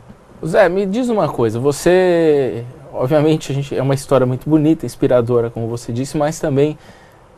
Zé, 0.47 0.69
me 0.69 0.87
diz 0.87 1.09
uma 1.09 1.29
coisa, 1.29 1.59
você, 1.59 2.65
obviamente, 2.93 3.51
a 3.51 3.55
gente 3.55 3.77
é 3.77 3.83
uma 3.83 3.95
história 3.95 4.25
muito 4.25 4.49
bonita, 4.49 4.87
inspiradora, 4.87 5.51
como 5.51 5.67
você 5.67 5.93
disse, 5.93 6.17
mas 6.17 6.39
também 6.39 6.79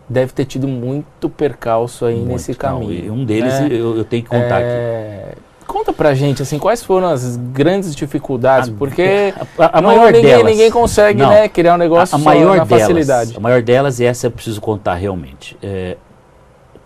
deve 0.07 0.33
ter 0.33 0.45
tido 0.45 0.69
muito 0.69 1.31
percalço 1.31 2.05
aí 2.05 2.17
muito, 2.17 2.29
nesse 2.29 2.55
caminho. 2.55 3.07
Não, 3.07 3.23
um 3.23 3.25
deles 3.25 3.59
né? 3.61 3.69
eu, 3.71 3.97
eu, 3.97 4.05
tenho 4.05 4.23
que 4.23 4.29
contar 4.29 4.61
é... 4.61 5.29
aqui. 5.31 5.50
Conta 5.71 5.93
pra 5.93 6.15
gente, 6.15 6.43
assim, 6.43 6.59
quais 6.59 6.83
foram 6.83 7.07
as 7.07 7.37
grandes 7.37 7.95
dificuldades, 7.95 8.71
a, 8.71 8.73
porque 8.73 9.33
a, 9.57 9.79
a 9.79 9.81
maior 9.81 10.07
ninguém, 10.07 10.23
delas, 10.23 10.45
ninguém 10.45 10.69
consegue, 10.69 11.23
não, 11.23 11.31
né, 11.31 11.49
criar 11.49 11.77
um 11.77 11.79
negócio 11.79 12.17
a, 12.17 12.19
a 12.19 12.21
maior 12.21 12.57
na 12.57 12.65
delas, 12.65 12.83
facilidade. 12.83 13.37
A 13.37 13.41
maior 13.41 13.63
delas, 13.63 14.01
e 14.01 14.05
essa 14.05 14.27
eu 14.27 14.33
preciso 14.33 14.61
contar 14.61 14.95
realmente, 14.95 15.57
é, 15.63 15.97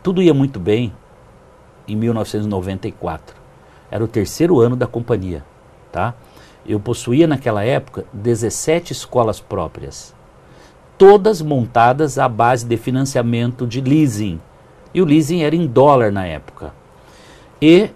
tudo 0.03 0.21
ia 0.21 0.35
muito 0.35 0.61
bem 0.61 0.93
em 1.89 1.97
1994. 1.97 3.35
Era 3.91 4.05
o 4.05 4.07
terceiro 4.07 4.61
ano 4.61 4.77
da 4.77 4.87
companhia, 4.87 5.43
tá? 5.91 6.13
Eu 6.67 6.79
possuía 6.79 7.27
naquela 7.27 7.65
época 7.65 8.05
17 8.13 8.93
escolas 8.93 9.41
próprias, 9.41 10.15
todas 10.99 11.41
montadas 11.41 12.19
à 12.19 12.29
base 12.29 12.67
de 12.67 12.77
financiamento 12.77 13.67
de 13.67 13.81
leasing. 13.81 14.39
E 14.93 15.01
o 15.01 15.07
leasing 15.07 15.43
era 15.43 15.57
em 15.57 15.67
dólar 15.67 16.13
na 16.13 16.27
época. 16.27 16.75
E 17.63 17.89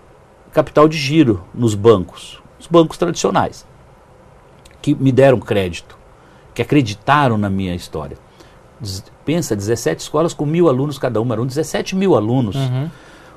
capital 0.53 0.89
de 0.89 0.97
giro 0.97 1.45
nos 1.55 1.75
bancos, 1.75 2.43
os 2.59 2.67
bancos 2.67 2.99
tradicionais, 2.99 3.67
que 4.81 4.95
me 4.95 5.13
deram 5.13 5.39
crédito, 5.39 5.97
que 6.55 6.63
acreditaram 6.63 7.39
na 7.39 7.51
minha 7.51 7.75
história. 7.75 8.17
Pensa, 9.25 9.57
17 9.57 10.03
escolas 10.03 10.33
com 10.33 10.47
mil 10.47 10.69
alunos 10.69 10.99
cada 10.99 11.21
uma, 11.21 11.35
eram 11.35 11.47
17 11.47 11.97
mil 11.97 12.15
alunos. 12.15 12.57
Uhum. 12.57 12.91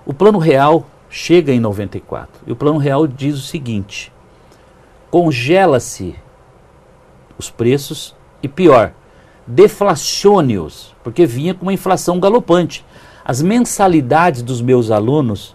O 0.06 0.14
plano 0.14 0.38
real 0.38 0.86
Chega 1.14 1.52
em 1.52 1.60
94 1.60 2.42
e 2.48 2.54
o 2.54 2.56
Plano 2.56 2.78
Real 2.78 3.06
diz 3.06 3.36
o 3.36 3.42
seguinte: 3.42 4.14
congela-se 5.12 6.16
os 7.38 7.50
preços 7.50 8.16
e 8.42 8.48
pior, 8.48 8.94
deflacione-os, 9.46 10.96
porque 11.04 11.26
vinha 11.26 11.54
com 11.54 11.64
uma 11.64 11.74
inflação 11.74 12.18
galopante. 12.18 12.86
As 13.26 13.42
mensalidades 13.42 14.42
dos 14.42 14.62
meus 14.62 14.90
alunos 14.90 15.54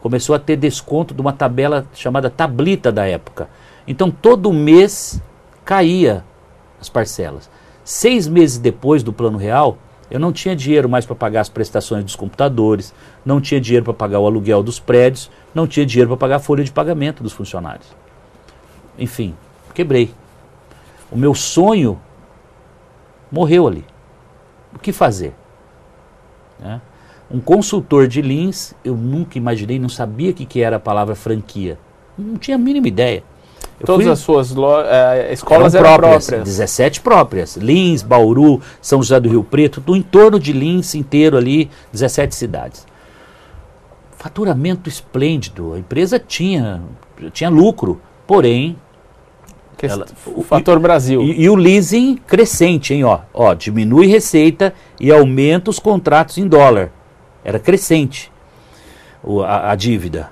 começou 0.00 0.34
a 0.34 0.38
ter 0.38 0.56
desconto 0.56 1.14
de 1.14 1.20
uma 1.20 1.32
tabela 1.32 1.86
chamada 1.94 2.30
tablita 2.30 2.90
da 2.92 3.06
época. 3.06 3.48
Então 3.86 4.10
todo 4.10 4.52
mês 4.52 5.20
caía 5.64 6.24
as 6.80 6.88
parcelas. 6.88 7.50
Seis 7.84 8.28
meses 8.28 8.58
depois 8.58 9.02
do 9.02 9.12
plano 9.12 9.38
real, 9.38 9.78
eu 10.10 10.18
não 10.18 10.32
tinha 10.32 10.56
dinheiro 10.56 10.88
mais 10.88 11.04
para 11.04 11.14
pagar 11.14 11.40
as 11.40 11.48
prestações 11.48 12.04
dos 12.04 12.16
computadores, 12.16 12.94
não 13.24 13.40
tinha 13.40 13.60
dinheiro 13.60 13.84
para 13.84 13.94
pagar 13.94 14.18
o 14.20 14.26
aluguel 14.26 14.62
dos 14.62 14.78
prédios, 14.80 15.30
não 15.54 15.66
tinha 15.66 15.84
dinheiro 15.84 16.08
para 16.08 16.16
pagar 16.16 16.36
a 16.36 16.40
folha 16.40 16.64
de 16.64 16.72
pagamento 16.72 17.22
dos 17.22 17.32
funcionários. 17.32 17.86
Enfim, 18.98 19.34
quebrei. 19.74 20.12
O 21.10 21.16
meu 21.16 21.34
sonho 21.34 22.00
morreu 23.30 23.66
ali. 23.66 23.84
O 24.74 24.78
que 24.78 24.92
fazer? 24.92 25.34
Né? 26.58 26.80
Um 27.30 27.40
consultor 27.40 28.08
de 28.08 28.22
Lins, 28.22 28.74
eu 28.84 28.96
nunca 28.96 29.36
imaginei, 29.36 29.78
não 29.78 29.88
sabia 29.88 30.30
o 30.30 30.34
que, 30.34 30.46
que 30.46 30.62
era 30.62 30.76
a 30.76 30.80
palavra 30.80 31.14
franquia. 31.14 31.78
Não 32.16 32.36
tinha 32.36 32.56
a 32.56 32.58
mínima 32.58 32.88
ideia. 32.88 33.22
Eu 33.78 33.86
Todas 33.86 34.04
fui, 34.04 34.12
as 34.12 34.18
suas 34.18 34.50
uh, 34.50 34.56
escolas 35.30 35.74
eram, 35.74 35.86
eram 35.86 35.98
próprias, 35.98 36.26
próprias? 36.26 36.48
17 36.48 37.00
próprias. 37.00 37.56
Lins, 37.56 38.02
Bauru, 38.02 38.60
São 38.80 39.02
José 39.02 39.20
do 39.20 39.28
Rio 39.28 39.44
Preto, 39.44 39.80
do 39.80 39.94
entorno 39.94 40.40
de 40.40 40.52
Lins 40.52 40.94
inteiro 40.94 41.36
ali, 41.36 41.70
17 41.92 42.34
cidades. 42.34 42.86
Faturamento 44.16 44.88
esplêndido. 44.88 45.74
A 45.74 45.78
empresa 45.78 46.18
tinha, 46.18 46.82
tinha 47.32 47.50
lucro, 47.50 48.00
porém 48.26 48.76
ela, 49.86 50.06
o 50.26 50.42
fator 50.42 50.80
Brasil. 50.80 51.22
E, 51.22 51.42
e, 51.42 51.48
o 51.48 51.54
leasing 51.54 52.16
crescente, 52.26 52.94
hein? 52.94 53.04
Ó, 53.04 53.20
ó, 53.32 53.54
diminui 53.54 54.06
receita 54.06 54.74
e 54.98 55.12
aumenta 55.12 55.70
os 55.70 55.78
contratos 55.78 56.38
em 56.38 56.48
dólar. 56.48 56.90
Era 57.48 57.58
crescente 57.58 58.30
o, 59.24 59.40
a, 59.40 59.70
a, 59.70 59.74
dívida. 59.74 60.30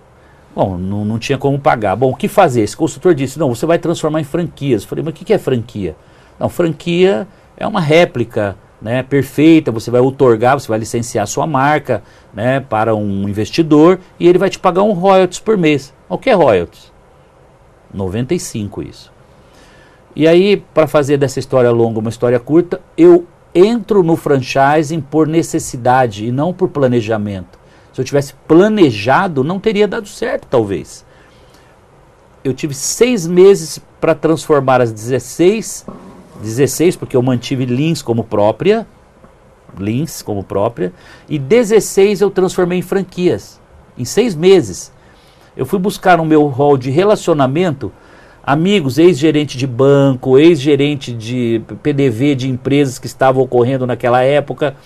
Bom, 0.54 0.76
não, 0.76 1.02
não 1.02 1.18
tinha 1.18 1.38
como 1.38 1.58
pagar. 1.58 1.96
Bom, 1.96 2.10
o 2.10 2.14
que 2.14 2.28
fazer? 2.28 2.60
Esse 2.60 2.76
consultor 2.76 3.14
disse: 3.14 3.38
não, 3.38 3.54
você 3.54 3.64
vai 3.64 3.78
transformar 3.78 4.20
em 4.20 4.24
franquias. 4.24 4.82
Eu 4.82 4.88
falei, 4.90 5.02
mas 5.02 5.14
o 5.14 5.16
que, 5.16 5.32
é 5.32 5.38
franquia? 5.38 5.96
Não, 6.38 6.50
franquia 6.50 7.26
é 7.56 7.66
uma 7.66 7.80
réplica 7.80 8.54
né, 8.82 9.02
perfeita, 9.02 9.72
você 9.72 9.90
vai 9.90 10.02
otorgar, 10.02 10.60
você 10.60 10.68
vai 10.68 10.78
licenciar 10.78 11.26
sua 11.26 11.46
marca 11.46 12.02
né, 12.34 12.60
para 12.60 12.94
um 12.94 13.26
investidor 13.26 13.98
e 14.20 14.28
ele 14.28 14.36
vai 14.36 14.50
te 14.50 14.58
pagar 14.58 14.82
um 14.82 14.92
royalties 14.92 15.40
por 15.40 15.56
mês. 15.56 15.94
O 16.10 16.18
que 16.18 16.28
é 16.28 16.34
royalties? 16.34 16.92
95 17.94 18.82
isso. 18.82 19.10
E 20.14 20.28
aí, 20.28 20.58
para 20.74 20.86
fazer 20.86 21.16
dessa 21.16 21.38
história 21.38 21.70
longa 21.70 21.98
uma 21.98 22.10
história 22.10 22.38
curta, 22.38 22.78
eu 22.94 23.26
entro 23.56 24.02
no 24.02 24.16
franchising 24.16 25.00
por 25.00 25.26
necessidade 25.26 26.26
e 26.26 26.30
não 26.30 26.52
por 26.52 26.68
planejamento. 26.68 27.58
Se 27.92 28.00
eu 28.02 28.04
tivesse 28.04 28.34
planejado, 28.46 29.42
não 29.42 29.58
teria 29.58 29.88
dado 29.88 30.06
certo, 30.06 30.46
talvez. 30.50 31.06
Eu 32.44 32.52
tive 32.52 32.74
seis 32.74 33.26
meses 33.26 33.80
para 33.98 34.14
transformar 34.14 34.82
as 34.82 34.92
16, 34.92 35.86
16 36.42 36.96
porque 36.96 37.16
eu 37.16 37.22
mantive 37.22 37.64
Lins 37.64 38.02
como 38.02 38.22
própria, 38.22 38.86
Lins 39.78 40.20
como 40.20 40.44
própria, 40.44 40.92
e 41.26 41.38
16 41.38 42.20
eu 42.20 42.30
transformei 42.30 42.78
em 42.78 42.82
franquias, 42.82 43.58
em 43.96 44.04
seis 44.04 44.34
meses. 44.34 44.92
Eu 45.56 45.64
fui 45.64 45.78
buscar 45.78 46.18
no 46.18 46.24
meu 46.26 46.46
hall 46.48 46.76
de 46.76 46.90
relacionamento 46.90 47.90
amigos, 48.46 48.96
ex-gerente 48.96 49.58
de 49.58 49.66
banco, 49.66 50.38
ex-gerente 50.38 51.12
de 51.12 51.60
PDV 51.82 52.36
de 52.36 52.48
empresas 52.48 52.98
que 52.98 53.06
estavam 53.06 53.42
ocorrendo 53.42 53.86
naquela 53.86 54.22
época. 54.22 54.76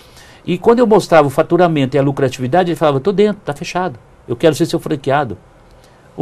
E 0.43 0.57
quando 0.57 0.79
eu 0.79 0.87
mostrava 0.87 1.27
o 1.27 1.31
faturamento 1.31 1.95
e 1.95 1.99
a 1.99 2.01
lucratividade, 2.01 2.71
ele 2.71 2.75
falava: 2.75 2.97
estou 2.97 3.13
dentro, 3.13 3.39
está 3.41 3.53
fechado. 3.53 3.99
Eu 4.27 4.35
quero 4.35 4.55
ser 4.55 4.65
seu 4.65 4.79
franqueado. 4.79 5.37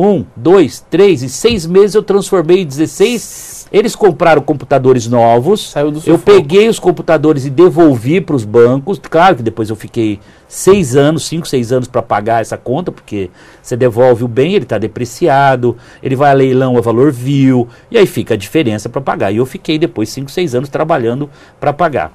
Um, 0.02 0.26
dois, 0.34 0.80
três 0.90 1.22
e 1.22 1.28
seis 1.28 1.66
meses 1.66 1.94
eu 1.94 2.02
transformei 2.02 2.62
em 2.62 2.66
16. 2.66 3.68
Eles 3.70 3.98
compraram 3.98 4.42
computadores 4.42 5.06
novos. 5.08 5.72
Saiu 5.72 5.92
do 5.92 6.02
eu 6.06 6.18
peguei 6.18 6.70
os 6.70 6.80
computadores 6.80 7.46
e 7.46 7.50
devolvi 7.50 8.22
para 8.22 8.34
os 8.34 8.46
bancos. 8.46 8.98
Claro 8.98 9.36
que 9.36 9.44
depois 9.44 9.70
eu 9.70 9.76
fiquei 9.76 10.18
seis 10.48 10.96
anos, 10.96 11.26
cinco, 11.26 11.46
seis 11.46 11.74
anos 11.74 11.90
para 11.90 12.02
pagar 12.02 12.40
essa 12.40 12.58
conta, 12.58 12.94
porque 12.94 13.30
você 13.62 13.76
devolve 13.76 14.24
o 14.24 14.28
bem, 14.30 14.54
ele 14.54 14.64
está 14.64 14.78
depreciado, 14.78 15.76
ele 16.02 16.16
vai 16.16 16.32
a 16.32 16.34
leilão 16.34 16.78
a 16.78 16.82
valor 16.82 17.12
vil, 17.12 17.68
e 17.92 17.98
aí 17.98 18.08
fica 18.08 18.36
a 18.36 18.38
diferença 18.38 18.88
para 18.88 19.02
pagar. 19.02 19.34
E 19.34 19.36
eu 19.36 19.46
fiquei 19.46 19.78
depois 19.78 20.08
cinco, 20.08 20.32
seis 20.32 20.56
anos 20.56 20.70
trabalhando 20.70 21.30
para 21.60 21.74
pagar. 21.74 22.14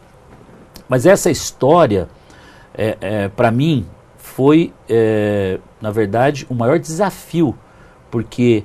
Mas 0.89 1.05
essa 1.05 1.31
história, 1.31 2.09
é, 2.75 2.97
é, 2.99 3.29
para 3.29 3.51
mim, 3.51 3.85
foi, 4.17 4.73
é, 4.89 5.59
na 5.83 5.91
verdade, 5.91 6.47
o 6.49 6.55
maior 6.55 6.79
desafio 6.79 7.55
porque 8.15 8.63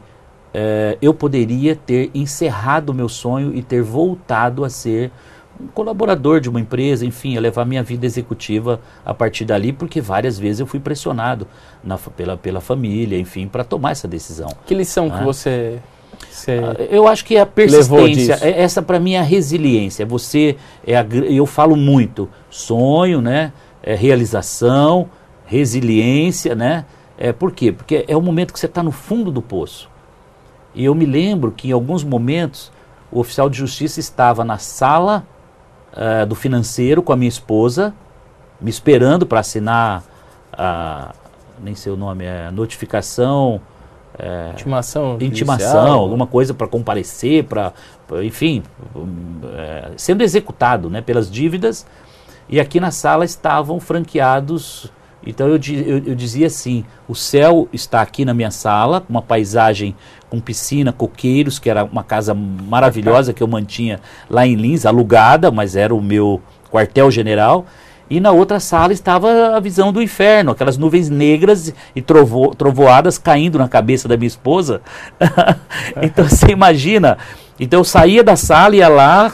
é, 0.54 0.96
eu 1.02 1.12
poderia 1.12 1.76
ter 1.76 2.12
encerrado 2.14 2.92
o 2.92 2.94
meu 2.94 3.10
sonho 3.10 3.52
e 3.56 3.64
ter 3.64 3.82
voltado 3.82 4.64
a 4.64 4.70
ser 4.70 5.12
um 5.60 5.66
colaborador 5.66 6.40
de 6.40 6.48
uma 6.48 6.62
empresa, 6.62 7.04
enfim, 7.04 7.36
a 7.36 7.42
levar 7.42 7.66
minha 7.66 7.82
vida 7.82 8.06
executiva 8.06 8.80
a 9.04 9.12
partir 9.12 9.46
dali, 9.46 9.74
porque 9.74 10.00
várias 10.00 10.38
vezes 10.38 10.60
eu 10.60 10.68
fui 10.68 10.80
pressionado 10.80 11.48
na, 11.84 11.98
pela, 11.98 12.38
pela 12.38 12.62
família, 12.62 13.18
enfim, 13.18 13.48
para 13.48 13.64
tomar 13.64 13.90
essa 13.90 14.08
decisão. 14.08 14.50
Que 14.68 14.76
lição 14.76 15.10
que 15.10 15.18
né? 15.18 15.24
você 15.24 15.80
ah, 16.48 16.76
eu 16.92 17.08
acho 17.08 17.26
que 17.26 17.36
é 17.36 17.42
a 17.42 17.46
persistência, 17.46 18.38
é, 18.42 18.62
essa 18.62 18.84
para 18.84 19.00
mim 19.00 19.14
é 19.14 19.20
a 19.20 19.24
resiliência. 19.24 20.06
Você 20.06 20.58
é 20.86 20.96
a, 20.96 21.04
eu 21.28 21.48
falo 21.48 21.76
muito 21.76 22.30
sonho, 22.52 23.20
né? 23.20 23.52
É 23.82 23.96
realização, 23.96 25.10
resiliência, 25.48 26.54
né? 26.54 26.86
É, 27.22 27.34
por 27.34 27.52
quê? 27.52 27.74
Porque 27.74 28.06
é 28.08 28.16
o 28.16 28.22
momento 28.22 28.54
que 28.54 28.60
você 28.60 28.66
está 28.66 28.82
no 28.82 28.94
fundo 28.94 29.30
do 29.30 29.42
poço. 29.42 29.90
E 30.74 30.86
eu 30.86 30.96
me 30.96 31.06
lembro 31.06 31.52
que 31.52 31.68
em 31.68 31.72
alguns 31.74 32.02
momentos 32.02 32.72
o 33.12 33.20
oficial 33.20 33.50
de 33.50 33.58
justiça 33.58 34.00
estava 34.00 34.46
na 34.46 34.58
sala 34.58 35.26
uh, 35.92 36.26
do 36.26 36.34
financeiro 36.34 37.04
com 37.04 37.12
a 37.12 37.18
minha 37.18 37.28
esposa, 37.28 37.94
me 38.62 38.70
esperando 38.70 39.26
para 39.26 39.42
assinar 39.42 40.02
a. 40.54 41.14
nem 41.62 41.76
sei 41.76 41.92
o 41.92 41.98
nome, 41.98 42.24
é 42.24 42.50
notificação. 42.52 43.60
É, 44.18 44.52
intimação. 44.54 45.18
Intimação, 45.20 45.94
alguma 45.94 46.26
coisa 46.26 46.54
para 46.54 46.68
comparecer, 46.68 47.44
para. 47.44 47.74
Enfim, 48.24 48.64
é, 49.58 49.92
sendo 49.98 50.24
executado 50.24 50.90
né, 50.90 51.02
pelas 51.02 51.30
dívidas. 51.30 51.86
E 52.48 52.62
aqui 52.62 52.80
na 52.80 52.92
sala 52.92 53.26
estavam 53.26 53.78
franqueados 53.80 54.90
então 55.26 55.48
eu, 55.48 55.60
eu, 55.86 55.98
eu, 56.06 56.16
dizia 56.16 56.48
assim: 56.48 56.86
o 57.08 57.16
céu 57.16 57.68
está 57.74 58.02
aqui 58.02 58.24
na 58.24 58.34
minha 58.34 58.52
sala, 58.52 59.04
uma 59.10 59.22
paisagem 59.22 59.96
com 60.30 60.40
piscina, 60.40 60.94
coqueiros, 60.94 61.60
que 61.60 61.70
era 61.70 61.84
uma 61.84 62.04
casa 62.04 62.34
maravilhosa 62.34 63.34
que 63.34 63.44
eu 63.44 63.48
mantinha 63.48 64.00
lá 64.30 64.46
em 64.48 64.56
Lins, 64.56 64.86
alugada, 64.86 65.52
mas 65.52 65.76
era 65.76 65.94
o 65.94 66.02
meu 66.02 66.42
quartel-general. 66.72 67.66
E 68.10 68.20
na 68.20 68.32
outra 68.32 68.60
sala 68.60 68.92
estava 68.92 69.56
a 69.56 69.60
visão 69.60 69.94
do 69.94 70.02
inferno, 70.02 70.52
aquelas 70.52 70.78
nuvens 70.78 71.10
negras 71.10 71.72
e 71.96 72.02
trovo, 72.02 72.56
trovoadas 72.56 73.20
caindo 73.20 73.60
na 73.60 73.68
cabeça 73.68 74.08
da 74.08 74.18
minha 74.18 74.28
esposa. 74.28 74.82
então 76.02 76.28
você 76.28 76.48
imagina. 76.48 77.18
Então 77.60 77.82
eu 77.82 77.84
saía 77.84 78.24
da 78.24 78.36
sala, 78.36 78.76
ia 78.76 78.88
lá, 78.88 79.32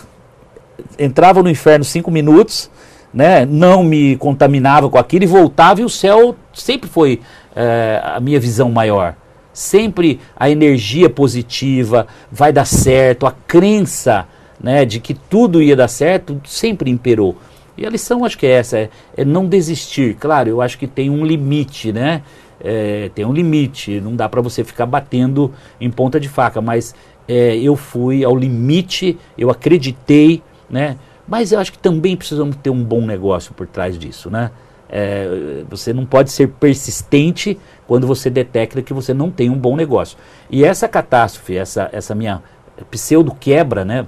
entrava 1.00 1.42
no 1.42 1.50
inferno 1.50 1.86
cinco 1.86 2.12
minutos 2.12 2.70
né, 3.16 3.46
não 3.46 3.82
me 3.82 4.18
contaminava 4.18 4.90
com 4.90 4.98
aquilo 4.98 5.24
e 5.24 5.28
voltava 5.28 5.80
e 5.80 5.86
o 5.86 5.90
céu 5.90 6.36
sempre 6.54 6.90
foi 6.90 7.22
é, 7.56 8.02
a 8.04 8.20
minha 8.20 8.40
visão 8.42 8.70
maior. 8.70 9.16
Sempre 9.54 10.20
a 10.36 10.50
energia 10.50 11.10
positiva, 11.10 12.08
vai 12.30 12.52
dar 12.52 12.66
certo, 12.66 13.26
a 13.26 13.32
crença 13.32 14.28
né, 14.60 14.84
de 14.84 15.00
que 15.00 15.14
tudo 15.14 15.62
ia 15.62 15.78
dar 15.78 15.88
certo 15.88 16.42
sempre 16.44 16.92
imperou. 16.92 17.38
E 17.78 17.86
a 17.86 17.90
lição 17.90 18.26
acho 18.26 18.38
que 18.38 18.46
é 18.46 18.52
essa, 18.52 18.78
é, 18.78 18.90
é 19.16 19.24
não 19.24 19.46
desistir. 19.46 20.16
Claro, 20.16 20.50
eu 20.50 20.62
acho 20.62 20.78
que 20.78 20.88
tem 20.88 21.10
um 21.10 21.26
limite, 21.26 21.94
né? 21.94 22.22
É, 22.62 23.10
tem 23.14 23.26
um 23.26 23.34
limite, 23.34 24.02
não 24.02 24.16
dá 24.16 24.28
para 24.28 24.42
você 24.42 24.64
ficar 24.64 24.86
batendo 24.86 25.54
em 25.80 25.92
ponta 25.92 26.20
de 26.20 26.28
faca, 26.28 26.62
mas 26.62 26.96
é, 27.28 27.56
eu 27.58 27.76
fui 27.76 28.24
ao 28.24 28.36
limite, 28.36 29.18
eu 29.38 29.50
acreditei, 29.50 30.42
né? 30.70 30.98
Mas 31.28 31.52
eu 31.52 31.60
acho 31.60 31.72
que 31.72 31.80
também 31.80 32.16
precisamos 32.16 32.56
ter 32.58 32.70
um 32.70 32.84
bom 32.84 33.02
negócio 33.02 33.54
por 33.54 33.68
trás 33.68 33.98
disso, 33.98 34.30
né? 34.30 34.52
É, 34.88 35.64
você 35.68 35.92
não 35.92 36.06
pode 36.06 36.32
ser 36.32 36.48
persistente 36.48 37.60
quando 37.88 38.06
você 38.06 38.30
detecta 38.30 38.82
que 38.82 38.94
você 38.94 39.14
não 39.14 39.32
tem 39.32 39.50
um 39.50 39.58
bom 39.58 39.76
negócio. 39.76 40.18
E 40.50 40.64
essa 40.64 40.88
catástrofe, 40.88 41.58
essa, 41.58 41.90
essa 41.92 42.14
minha 42.14 42.44
pseudo 42.92 43.34
quebra, 43.34 43.84
né? 43.84 44.06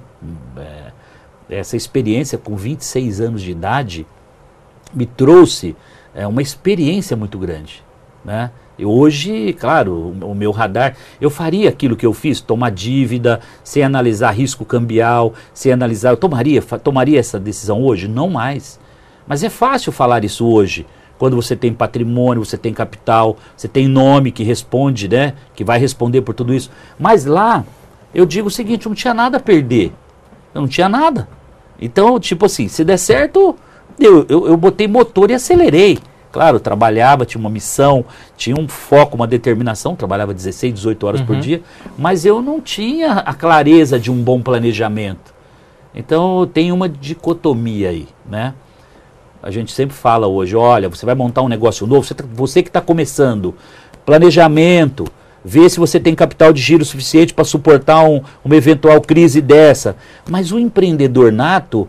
É, 0.56 0.92
essa 1.50 1.76
experiência 1.76 2.38
com 2.38 2.56
26 2.56 3.20
anos 3.20 3.42
de 3.42 3.50
idade 3.50 4.06
me 4.94 5.06
trouxe 5.06 5.74
é, 6.14 6.26
uma 6.26 6.42
experiência 6.42 7.16
muito 7.16 7.38
grande. 7.38 7.82
né? 8.24 8.50
Hoje, 8.80 9.52
claro, 9.54 10.14
o, 10.22 10.34
meu 10.34 10.52
radar, 10.52 10.96
eu 11.20 11.30
faria 11.30 11.68
aquilo 11.68 11.96
que 11.96 12.06
eu 12.06 12.14
fiz, 12.14 12.40
tomar 12.40 12.70
dívida, 12.70 13.40
sem 13.64 13.82
analisar 13.82 14.30
risco 14.30 14.64
cambial, 14.64 15.34
sem 15.52 15.72
analisar, 15.72 16.10
eu 16.10 16.16
tomaria, 16.16 16.62
tomaria 16.62 17.18
essa 17.18 17.40
decisão 17.40 17.82
hoje? 17.82 18.06
Não 18.06 18.30
mais. 18.30 18.78
Mas 19.26 19.42
é 19.42 19.50
fácil 19.50 19.90
falar 19.90 20.24
isso 20.24 20.46
hoje, 20.46 20.86
quando 21.18 21.34
você 21.34 21.56
tem 21.56 21.72
patrimônio, 21.72 22.44
você 22.44 22.56
tem 22.56 22.72
capital, 22.72 23.36
você 23.56 23.66
tem 23.66 23.88
nome 23.88 24.30
que 24.30 24.44
responde, 24.44 25.08
né? 25.08 25.34
Que 25.54 25.64
vai 25.64 25.78
responder 25.78 26.22
por 26.22 26.32
tudo 26.32 26.54
isso. 26.54 26.70
Mas 26.98 27.24
lá, 27.24 27.64
eu 28.14 28.24
digo 28.24 28.46
o 28.46 28.50
seguinte, 28.50 28.86
eu 28.86 28.90
não 28.90 28.96
tinha 28.96 29.12
nada 29.12 29.38
a 29.38 29.40
perder. 29.40 29.92
Eu 30.54 30.60
não 30.60 30.68
tinha 30.68 30.88
nada. 30.88 31.28
Então, 31.80 32.18
tipo 32.20 32.46
assim, 32.46 32.68
se 32.68 32.84
der 32.84 32.96
certo, 32.96 33.56
eu, 33.98 34.24
eu, 34.28 34.46
eu 34.46 34.56
botei 34.56 34.86
motor 34.86 35.30
e 35.30 35.34
acelerei. 35.34 35.98
Claro, 36.30 36.60
trabalhava, 36.60 37.24
tinha 37.24 37.40
uma 37.40 37.48
missão, 37.50 38.04
tinha 38.36 38.54
um 38.58 38.68
foco, 38.68 39.16
uma 39.16 39.26
determinação, 39.26 39.96
trabalhava 39.96 40.34
16, 40.34 40.74
18 40.74 41.06
horas 41.06 41.20
por 41.22 41.36
dia, 41.40 41.62
mas 41.96 42.24
eu 42.26 42.42
não 42.42 42.60
tinha 42.60 43.12
a 43.14 43.32
clareza 43.32 43.98
de 43.98 44.10
um 44.10 44.22
bom 44.22 44.40
planejamento. 44.42 45.34
Então 45.94 46.46
tem 46.52 46.70
uma 46.70 46.88
dicotomia 46.88 47.88
aí, 47.88 48.06
né? 48.28 48.52
A 49.42 49.50
gente 49.50 49.72
sempre 49.72 49.96
fala 49.96 50.26
hoje, 50.26 50.54
olha, 50.54 50.88
você 50.88 51.06
vai 51.06 51.14
montar 51.14 51.42
um 51.42 51.48
negócio 51.48 51.86
novo, 51.86 52.04
você, 52.04 52.12
tá- 52.14 52.24
você 52.34 52.62
que 52.62 52.68
está 52.68 52.80
começando, 52.80 53.54
planejamento, 54.04 55.06
ver 55.44 55.68
se 55.70 55.78
você 55.78 55.98
tem 56.00 56.14
capital 56.14 56.52
de 56.52 56.60
giro 56.60 56.84
suficiente 56.84 57.32
para 57.32 57.44
suportar 57.44 58.02
um- 58.04 58.20
uma 58.44 58.56
eventual 58.56 59.00
crise 59.00 59.40
dessa. 59.40 59.96
Mas 60.28 60.50
o 60.52 60.58
empreendedor 60.58 61.30
nato, 61.32 61.88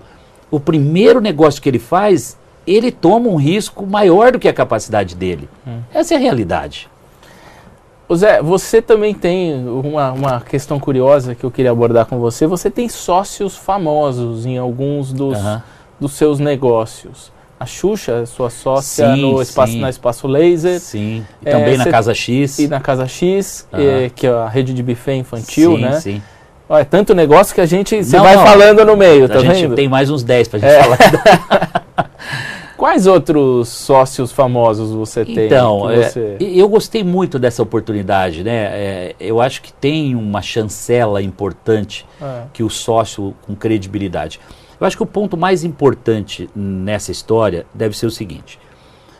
o 0.51 0.59
primeiro 0.59 1.19
negócio 1.19 1.61
que 1.61 1.67
ele 1.67 1.79
faz, 1.79 2.37
ele 2.75 2.91
toma 2.91 3.27
um 3.29 3.35
risco 3.35 3.85
maior 3.85 4.31
do 4.31 4.39
que 4.39 4.47
a 4.47 4.53
capacidade 4.53 5.15
dele. 5.15 5.49
Essa 5.93 6.13
é 6.13 6.17
a 6.17 6.19
realidade. 6.19 6.87
Ô 8.07 8.15
Zé, 8.15 8.41
você 8.41 8.81
também 8.81 9.13
tem 9.13 9.53
uma, 9.67 10.11
uma 10.11 10.41
questão 10.41 10.79
curiosa 10.79 11.35
que 11.35 11.43
eu 11.43 11.51
queria 11.51 11.71
abordar 11.71 12.05
com 12.07 12.17
você. 12.19 12.47
Você 12.47 12.69
tem 12.69 12.89
sócios 12.89 13.55
famosos 13.55 14.45
em 14.47 14.57
alguns 14.57 15.13
dos, 15.13 15.37
Aham. 15.37 15.63
dos 15.99 16.13
seus 16.13 16.39
negócios. 16.39 17.31
A 17.59 17.65
Xuxa, 17.65 18.21
é 18.23 18.25
sua 18.25 18.49
sócia 18.49 19.13
Sim, 19.13 19.21
no 19.21 19.41
espaço, 19.41 19.73
sim. 19.73 19.81
na 19.81 19.89
Espaço 19.89 20.27
Laser 20.27 20.79
Sim. 20.79 21.25
E 21.45 21.49
É, 21.49 21.51
também 21.51 21.77
na 21.77 21.83
cê- 21.83 21.91
Casa 21.91 22.13
X. 22.15 22.57
e 22.57 22.67
na 22.69 22.79
Casa 22.79 23.05
X, 23.05 23.67
eh, 23.73 24.09
que 24.15 24.25
é 24.25 24.29
a 24.31 24.47
rede 24.47 24.73
de 24.73 24.81
buffet 24.81 25.15
infantil, 25.17 25.75
sim, 25.75 25.81
né? 25.81 25.99
Sim. 25.99 26.21
Ó, 26.69 26.77
é 26.79 26.85
tanto 26.85 27.13
negócio 27.13 27.53
que 27.53 27.59
a 27.61 27.65
gente 27.65 28.01
você 28.01 28.17
vai 28.17 28.35
não. 28.37 28.45
falando 28.45 28.85
no 28.85 28.95
meio, 28.95 29.27
tá 29.27 29.35
a 29.35 29.39
gente 29.39 29.61
vendo? 29.63 29.75
tem 29.75 29.89
mais 29.89 30.09
uns 30.09 30.23
10 30.23 30.47
pra 30.47 30.57
gente 30.59 30.69
É. 30.71 30.81
falar. 30.83 30.97
Quais 32.79 33.05
outros 33.07 33.67
sócios 33.67 34.31
famosos 34.31 34.91
você 34.91 35.25
tem? 35.25 35.47
Então, 35.47 35.89
é, 35.89 36.03
você- 36.09 36.37
e- 36.39 36.57
eu 36.57 36.69
gostei 36.69 37.03
muito 37.03 37.37
dessa 37.37 37.61
oportunidade, 37.61 38.41
né? 38.41 38.55
É, 38.71 39.15
eu 39.19 39.41
acho 39.41 39.61
que 39.61 39.73
tem 39.73 40.15
uma 40.15 40.41
chancela 40.41 41.21
importante 41.21 42.05
É. 42.21 42.43
que 42.53 42.63
o 42.63 42.69
sócio 42.69 43.35
com 43.41 43.53
credibilidade. 43.53 44.39
Eu 44.79 44.87
acho 44.87 44.95
que 44.95 45.03
o 45.03 45.05
ponto 45.05 45.35
mais 45.35 45.65
importante 45.65 46.49
nessa 46.55 47.11
história 47.11 47.65
deve 47.73 47.97
ser 47.97 48.05
o 48.05 48.11
seguinte: 48.11 48.57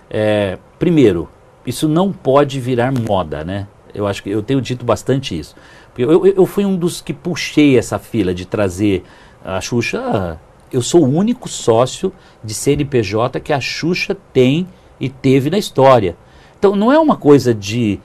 é, 0.09 0.57
primeiro, 0.79 1.27
isso 1.65 1.89
não 1.89 2.13
pode 2.13 2.61
virar 2.61 2.93
moda, 2.93 3.43
né? 3.43 3.67
Eu 3.93 4.07
acho 4.07 4.23
que 4.23 4.29
eu 4.29 4.41
tenho 4.41 4.61
dito 4.61 4.85
bastante 4.85 5.37
isso. 5.37 5.53
Eu, 5.97 6.09
eu, 6.09 6.25
eu 6.27 6.45
fui 6.45 6.63
um 6.63 6.77
dos 6.77 7.01
que 7.01 7.11
puxei 7.13 7.77
essa 7.77 7.99
fila 7.99 8.33
de 8.33 8.45
trazer 8.45 9.03
a 9.43 9.59
Xuxa. 9.59 10.39
Eu 10.71 10.81
sou 10.81 11.03
o 11.03 11.09
único 11.09 11.47
sócio 11.49 12.11
de 12.43 12.53
CNPJ 12.53 13.39
que 13.39 13.53
a 13.53 13.59
Xuxa 13.59 14.15
tem 14.33 14.67
e 14.99 15.09
teve 15.09 15.49
na 15.49 15.57
história. 15.57 16.15
Então 16.57 16.75
não 16.75 16.91
é 16.91 16.99
uma 16.99 17.15
coisa 17.15 17.53
de 17.53 17.99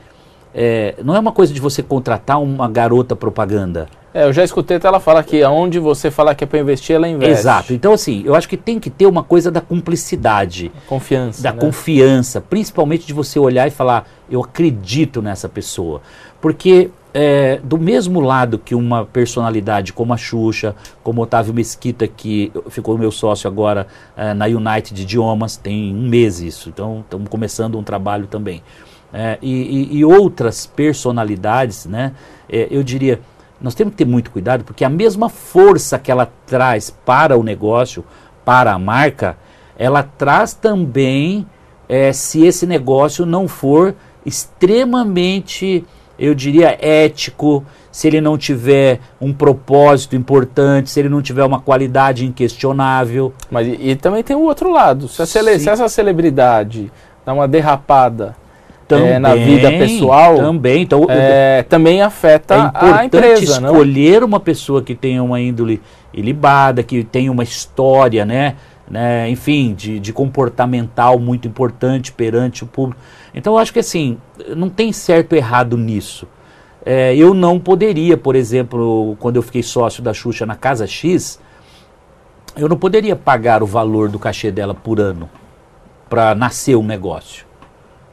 é, 0.54 0.94
não 1.04 1.16
é 1.16 1.18
uma 1.18 1.32
coisa 1.32 1.52
de 1.52 1.60
você 1.60 1.82
contratar 1.82 2.40
uma 2.40 2.68
garota 2.68 3.16
propaganda. 3.16 3.88
É, 4.14 4.22
eu 4.22 4.32
já 4.32 4.44
escutei 4.44 4.76
até 4.76 4.86
ela 4.86 5.00
falar 5.00 5.24
que 5.24 5.42
aonde 5.42 5.80
você 5.80 6.08
falar 6.08 6.36
que 6.36 6.44
é 6.44 6.46
para 6.46 6.60
investir, 6.60 6.94
ela 6.94 7.08
investe. 7.08 7.32
Exato. 7.32 7.74
Então, 7.74 7.92
assim, 7.92 8.22
eu 8.24 8.36
acho 8.36 8.48
que 8.48 8.56
tem 8.56 8.78
que 8.78 8.88
ter 8.88 9.06
uma 9.06 9.24
coisa 9.24 9.50
da 9.50 9.60
cumplicidade, 9.60 10.70
Confiança. 10.86 11.42
da 11.42 11.52
né? 11.52 11.58
confiança, 11.58 12.40
principalmente 12.40 13.04
de 13.04 13.12
você 13.12 13.40
olhar 13.40 13.66
e 13.66 13.72
falar, 13.72 14.08
eu 14.30 14.40
acredito 14.40 15.20
nessa 15.20 15.48
pessoa. 15.48 16.00
Porque 16.40 16.90
é, 17.14 17.60
do 17.62 17.78
mesmo 17.78 18.20
lado 18.20 18.58
que 18.58 18.74
uma 18.74 19.04
personalidade 19.06 19.92
como 19.92 20.12
a 20.12 20.16
Xuxa, 20.16 20.74
como 21.02 21.22
Otávio 21.22 21.54
Mesquita, 21.54 22.08
que 22.08 22.52
ficou 22.68 22.98
meu 22.98 23.12
sócio 23.12 23.48
agora 23.48 23.86
é, 24.16 24.34
na 24.34 24.46
United 24.46 25.00
Idiomas, 25.00 25.56
tem 25.56 25.94
um 25.94 26.08
mês 26.08 26.40
isso, 26.40 26.68
então 26.68 27.00
estamos 27.04 27.28
começando 27.28 27.78
um 27.78 27.84
trabalho 27.84 28.26
também. 28.26 28.62
É, 29.12 29.38
e, 29.40 29.52
e- 29.92 29.96
e 29.98 30.04
outras 30.04 30.66
personalidades, 30.66 31.86
né? 31.86 32.12
é, 32.48 32.66
eu 32.68 32.82
diria, 32.82 33.20
nós 33.60 33.74
temos 33.76 33.92
que 33.92 33.98
ter 33.98 34.04
muito 34.06 34.32
cuidado, 34.32 34.64
porque 34.64 34.84
a 34.84 34.88
mesma 34.88 35.28
força 35.28 36.00
que 36.00 36.10
ela 36.10 36.28
traz 36.46 36.90
para 36.90 37.38
o 37.38 37.42
negócio, 37.44 38.04
para 38.44 38.72
a 38.72 38.78
marca, 38.78 39.36
ela 39.78 40.02
traz 40.02 40.52
também 40.52 41.46
é, 41.88 42.12
se 42.12 42.44
esse 42.44 42.66
negócio 42.66 43.24
não 43.24 43.46
for 43.46 43.94
extremamente, 44.26 45.84
eu 46.18 46.34
diria, 46.34 46.76
ético, 46.80 47.64
se 47.90 48.06
ele 48.08 48.20
não 48.20 48.36
tiver 48.38 49.00
um 49.20 49.32
propósito 49.32 50.16
importante, 50.16 50.90
se 50.90 51.00
ele 51.00 51.08
não 51.08 51.22
tiver 51.22 51.44
uma 51.44 51.60
qualidade 51.60 52.24
inquestionável. 52.24 53.32
Mas 53.50 53.66
e, 53.66 53.90
e 53.90 53.96
também 53.96 54.22
tem 54.22 54.36
o 54.36 54.42
outro 54.42 54.70
lado. 54.72 55.08
Se, 55.08 55.22
a 55.22 55.26
cele- 55.26 55.58
se 55.58 55.68
essa 55.68 55.88
celebridade 55.88 56.90
dá 57.24 57.32
uma 57.32 57.46
derrapada 57.48 58.36
Também, 58.86 59.10
é, 59.10 59.18
na 59.18 59.34
vida 59.34 59.70
pessoal, 59.70 60.36
Também. 60.36 60.82
Então, 60.82 61.06
é, 61.08 61.62
também 61.68 62.02
afeta 62.02 62.54
é 62.54 62.58
a 62.58 63.04
importante 63.04 63.06
empresa, 63.06 63.60
não? 63.60 63.70
escolher 63.70 64.22
uma 64.24 64.40
pessoa 64.40 64.82
que 64.82 64.94
tenha 64.94 65.22
uma 65.22 65.40
índole 65.40 65.80
ilibada, 66.12 66.82
que 66.82 67.02
tenha 67.02 67.30
uma 67.32 67.42
história, 67.42 68.24
né? 68.24 68.54
Né, 68.88 69.28
enfim, 69.30 69.74
de, 69.74 69.98
de 69.98 70.12
comportamental 70.12 71.18
muito 71.18 71.48
importante 71.48 72.12
perante 72.12 72.64
o 72.64 72.66
público. 72.66 73.00
Então 73.34 73.54
eu 73.54 73.58
acho 73.58 73.72
que 73.72 73.78
assim, 73.78 74.18
não 74.56 74.68
tem 74.68 74.92
certo 74.92 75.34
errado 75.34 75.76
nisso. 75.76 76.26
É, 76.84 77.16
eu 77.16 77.32
não 77.32 77.58
poderia, 77.58 78.16
por 78.16 78.36
exemplo, 78.36 79.16
quando 79.18 79.36
eu 79.36 79.42
fiquei 79.42 79.62
sócio 79.62 80.02
da 80.02 80.12
Xuxa 80.12 80.44
na 80.44 80.54
Casa 80.54 80.86
X, 80.86 81.40
eu 82.56 82.68
não 82.68 82.76
poderia 82.76 83.16
pagar 83.16 83.62
o 83.62 83.66
valor 83.66 84.08
do 84.08 84.18
cachê 84.18 84.50
dela 84.50 84.74
por 84.74 85.00
ano 85.00 85.28
para 86.08 86.34
nascer 86.34 86.76
um 86.76 86.84
negócio. 86.84 87.46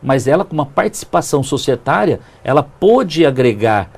Mas 0.01 0.25
ela, 0.25 0.43
com 0.43 0.53
uma 0.53 0.65
participação 0.65 1.43
societária, 1.43 2.21
ela 2.43 2.63
pôde 2.63 3.25
agregar 3.25 3.91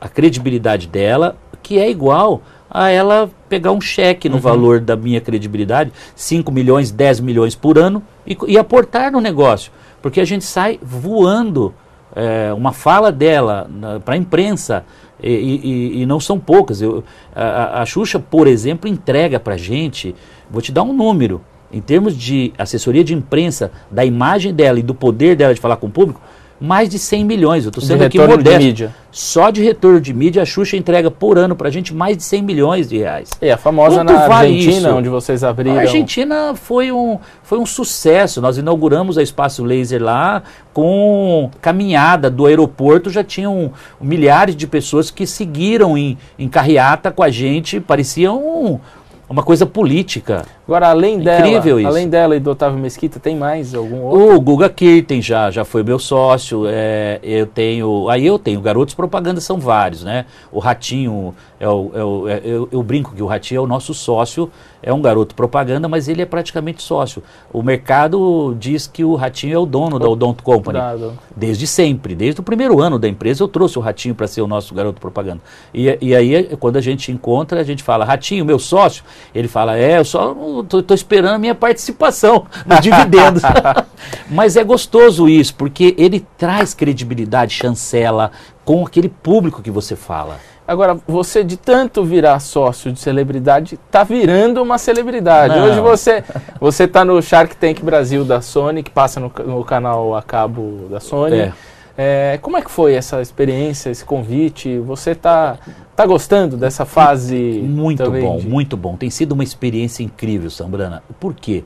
a 0.00 0.08
credibilidade 0.08 0.88
dela, 0.88 1.36
que 1.62 1.78
é 1.78 1.88
igual 1.88 2.42
a 2.74 2.90
ela 2.90 3.30
pegar 3.48 3.70
um 3.70 3.80
cheque 3.80 4.28
no 4.28 4.38
valor 4.40 4.80
da 4.80 4.96
minha 4.96 5.20
credibilidade, 5.20 5.92
5 6.16 6.50
milhões, 6.50 6.90
10 6.90 7.20
milhões 7.20 7.54
por 7.54 7.78
ano, 7.78 8.02
e, 8.26 8.36
e 8.48 8.58
aportar 8.58 9.12
no 9.12 9.20
negócio. 9.20 9.70
Porque 10.02 10.20
a 10.20 10.24
gente 10.24 10.44
sai 10.44 10.78
voando 10.82 11.72
é, 12.16 12.52
uma 12.52 12.72
fala 12.72 13.10
dela 13.12 13.70
para 14.04 14.14
a 14.14 14.18
imprensa, 14.18 14.84
e, 15.22 15.30
e- 15.30 16.02
e 16.02 16.06
não 16.06 16.18
são 16.20 16.38
poucas. 16.38 16.82
Eu, 16.82 17.02
a, 17.34 17.42
a- 17.44 17.82
a 17.82 17.86
Xuxa, 17.86 18.18
por 18.18 18.46
exemplo, 18.48 18.88
entrega 18.90 19.38
para 19.40 19.54
a 19.54 19.56
gente, 19.56 20.14
vou 20.50 20.60
te 20.60 20.70
dar 20.72 20.82
um 20.82 20.92
número, 20.92 21.40
em 21.72 21.80
termos 21.80 22.16
de 22.16 22.52
assessoria 22.58 23.02
de 23.02 23.14
imprensa, 23.14 23.70
da 23.90 24.04
imagem 24.04 24.52
dela 24.52 24.78
e 24.78 24.82
do 24.82 24.94
poder 24.94 25.34
dela 25.36 25.54
de 25.54 25.60
falar 25.60 25.76
com 25.76 25.86
o 25.86 25.90
público, 25.90 26.20
mais 26.60 26.88
de 26.88 26.98
100 26.98 27.24
milhões. 27.24 27.64
Eu 27.64 27.68
estou 27.68 27.80
De 27.80 27.86
sendo 27.86 28.02
aqui 28.04 28.18
retorno 28.18 28.42
de 28.42 28.44
modesto. 28.50 28.66
mídia. 28.66 28.94
Só 29.10 29.50
de 29.50 29.62
retorno 29.62 30.00
de 30.00 30.12
mídia, 30.12 30.42
a 30.42 30.44
Xuxa 30.44 30.76
entrega 30.76 31.08
por 31.10 31.38
ano 31.38 31.54
para 31.54 31.68
a 31.68 31.70
gente 31.70 31.94
mais 31.94 32.16
de 32.16 32.22
100 32.24 32.42
milhões 32.42 32.88
de 32.88 32.98
reais. 32.98 33.30
E 33.40 33.48
a 33.50 33.56
famosa 33.56 33.96
Quanto 33.98 34.12
na 34.12 34.26
vale 34.26 34.48
Argentina, 34.56 34.88
isso? 34.88 34.96
onde 34.98 35.08
vocês 35.08 35.44
abriram. 35.44 35.76
A 35.76 35.82
Argentina 35.82 36.54
foi 36.56 36.90
um, 36.90 37.18
foi 37.42 37.58
um 37.58 37.66
sucesso. 37.66 38.40
Nós 38.40 38.58
inauguramos 38.58 39.16
a 39.16 39.22
Espaço 39.22 39.62
Laser 39.62 40.02
lá 40.02 40.42
com 40.72 41.48
caminhada 41.60 42.28
do 42.28 42.46
aeroporto. 42.46 43.08
Já 43.10 43.22
tinham 43.22 43.72
milhares 44.00 44.56
de 44.56 44.66
pessoas 44.66 45.10
que 45.10 45.26
seguiram 45.26 45.96
em, 45.96 46.18
em 46.38 46.48
carreata 46.48 47.12
com 47.12 47.22
a 47.22 47.30
gente. 47.30 47.78
Parecia 47.80 48.32
um- 48.32 48.80
uma 49.28 49.42
coisa 49.42 49.64
política. 49.64 50.44
Agora, 50.66 50.88
além 50.88 51.18
dela, 51.18 51.46
Incrível 51.46 51.78
isso. 51.78 51.88
além 51.88 52.08
dela 52.08 52.36
e 52.36 52.40
do 52.40 52.50
Otávio 52.50 52.78
Mesquita, 52.78 53.18
tem 53.20 53.36
mais 53.36 53.74
algum 53.74 54.02
outro? 54.02 54.34
O 54.36 54.40
Guga 54.40 54.68
Kirten 54.68 55.20
já, 55.20 55.50
já 55.50 55.64
foi 55.64 55.82
meu 55.82 55.98
sócio. 55.98 56.64
é, 56.66 57.18
eu 57.22 57.46
tenho. 57.46 58.08
Aí 58.08 58.26
eu 58.26 58.38
tenho. 58.38 58.60
Garotos 58.60 58.94
Propaganda 58.94 59.40
são 59.40 59.58
vários, 59.58 60.04
né? 60.04 60.24
O 60.52 60.58
Ratinho 60.58 61.34
é 61.64 61.68
o, 61.68 61.90
é 61.94 62.04
o, 62.04 62.28
é, 62.28 62.42
eu, 62.44 62.68
eu, 62.70 62.82
brinco 62.82 63.14
que 63.14 63.22
o 63.22 63.26
Ratinho 63.26 63.58
é 63.58 63.62
o 63.62 63.66
nosso 63.66 63.94
sócio, 63.94 64.50
é 64.82 64.92
um 64.92 65.00
garoto 65.00 65.34
propaganda, 65.34 65.88
mas 65.88 66.08
ele 66.08 66.20
é 66.20 66.26
praticamente 66.26 66.82
sócio. 66.82 67.22
O 67.50 67.62
mercado 67.62 68.54
diz 68.60 68.86
que 68.86 69.02
o 69.02 69.14
Ratinho 69.14 69.54
é 69.54 69.58
o 69.58 69.64
dono 69.64 69.96
o, 69.96 69.98
da 69.98 70.06
Odonto 70.06 70.44
Company. 70.44 70.78
Dado. 70.78 71.18
Desde 71.34 71.66
sempre, 71.66 72.14
desde 72.14 72.38
o 72.42 72.44
primeiro 72.44 72.82
ano 72.82 72.98
da 72.98 73.08
empresa, 73.08 73.42
eu 73.42 73.48
trouxe 73.48 73.78
o 73.78 73.80
Ratinho 73.80 74.14
para 74.14 74.26
ser 74.26 74.42
o 74.42 74.46
nosso 74.46 74.74
garoto 74.74 75.00
propaganda. 75.00 75.40
E, 75.72 75.96
e 76.02 76.14
aí, 76.14 76.54
quando 76.60 76.76
a 76.76 76.82
gente 76.82 77.10
encontra, 77.10 77.60
a 77.60 77.64
gente 77.64 77.82
fala, 77.82 78.04
Ratinho, 78.04 78.44
meu 78.44 78.58
sócio, 78.58 79.02
ele 79.34 79.48
fala, 79.48 79.78
é, 79.78 79.98
eu 79.98 80.04
só 80.04 80.36
estou 80.60 80.94
esperando 80.94 81.36
a 81.36 81.38
minha 81.38 81.54
participação 81.54 82.44
nos 82.66 82.80
dividendos. 82.80 83.42
mas 84.28 84.54
é 84.54 84.62
gostoso 84.62 85.26
isso, 85.30 85.54
porque 85.54 85.94
ele 85.96 86.26
traz 86.36 86.74
credibilidade, 86.74 87.54
chancela 87.54 88.30
com 88.66 88.84
aquele 88.84 89.08
público 89.08 89.62
que 89.62 89.70
você 89.70 89.96
fala. 89.96 90.38
Agora, 90.66 90.98
você 91.06 91.44
de 91.44 91.58
tanto 91.58 92.02
virar 92.02 92.40
sócio 92.40 92.90
de 92.90 92.98
celebridade, 92.98 93.78
tá 93.90 94.02
virando 94.02 94.62
uma 94.62 94.78
celebridade. 94.78 95.54
Não. 95.54 95.66
Hoje 95.66 95.80
você 95.80 96.24
você 96.58 96.88
tá 96.88 97.04
no 97.04 97.20
Shark 97.20 97.54
Tank 97.56 97.82
Brasil 97.82 98.24
da 98.24 98.40
Sony, 98.40 98.82
que 98.82 98.90
passa 98.90 99.20
no, 99.20 99.30
no 99.46 99.62
canal 99.64 100.14
a 100.14 100.22
cabo 100.22 100.88
da 100.90 101.00
Sony. 101.00 101.36
É. 101.36 101.52
É, 101.96 102.38
como 102.42 102.56
é 102.56 102.62
que 102.62 102.70
foi 102.70 102.94
essa 102.94 103.22
experiência, 103.22 103.88
esse 103.88 104.04
convite? 104.04 104.78
Você 104.80 105.14
tá, 105.14 105.58
tá 105.94 106.04
gostando 106.04 106.56
dessa 106.56 106.84
fase? 106.84 107.36
Muito 107.62 108.10
bom, 108.10 108.38
de... 108.38 108.48
muito 108.48 108.76
bom. 108.76 108.96
Tem 108.96 109.10
sido 109.10 109.32
uma 109.32 109.44
experiência 109.44 110.02
incrível, 110.02 110.50
Sambrana. 110.50 111.04
Por 111.20 111.34
quê? 111.34 111.62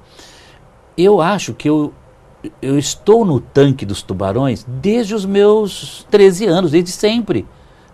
Eu 0.98 1.22
acho 1.22 1.54
que 1.54 1.70
eu, 1.70 1.94
eu 2.60 2.78
estou 2.78 3.24
no 3.24 3.40
tanque 3.40 3.86
dos 3.86 4.02
tubarões 4.02 4.66
desde 4.68 5.14
os 5.14 5.24
meus 5.24 6.06
13 6.10 6.44
anos, 6.44 6.72
desde 6.72 6.90
sempre 6.90 7.46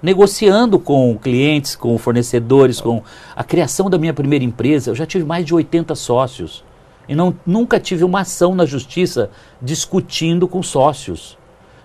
negociando 0.05 0.79
com 0.79 1.17
clientes, 1.17 1.75
com 1.75 1.97
fornecedores, 1.97 2.79
com 2.79 3.03
a 3.35 3.43
criação 3.43 3.89
da 3.89 3.97
minha 3.97 4.13
primeira 4.13 4.45
empresa, 4.45 4.91
eu 4.91 4.95
já 4.95 5.07
tive 5.07 5.25
mais 5.25 5.47
de 5.47 5.55
80 5.55 5.95
sócios. 5.95 6.63
E 7.09 7.15
não, 7.15 7.35
nunca 7.47 7.81
tive 7.81 8.05
uma 8.05 8.21
ação 8.21 8.55
na 8.55 8.67
justiça 8.67 9.31
discutindo 9.63 10.47
com 10.47 10.63
sócios. 10.63 11.39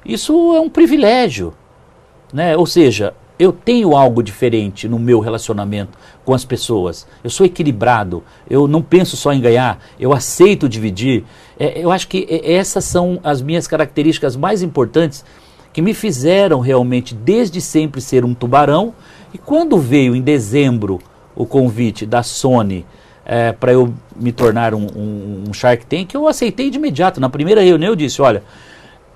Isso 0.05 0.33
é 0.53 0.59
um 0.59 0.69
privilégio. 0.69 1.53
Né? 2.33 2.57
Ou 2.57 2.65
seja, 2.65 3.13
eu 3.39 3.53
tenho 3.53 3.95
algo 3.95 4.21
diferente 4.21 4.85
no 4.89 4.99
meu 4.99 5.21
relacionamento 5.21 5.97
com 6.25 6.33
as 6.33 6.43
pessoas. 6.43 7.07
Eu 7.23 7.29
sou 7.29 7.45
equilibrado, 7.45 8.21
eu 8.49 8.67
não 8.67 8.81
penso 8.81 9.15
só 9.15 9.31
em 9.31 9.39
ganhar, 9.39 9.81
eu 9.97 10.11
aceito 10.11 10.67
dividir. 10.67 11.23
É, 11.57 11.81
eu 11.81 11.89
acho 11.89 12.05
que 12.09 12.27
essas 12.43 12.83
são 12.83 13.17
as 13.23 13.41
minhas 13.41 13.65
características 13.65 14.35
mais 14.35 14.61
importantes 14.61 15.23
que 15.79 15.81
me 15.81 15.93
fizeram 15.93 16.59
realmente 16.59 17.15
desde 17.15 17.61
sempre 17.61 18.01
ser 18.01 18.25
um 18.25 18.33
tubarão. 18.33 18.93
E 19.33 19.37
quando 19.37 19.77
veio 19.77 20.13
em 20.13 20.21
dezembro 20.21 20.99
o 21.33 21.45
convite 21.45 22.05
da 22.05 22.21
Sony 22.21 22.85
é, 23.25 23.53
para 23.53 23.71
eu 23.71 23.93
me 24.13 24.33
tornar 24.33 24.73
um, 24.73 24.87
um, 24.93 25.43
um, 25.47 25.53
Shark 25.53 25.85
Tank, 25.85 26.13
eu 26.13 26.27
aceitei 26.27 26.69
de 26.69 26.77
imediato. 26.77 27.21
Na 27.21 27.29
primeira 27.29 27.61
reunião 27.61 27.91
eu 27.91 27.95
disse, 27.95 28.21
olha, 28.21 28.43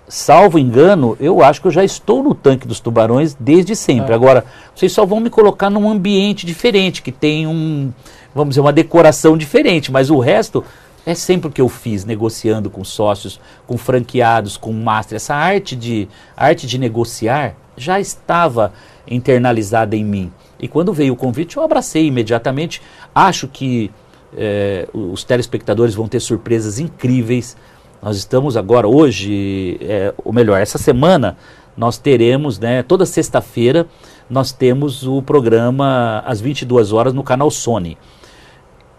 salvo 0.07 0.57
engano, 0.57 1.18
eu 1.20 1.43
acho 1.43 1.59
que 1.59 1.68
eu 1.68 1.72
já 1.72 1.84
estou 1.84 2.24
no 2.24 2.34
tanque 2.34 2.66
dos 2.66 2.80
tubarões 2.80 3.36
desde 3.38 3.76
sempre. 3.76 4.14
É. 4.14 4.16
Agora, 4.16 4.45
vocês 4.74 4.93
só 4.93 5.05
vão 5.05 5.20
me 5.20 5.30
colocar 5.30 5.70
num 5.70 5.89
ambiente 5.89 6.45
diferente, 6.45 7.01
que 7.01 7.11
tem 7.11 7.45
um, 7.45 7.91
vamos 8.34 8.51
dizer, 8.51 8.61
uma 8.61 8.72
decoração 8.72 9.36
diferente, 9.36 9.91
mas 9.91 10.09
o 10.09 10.18
resto 10.18 10.64
é 11.06 11.14
sempre 11.14 11.49
o 11.49 11.51
que 11.51 11.62
eu 11.62 11.68
fiz, 11.68 12.06
negociando 12.06 12.70
com 12.70 12.84
sócios, 12.84 13.39
com 13.68 13.78
franqueados, 13.78 14.56
com 14.56 14.72
master. 14.72 15.18
Essa 15.18 15.36
arte 15.36 15.76
de, 15.76 16.08
arte 16.36 16.66
de 16.66 16.78
negociar 16.78 17.56
já 17.76 17.99
estava 17.99 18.74
internalizada 19.08 19.95
em 19.95 20.04
mim. 20.04 20.32
E 20.60 20.68
quando 20.68 20.93
veio 20.93 21.14
o 21.14 21.18
convite, 21.18 21.58
eu 21.58 21.64
abracei 21.64 22.06
imediatamente. 22.06 22.82
Acho 23.14 23.47
que 23.47 23.91
é, 24.36 24.88
os 24.93 25.24
telespectadores 25.24 25.93
vão 25.93 26.08
ter 26.08 26.22
surpresas 26.22 26.80
incríveis. 26.80 27.58
Nós 28.01 28.16
estamos 28.16 28.56
agora, 28.56 28.88
hoje, 28.88 29.78
é, 29.82 30.14
ou 30.24 30.32
melhor, 30.32 30.60
essa 30.62 30.78
semana, 30.78 31.38
nós 31.76 31.97
teremos, 31.97 32.60
né, 32.60 32.82
toda 32.82 33.06
sexta-feira, 33.06 33.88
nós 34.30 34.51
temos 34.51 35.06
o 35.06 35.22
programa 35.22 36.24
às 36.26 36.39
22 36.39 36.93
horas 36.93 37.14
no 37.14 37.24
canal 37.24 37.51
Sony. 37.51 37.97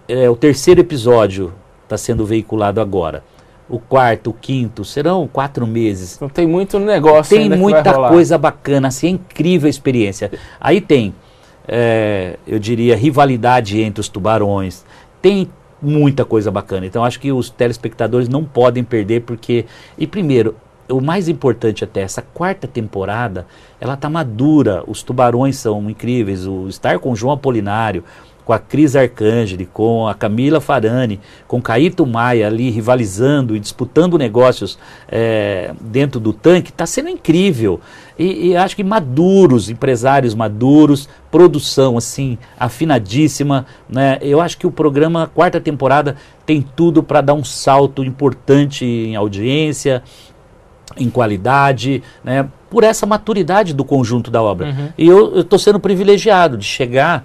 É, 0.06 0.28
o 0.28 0.36
terceiro 0.36 0.80
episódio 0.80 1.54
está 1.84 1.96
sendo 1.96 2.26
veiculado 2.26 2.80
agora. 2.80 3.22
O 3.68 3.78
quarto, 3.78 4.30
o 4.30 4.32
quinto, 4.32 4.84
serão 4.84 5.26
quatro 5.26 5.66
meses. 5.66 6.18
Não 6.20 6.28
tem 6.28 6.46
muito 6.46 6.78
negócio 6.78 7.36
Tem 7.36 7.48
muita 7.48 7.94
coisa 8.08 8.36
bacana, 8.36 8.88
assim, 8.88 9.06
é 9.06 9.10
incrível 9.10 9.66
a 9.66 9.70
experiência. 9.70 10.30
Aí 10.60 10.80
tem, 10.80 11.14
é, 11.66 12.36
eu 12.46 12.58
diria, 12.58 12.94
rivalidade 12.94 13.80
entre 13.80 14.00
os 14.00 14.08
tubarões. 14.08 14.84
Tem 15.22 15.48
muita 15.80 16.24
coisa 16.24 16.50
bacana. 16.50 16.84
Então 16.84 17.04
acho 17.04 17.18
que 17.18 17.32
os 17.32 17.48
telespectadores 17.48 18.28
não 18.28 18.44
podem 18.44 18.84
perder, 18.84 19.22
porque. 19.22 19.64
E 19.96 20.06
primeiro, 20.06 20.56
o 20.88 21.00
mais 21.00 21.28
importante 21.28 21.84
até, 21.84 22.02
essa 22.02 22.22
quarta 22.22 22.66
temporada, 22.66 23.46
ela 23.80 23.96
tá 23.96 24.08
madura, 24.10 24.82
os 24.86 25.02
tubarões 25.02 25.56
são 25.56 25.88
incríveis, 25.90 26.46
o 26.46 26.68
estar 26.68 26.98
com 26.98 27.12
o 27.12 27.16
João 27.16 27.32
Apolinário, 27.32 28.04
com 28.44 28.52
a 28.52 28.58
Cris 28.58 28.94
Arcangeli, 28.94 29.66
com 29.66 30.06
a 30.06 30.14
Camila 30.14 30.60
Farani, 30.60 31.18
com 31.48 31.62
Caíto 31.62 32.04
Maia 32.04 32.46
ali 32.46 32.70
rivalizando 32.70 33.56
e 33.56 33.60
disputando 33.60 34.18
negócios 34.18 34.78
é, 35.08 35.72
dentro 35.80 36.20
do 36.20 36.32
tanque, 36.32 36.70
está 36.70 36.86
sendo 36.86 37.08
incrível. 37.08 37.80
E, 38.18 38.50
e, 38.50 38.56
acho 38.56 38.76
que 38.76 38.84
maduros, 38.84 39.68
empresários 39.68 40.34
maduros, 40.34 41.08
produção 41.30 41.96
assim, 41.96 42.38
afinadíssima. 42.58 43.66
Né? 43.88 44.18
Eu 44.20 44.40
acho 44.40 44.56
que 44.56 44.66
o 44.66 44.70
programa, 44.70 45.30
quarta 45.34 45.60
temporada, 45.60 46.16
tem 46.46 46.62
tudo 46.62 47.02
para 47.02 47.20
dar 47.20 47.34
um 47.34 47.42
salto 47.42 48.04
importante 48.04 48.84
em 48.84 49.16
audiência, 49.16 50.02
em 50.96 51.10
qualidade, 51.10 52.02
né? 52.22 52.48
por 52.70 52.84
essa 52.84 53.06
maturidade 53.06 53.74
do 53.74 53.84
conjunto 53.84 54.30
da 54.30 54.42
obra. 54.42 54.68
Uhum. 54.68 54.88
E 54.96 55.08
eu 55.08 55.40
estou 55.40 55.58
sendo 55.58 55.80
privilegiado 55.80 56.56
de 56.56 56.64
chegar 56.64 57.24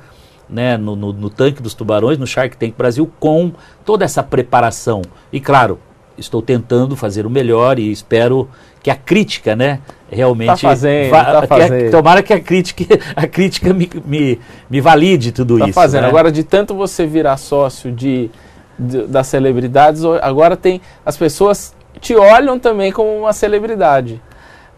né, 0.49 0.77
no, 0.77 0.95
no, 0.95 1.13
no, 1.13 1.29
tanque 1.29 1.61
dos 1.61 1.73
tubarões, 1.73 2.17
no 2.17 2.25
Shark 2.25 2.57
Tank 2.57 2.73
Brasil, 2.77 3.09
com 3.19 3.51
toda 3.85 4.03
essa 4.03 4.23
preparação. 4.23 5.01
E 5.31 5.39
claro, 5.39 5.79
estou 6.17 6.41
tentando 6.41 6.95
fazer 6.95 7.25
o 7.25 7.29
melhor 7.29 7.79
e 7.79 7.91
espero 7.91 8.49
que 8.81 8.89
a 8.89 8.95
crítica, 8.95 9.55
né, 9.55 9.79
realmente 10.09 10.47
tá 10.47 10.57
fazendo, 10.57 11.11
tá 11.11 11.47
fazendo. 11.47 11.87
A, 11.87 11.91
tomara 11.91 12.23
que 12.23 12.33
a 12.33 12.39
crítica, 12.39 12.85
a 13.15 13.27
crítica 13.27 13.73
me, 13.73 13.89
me, 14.05 14.39
me 14.69 14.81
valide 14.81 15.31
tudo 15.31 15.59
tá 15.59 15.65
isso. 15.65 15.73
Fazendo. 15.73 16.03
Né? 16.03 16.07
Agora, 16.07 16.31
de 16.31 16.43
tanto 16.43 16.73
você 16.73 17.05
virar 17.05 17.37
sócio 17.37 17.91
de, 17.91 18.31
de, 18.77 19.05
das 19.07 19.27
celebridades, 19.27 20.03
agora 20.21 20.55
tem 20.55 20.81
as 21.05 21.17
pessoas 21.17 21.75
te 21.99 22.15
olham 22.15 22.57
também 22.57 22.91
como 22.91 23.09
uma 23.19 23.33
celebridade. 23.33 24.21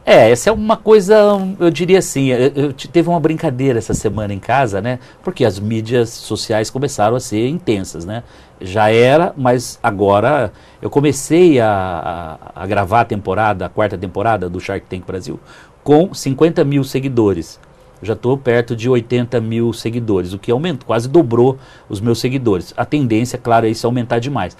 É, 0.04 0.32
essa 0.32 0.49
é 0.49 0.54
uma 0.54 0.76
coisa, 0.76 1.16
eu 1.60 1.70
diria 1.70 1.99
assim, 1.99 2.28
eu, 2.30 2.52
eu, 2.56 2.74
teve 2.74 3.08
uma 3.08 3.20
brincadeira 3.20 3.78
essa 3.78 3.93
semana 3.93 4.34
em 4.34 4.39
casa, 4.39 4.82
né? 4.82 4.97
Porque 5.24 5.45
as 5.45 5.60
mídias 5.60 6.10
sociais 6.10 6.72
começaram 6.72 7.16
a 7.16 7.20
ser 7.20 7.47
intensas, 7.47 8.04
né? 8.04 8.24
Já 8.60 8.91
era, 8.91 9.32
mas 9.38 9.80
agora 9.82 10.52
eu 10.82 10.89
comecei 10.89 11.60
a, 11.60 12.39
a, 12.56 12.64
a 12.64 12.68
gravar 12.68 13.02
a 13.02 13.06
temporada, 13.06 13.66
a 13.66 13.70
quarta 13.70 13.95
temporada 13.95 14.49
do 14.49 14.60
Shark 14.60 14.88
Tank 14.88 15.06
Brasil, 15.06 15.39
com 15.84 16.12
50 16.14 16.64
mil 16.64 16.84
seguidores. 16.84 17.60
já 18.02 18.14
estou 18.14 18.36
perto 18.36 18.76
de 18.76 18.89
80 18.89 19.39
mil 19.39 19.72
seguidores, 19.72 20.34
o 20.34 20.39
que 20.39 20.52
aumentou, 20.52 20.88
quase 20.88 21.08
dobrou 21.08 21.60
os 21.88 22.02
meus 22.02 22.20
seguidores. 22.20 22.74
A 22.76 22.86
tendência, 22.86 23.38
claro, 23.38 23.68
é 23.68 23.70
isso 23.70 23.86
aumentar 23.86 24.18
demais. 24.18 24.58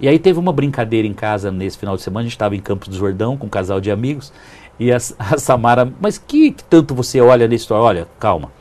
E 0.00 0.08
aí 0.08 0.18
teve 0.18 0.38
uma 0.38 0.52
brincadeira 0.52 1.06
em 1.06 1.12
casa 1.12 1.52
nesse 1.52 1.78
final 1.78 1.96
de 1.96 2.02
semana, 2.02 2.20
a 2.20 2.24
gente 2.24 2.32
estava 2.32 2.56
em 2.56 2.60
Campos 2.60 2.88
do 2.88 2.96
Jordão 2.96 3.36
com 3.36 3.46
um 3.46 3.50
casal 3.50 3.80
de 3.80 3.90
amigos, 3.90 4.32
e 4.78 4.92
a, 4.92 4.96
a 5.18 5.38
Samara, 5.38 5.92
mas 6.00 6.18
que, 6.18 6.52
que 6.52 6.64
tanto 6.64 6.94
você 6.94 7.20
olha 7.20 7.48
na 7.48 7.54
história? 7.54 7.84
Olha, 7.84 8.08
calma. 8.18 8.52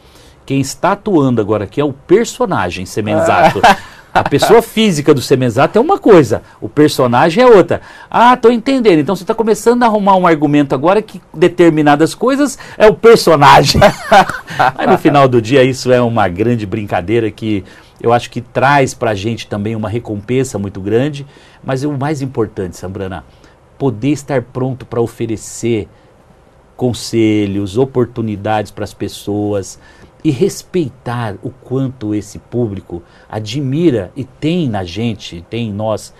Quem 0.45 0.59
está 0.59 0.91
atuando 0.91 1.39
agora 1.39 1.63
aqui 1.63 1.79
é 1.79 1.85
o 1.85 1.93
personagem 1.93 2.85
Semenzato. 2.85 3.61
A 4.13 4.23
pessoa 4.23 4.61
física 4.61 5.11
do 5.11 5.21
Semenzato 5.21 5.79
é 5.79 5.81
uma 5.81 5.97
coisa, 5.97 6.43
o 6.61 6.69
personagem 6.69 7.43
é 7.43 7.47
outra. 7.47 7.81
Ah, 8.11 8.35
estou 8.35 8.51
entendendo. 8.51 8.99
Então 8.99 9.15
você 9.15 9.23
está 9.23 9.33
começando 9.33 9.81
a 9.81 9.87
arrumar 9.87 10.15
um 10.15 10.27
argumento 10.27 10.75
agora 10.75 11.01
que 11.01 11.19
determinadas 11.33 12.13
coisas 12.13 12.59
é 12.77 12.85
o 12.85 12.93
personagem. 12.93 13.81
Mas 14.77 14.87
no 14.87 14.99
final 14.99 15.27
do 15.27 15.41
dia 15.41 15.63
isso 15.63 15.91
é 15.91 15.99
uma 15.99 16.27
grande 16.27 16.63
brincadeira 16.67 17.31
que 17.31 17.63
eu 17.99 18.13
acho 18.13 18.29
que 18.29 18.39
traz 18.39 18.93
para 18.93 19.11
a 19.11 19.15
gente 19.15 19.47
também 19.47 19.75
uma 19.75 19.89
recompensa 19.89 20.59
muito 20.59 20.79
grande. 20.79 21.25
Mas 21.63 21.83
o 21.83 21.91
mais 21.93 22.21
importante, 22.21 22.77
Sambrana, 22.77 23.25
poder 23.79 24.09
estar 24.09 24.43
pronto 24.43 24.85
para 24.85 25.01
oferecer 25.01 25.87
conselhos, 26.75 27.77
oportunidades 27.77 28.71
para 28.71 28.83
as 28.83 28.93
pessoas 28.93 29.79
e 30.23 30.31
respeitar 30.31 31.35
o 31.43 31.49
quanto 31.49 32.15
esse 32.15 32.39
público 32.39 33.03
admira 33.29 34.11
e 34.15 34.23
tem 34.23 34.69
na 34.69 34.83
gente, 34.83 35.45
tem 35.49 35.69
em 35.69 35.73
nós 35.73 36.13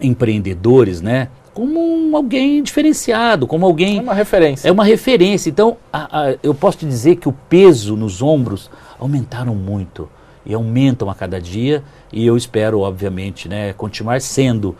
empreendedores, 0.00 1.00
né? 1.00 1.28
como 1.54 1.80
um, 1.80 2.16
alguém 2.16 2.62
diferenciado, 2.62 3.46
como 3.46 3.66
alguém. 3.66 3.98
É 3.98 4.02
uma 4.02 4.14
referência. 4.14 4.68
É 4.68 4.72
uma 4.72 4.84
referência. 4.84 5.50
Então, 5.50 5.76
a, 5.92 6.20
a, 6.20 6.34
eu 6.42 6.54
posso 6.54 6.78
te 6.78 6.86
dizer 6.86 7.16
que 7.16 7.28
o 7.28 7.32
peso 7.32 7.96
nos 7.96 8.22
ombros 8.22 8.70
aumentaram 8.98 9.54
muito 9.54 10.08
e 10.46 10.54
aumentam 10.54 11.10
a 11.10 11.14
cada 11.14 11.40
dia. 11.40 11.82
E 12.12 12.26
eu 12.26 12.36
espero, 12.36 12.80
obviamente, 12.80 13.48
né, 13.48 13.72
continuar 13.74 14.20
sendo 14.20 14.74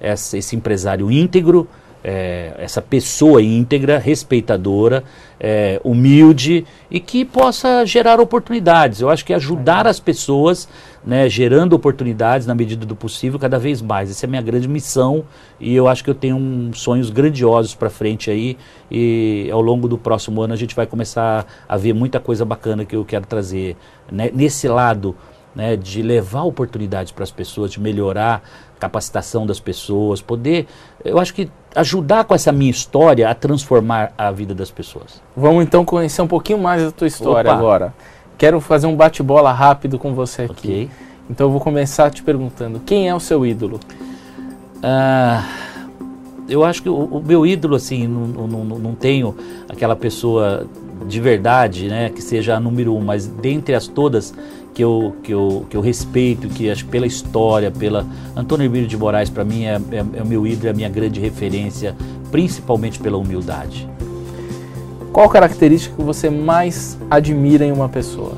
essa, 0.00 0.38
esse 0.38 0.56
empresário 0.56 1.10
íntegro, 1.10 1.68
é, 2.04 2.52
essa 2.58 2.82
pessoa 2.82 3.42
íntegra, 3.42 3.98
respeitadora, 3.98 5.02
é, 5.40 5.80
humilde 5.82 6.66
e 6.90 7.00
que 7.00 7.24
possa 7.24 7.84
gerar 7.86 8.20
oportunidades. 8.20 9.00
Eu 9.00 9.08
acho 9.08 9.24
que 9.24 9.32
ajudar 9.32 9.86
as 9.86 9.98
pessoas, 9.98 10.68
né, 11.04 11.28
gerando 11.30 11.72
oportunidades 11.72 12.46
na 12.46 12.54
medida 12.54 12.84
do 12.84 12.94
possível, 12.94 13.38
cada 13.38 13.58
vez 13.58 13.80
mais. 13.80 14.10
Essa 14.10 14.26
é 14.26 14.28
a 14.28 14.30
minha 14.30 14.42
grande 14.42 14.68
missão 14.68 15.24
e 15.58 15.74
eu 15.74 15.88
acho 15.88 16.04
que 16.04 16.10
eu 16.10 16.14
tenho 16.14 16.36
um, 16.36 16.72
sonhos 16.74 17.08
grandiosos 17.08 17.74
para 17.74 17.88
frente 17.88 18.30
aí 18.30 18.58
e 18.90 19.48
ao 19.50 19.62
longo 19.62 19.88
do 19.88 19.96
próximo 19.96 20.42
ano 20.42 20.52
a 20.52 20.56
gente 20.56 20.76
vai 20.76 20.86
começar 20.86 21.46
a 21.66 21.76
ver 21.78 21.94
muita 21.94 22.20
coisa 22.20 22.44
bacana 22.44 22.84
que 22.84 22.94
eu 22.94 23.04
quero 23.04 23.26
trazer 23.26 23.76
né, 24.12 24.30
nesse 24.32 24.68
lado. 24.68 25.16
Né, 25.54 25.76
de 25.76 26.02
levar 26.02 26.42
oportunidades 26.42 27.12
para 27.12 27.22
as 27.22 27.30
pessoas, 27.30 27.70
de 27.70 27.78
melhorar 27.78 28.42
a 28.76 28.80
capacitação 28.80 29.46
das 29.46 29.60
pessoas, 29.60 30.20
poder, 30.20 30.66
eu 31.04 31.16
acho 31.20 31.32
que 31.32 31.48
ajudar 31.76 32.24
com 32.24 32.34
essa 32.34 32.50
minha 32.50 32.72
história 32.72 33.30
a 33.30 33.34
transformar 33.34 34.12
a 34.18 34.32
vida 34.32 34.52
das 34.52 34.72
pessoas. 34.72 35.22
Vamos 35.36 35.62
então 35.62 35.84
conhecer 35.84 36.22
um 36.22 36.26
pouquinho 36.26 36.58
mais 36.58 36.82
da 36.82 36.90
tua 36.90 37.06
história 37.06 37.52
Opa. 37.52 37.56
agora. 37.56 37.94
Quero 38.36 38.60
fazer 38.60 38.88
um 38.88 38.96
bate-bola 38.96 39.52
rápido 39.52 39.96
com 39.96 40.12
você 40.12 40.42
aqui. 40.42 40.52
Okay. 40.52 40.90
Então 41.30 41.46
eu 41.46 41.50
vou 41.52 41.60
começar 41.60 42.10
te 42.10 42.22
perguntando: 42.22 42.80
quem 42.80 43.08
é 43.08 43.14
o 43.14 43.20
seu 43.20 43.46
ídolo? 43.46 43.78
Ah, 44.82 45.42
eu 46.48 46.64
acho 46.64 46.82
que 46.82 46.88
o, 46.88 46.94
o 46.94 47.22
meu 47.22 47.46
ídolo, 47.46 47.76
assim, 47.76 48.06
não, 48.06 48.46
não, 48.46 48.64
não 48.64 48.94
tenho 48.94 49.34
aquela 49.68 49.96
pessoa 49.96 50.66
de 51.06 51.20
verdade, 51.20 51.88
né, 51.88 52.10
que 52.10 52.22
seja 52.22 52.56
a 52.56 52.60
número 52.60 52.94
um, 52.94 53.00
mas 53.00 53.26
dentre 53.26 53.74
as 53.74 53.86
todas, 53.86 54.32
que 54.74 54.82
eu, 54.82 55.14
que 55.22 55.32
eu, 55.32 55.64
que 55.70 55.76
eu 55.76 55.80
respeito, 55.80 56.48
que 56.48 56.68
acho 56.68 56.84
pela 56.86 57.06
história, 57.06 57.70
pela. 57.70 58.04
Antônio 58.36 58.66
Emílio 58.66 58.88
de 58.88 58.96
Moraes, 58.96 59.30
para 59.30 59.44
mim, 59.44 59.64
é, 59.64 59.80
é, 59.92 60.18
é 60.18 60.22
o 60.22 60.26
meu 60.26 60.44
ídolo, 60.44 60.66
é 60.66 60.70
a 60.70 60.74
minha 60.74 60.88
grande 60.88 61.20
referência, 61.20 61.96
principalmente 62.32 62.98
pela 62.98 63.16
humildade. 63.16 63.88
Qual 65.12 65.28
característica 65.28 65.94
que 65.94 66.02
você 66.02 66.28
mais 66.28 66.98
admira 67.08 67.64
em 67.64 67.70
uma 67.70 67.88
pessoa? 67.88 68.36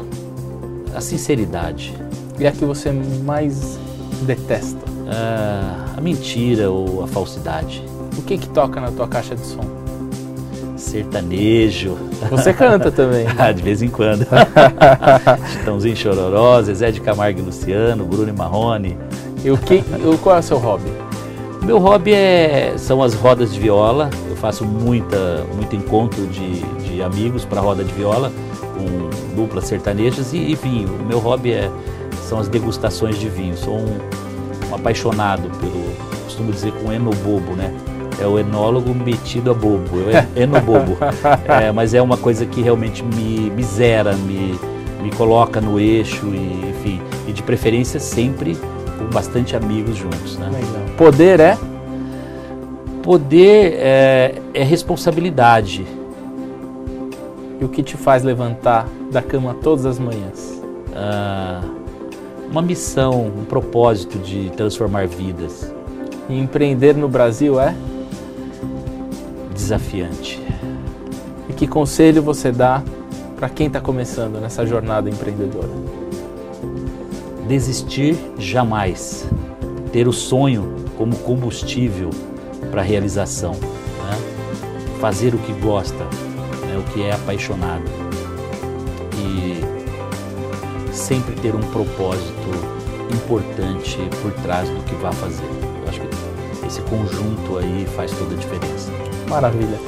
A 0.94 1.00
sinceridade. 1.00 1.94
E 2.38 2.46
a 2.46 2.52
que 2.52 2.66
você 2.66 2.92
mais 2.92 3.78
detesta? 4.26 4.84
Ah, 5.08 5.94
a 5.96 6.00
mentira 6.02 6.70
ou 6.70 7.02
a 7.02 7.06
falsidade. 7.06 7.82
O 8.18 8.22
que 8.22 8.36
que 8.36 8.48
toca 8.50 8.78
na 8.78 8.92
tua 8.92 9.08
caixa 9.08 9.34
de 9.34 9.46
som? 9.46 9.75
Sertanejo. 10.76 11.96
Você 12.30 12.52
canta 12.52 12.90
também? 12.90 13.26
ah, 13.38 13.52
de 13.52 13.62
vez 13.62 13.82
em 13.82 13.88
quando. 13.88 14.26
Chitãozinho 15.52 15.96
Chororó, 15.96 16.62
Zé 16.62 16.90
de 16.90 17.00
Camargo 17.00 17.40
e 17.40 17.42
Luciano, 17.42 18.04
Bruno 18.04 18.28
e 18.28 18.32
Marrone. 18.32 18.96
E 19.44 19.50
o 19.50 19.56
que, 19.56 19.82
qual 20.22 20.36
é 20.36 20.38
o 20.40 20.42
seu 20.42 20.58
hobby? 20.58 20.90
Meu 21.62 21.78
hobby 21.78 22.14
é, 22.14 22.74
são 22.76 23.02
as 23.02 23.14
rodas 23.14 23.52
de 23.52 23.60
viola. 23.60 24.10
Eu 24.28 24.36
faço 24.36 24.64
muita, 24.64 25.44
muito 25.54 25.74
encontro 25.74 26.26
de, 26.26 26.60
de 26.84 27.02
amigos 27.02 27.44
para 27.44 27.60
roda 27.60 27.82
de 27.82 27.92
viola, 27.92 28.32
com 28.74 29.34
duplas 29.34 29.64
sertanejas. 29.64 30.32
E, 30.32 30.52
enfim, 30.52 30.84
o 30.84 31.04
meu 31.04 31.18
hobby 31.18 31.52
é, 31.52 31.70
são 32.28 32.38
as 32.38 32.48
degustações 32.48 33.18
de 33.18 33.28
vinho. 33.28 33.56
Sou 33.56 33.78
um, 33.78 33.98
um 34.70 34.74
apaixonado 34.74 35.50
pelo, 35.58 35.82
costumo 36.24 36.52
dizer, 36.52 36.72
com 36.72 36.92
enobobo, 36.92 37.52
né? 37.54 37.72
É 38.20 38.26
o 38.26 38.38
enólogo 38.38 38.94
metido 38.94 39.50
a 39.50 39.54
bobo, 39.54 39.98
é 40.10 40.26
enobobo. 40.42 40.96
é, 41.46 41.70
mas 41.72 41.94
é 41.94 42.00
uma 42.00 42.16
coisa 42.16 42.46
que 42.46 42.60
realmente 42.60 43.02
me, 43.02 43.50
me 43.50 43.62
zera, 43.62 44.14
me, 44.14 44.58
me 45.02 45.10
coloca 45.12 45.60
no 45.60 45.78
eixo 45.78 46.26
e, 46.26 46.70
enfim, 46.70 47.00
e 47.26 47.32
de 47.32 47.42
preferência 47.42 48.00
sempre 48.00 48.56
com 48.98 49.06
bastante 49.06 49.54
amigos 49.54 49.96
juntos. 49.96 50.38
Né? 50.38 50.50
Poder 50.96 51.40
é? 51.40 51.58
Poder 53.02 53.74
é, 53.78 54.34
é 54.52 54.62
responsabilidade. 54.62 55.86
E 57.60 57.64
o 57.64 57.68
que 57.68 57.82
te 57.82 57.96
faz 57.96 58.22
levantar 58.22 58.86
da 59.10 59.22
cama 59.22 59.54
todas 59.62 59.86
as 59.86 59.98
manhãs? 59.98 60.60
Ah, 60.94 61.62
uma 62.50 62.62
missão, 62.62 63.26
um 63.26 63.44
propósito 63.44 64.18
de 64.18 64.50
transformar 64.50 65.06
vidas. 65.06 65.72
E 66.28 66.38
empreender 66.38 66.96
no 66.96 67.08
Brasil 67.08 67.60
é? 67.60 67.74
Desafiante. 69.56 70.40
E 71.48 71.52
que 71.52 71.66
conselho 71.66 72.22
você 72.22 72.52
dá 72.52 72.82
para 73.36 73.48
quem 73.48 73.66
está 73.66 73.80
começando 73.80 74.40
nessa 74.40 74.64
jornada 74.66 75.08
empreendedora? 75.08 75.70
Desistir 77.48 78.16
jamais. 78.38 79.26
Ter 79.92 80.06
o 80.06 80.12
sonho 80.12 80.74
como 80.96 81.16
combustível 81.16 82.10
para 82.70 82.82
a 82.82 82.84
realização. 82.84 83.52
Né? 83.52 84.98
Fazer 85.00 85.34
o 85.34 85.38
que 85.38 85.52
gosta, 85.54 86.04
né? 86.04 86.78
o 86.78 86.92
que 86.92 87.02
é 87.02 87.12
apaixonado. 87.12 87.84
E 89.18 90.94
sempre 90.94 91.34
ter 91.36 91.54
um 91.54 91.60
propósito 91.60 92.76
importante 93.12 93.98
por 94.22 94.32
trás 94.42 94.68
do 94.68 94.82
que 94.84 94.94
vá 94.96 95.12
fazer. 95.12 95.44
Eu 95.44 95.88
acho 95.88 96.00
que 96.00 96.66
esse 96.66 96.80
conjunto 96.82 97.58
aí 97.58 97.86
faz 97.94 98.10
toda 98.10 98.34
a 98.34 98.38
diferença. 98.38 99.05
Maravilha. 99.28 99.78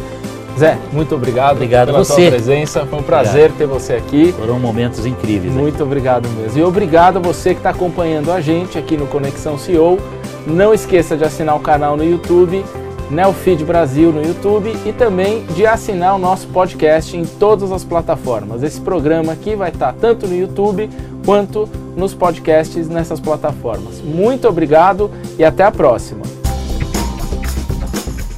Zé, 0.59 0.77
muito 0.93 1.15
obrigado, 1.15 1.53
obrigado 1.53 1.87
pela 1.87 2.05
você. 2.05 2.15
sua 2.15 2.31
presença. 2.31 2.85
Foi 2.87 2.99
um 2.99 3.03
prazer 3.03 3.51
obrigado. 3.51 3.59
ter 3.59 3.67
você 3.67 3.93
aqui. 3.95 4.33
Foram 4.33 4.59
momentos 4.59 5.07
incríveis. 5.07 5.53
Muito 5.55 5.75
aqui. 5.75 5.83
obrigado 5.85 6.29
mesmo. 6.31 6.59
E 6.59 6.63
obrigado 6.63 7.19
a 7.19 7.21
você 7.21 7.51
que 7.51 7.61
está 7.61 7.71
acompanhando 7.71 8.33
a 8.33 8.41
gente 8.41 8.77
aqui 8.77 8.97
no 8.97 9.07
Conexão 9.07 9.57
CEO. 9.57 9.99
Não 10.47 10.75
esqueça 10.75 11.17
de 11.17 11.25
assinar 11.25 11.55
o 11.55 11.61
canal 11.61 11.97
no 11.97 12.05
YouTube, 12.05 12.65
Neofeed 13.11 13.65
Brasil 13.65 14.13
no 14.13 14.23
YouTube 14.23 14.75
e 14.85 14.93
também 14.93 15.45
de 15.55 15.65
assinar 15.65 16.15
o 16.17 16.19
nosso 16.19 16.49
podcast 16.49 17.17
em 17.17 17.25
todas 17.25 17.71
as 17.71 17.85
plataformas. 17.85 18.63
Esse 18.63 18.81
programa 18.81 19.33
aqui 19.33 19.55
vai 19.55 19.71
estar 19.71 19.93
tá 19.93 19.99
tanto 19.99 20.27
no 20.27 20.35
YouTube 20.35 20.91
quanto 21.25 21.69
nos 21.97 22.15
podcasts 22.15 22.89
nessas 22.89 23.21
plataformas. 23.21 24.01
Muito 24.01 24.49
obrigado 24.49 25.11
e 25.39 25.45
até 25.45 25.63
a 25.63 25.71
próxima. 25.71 26.38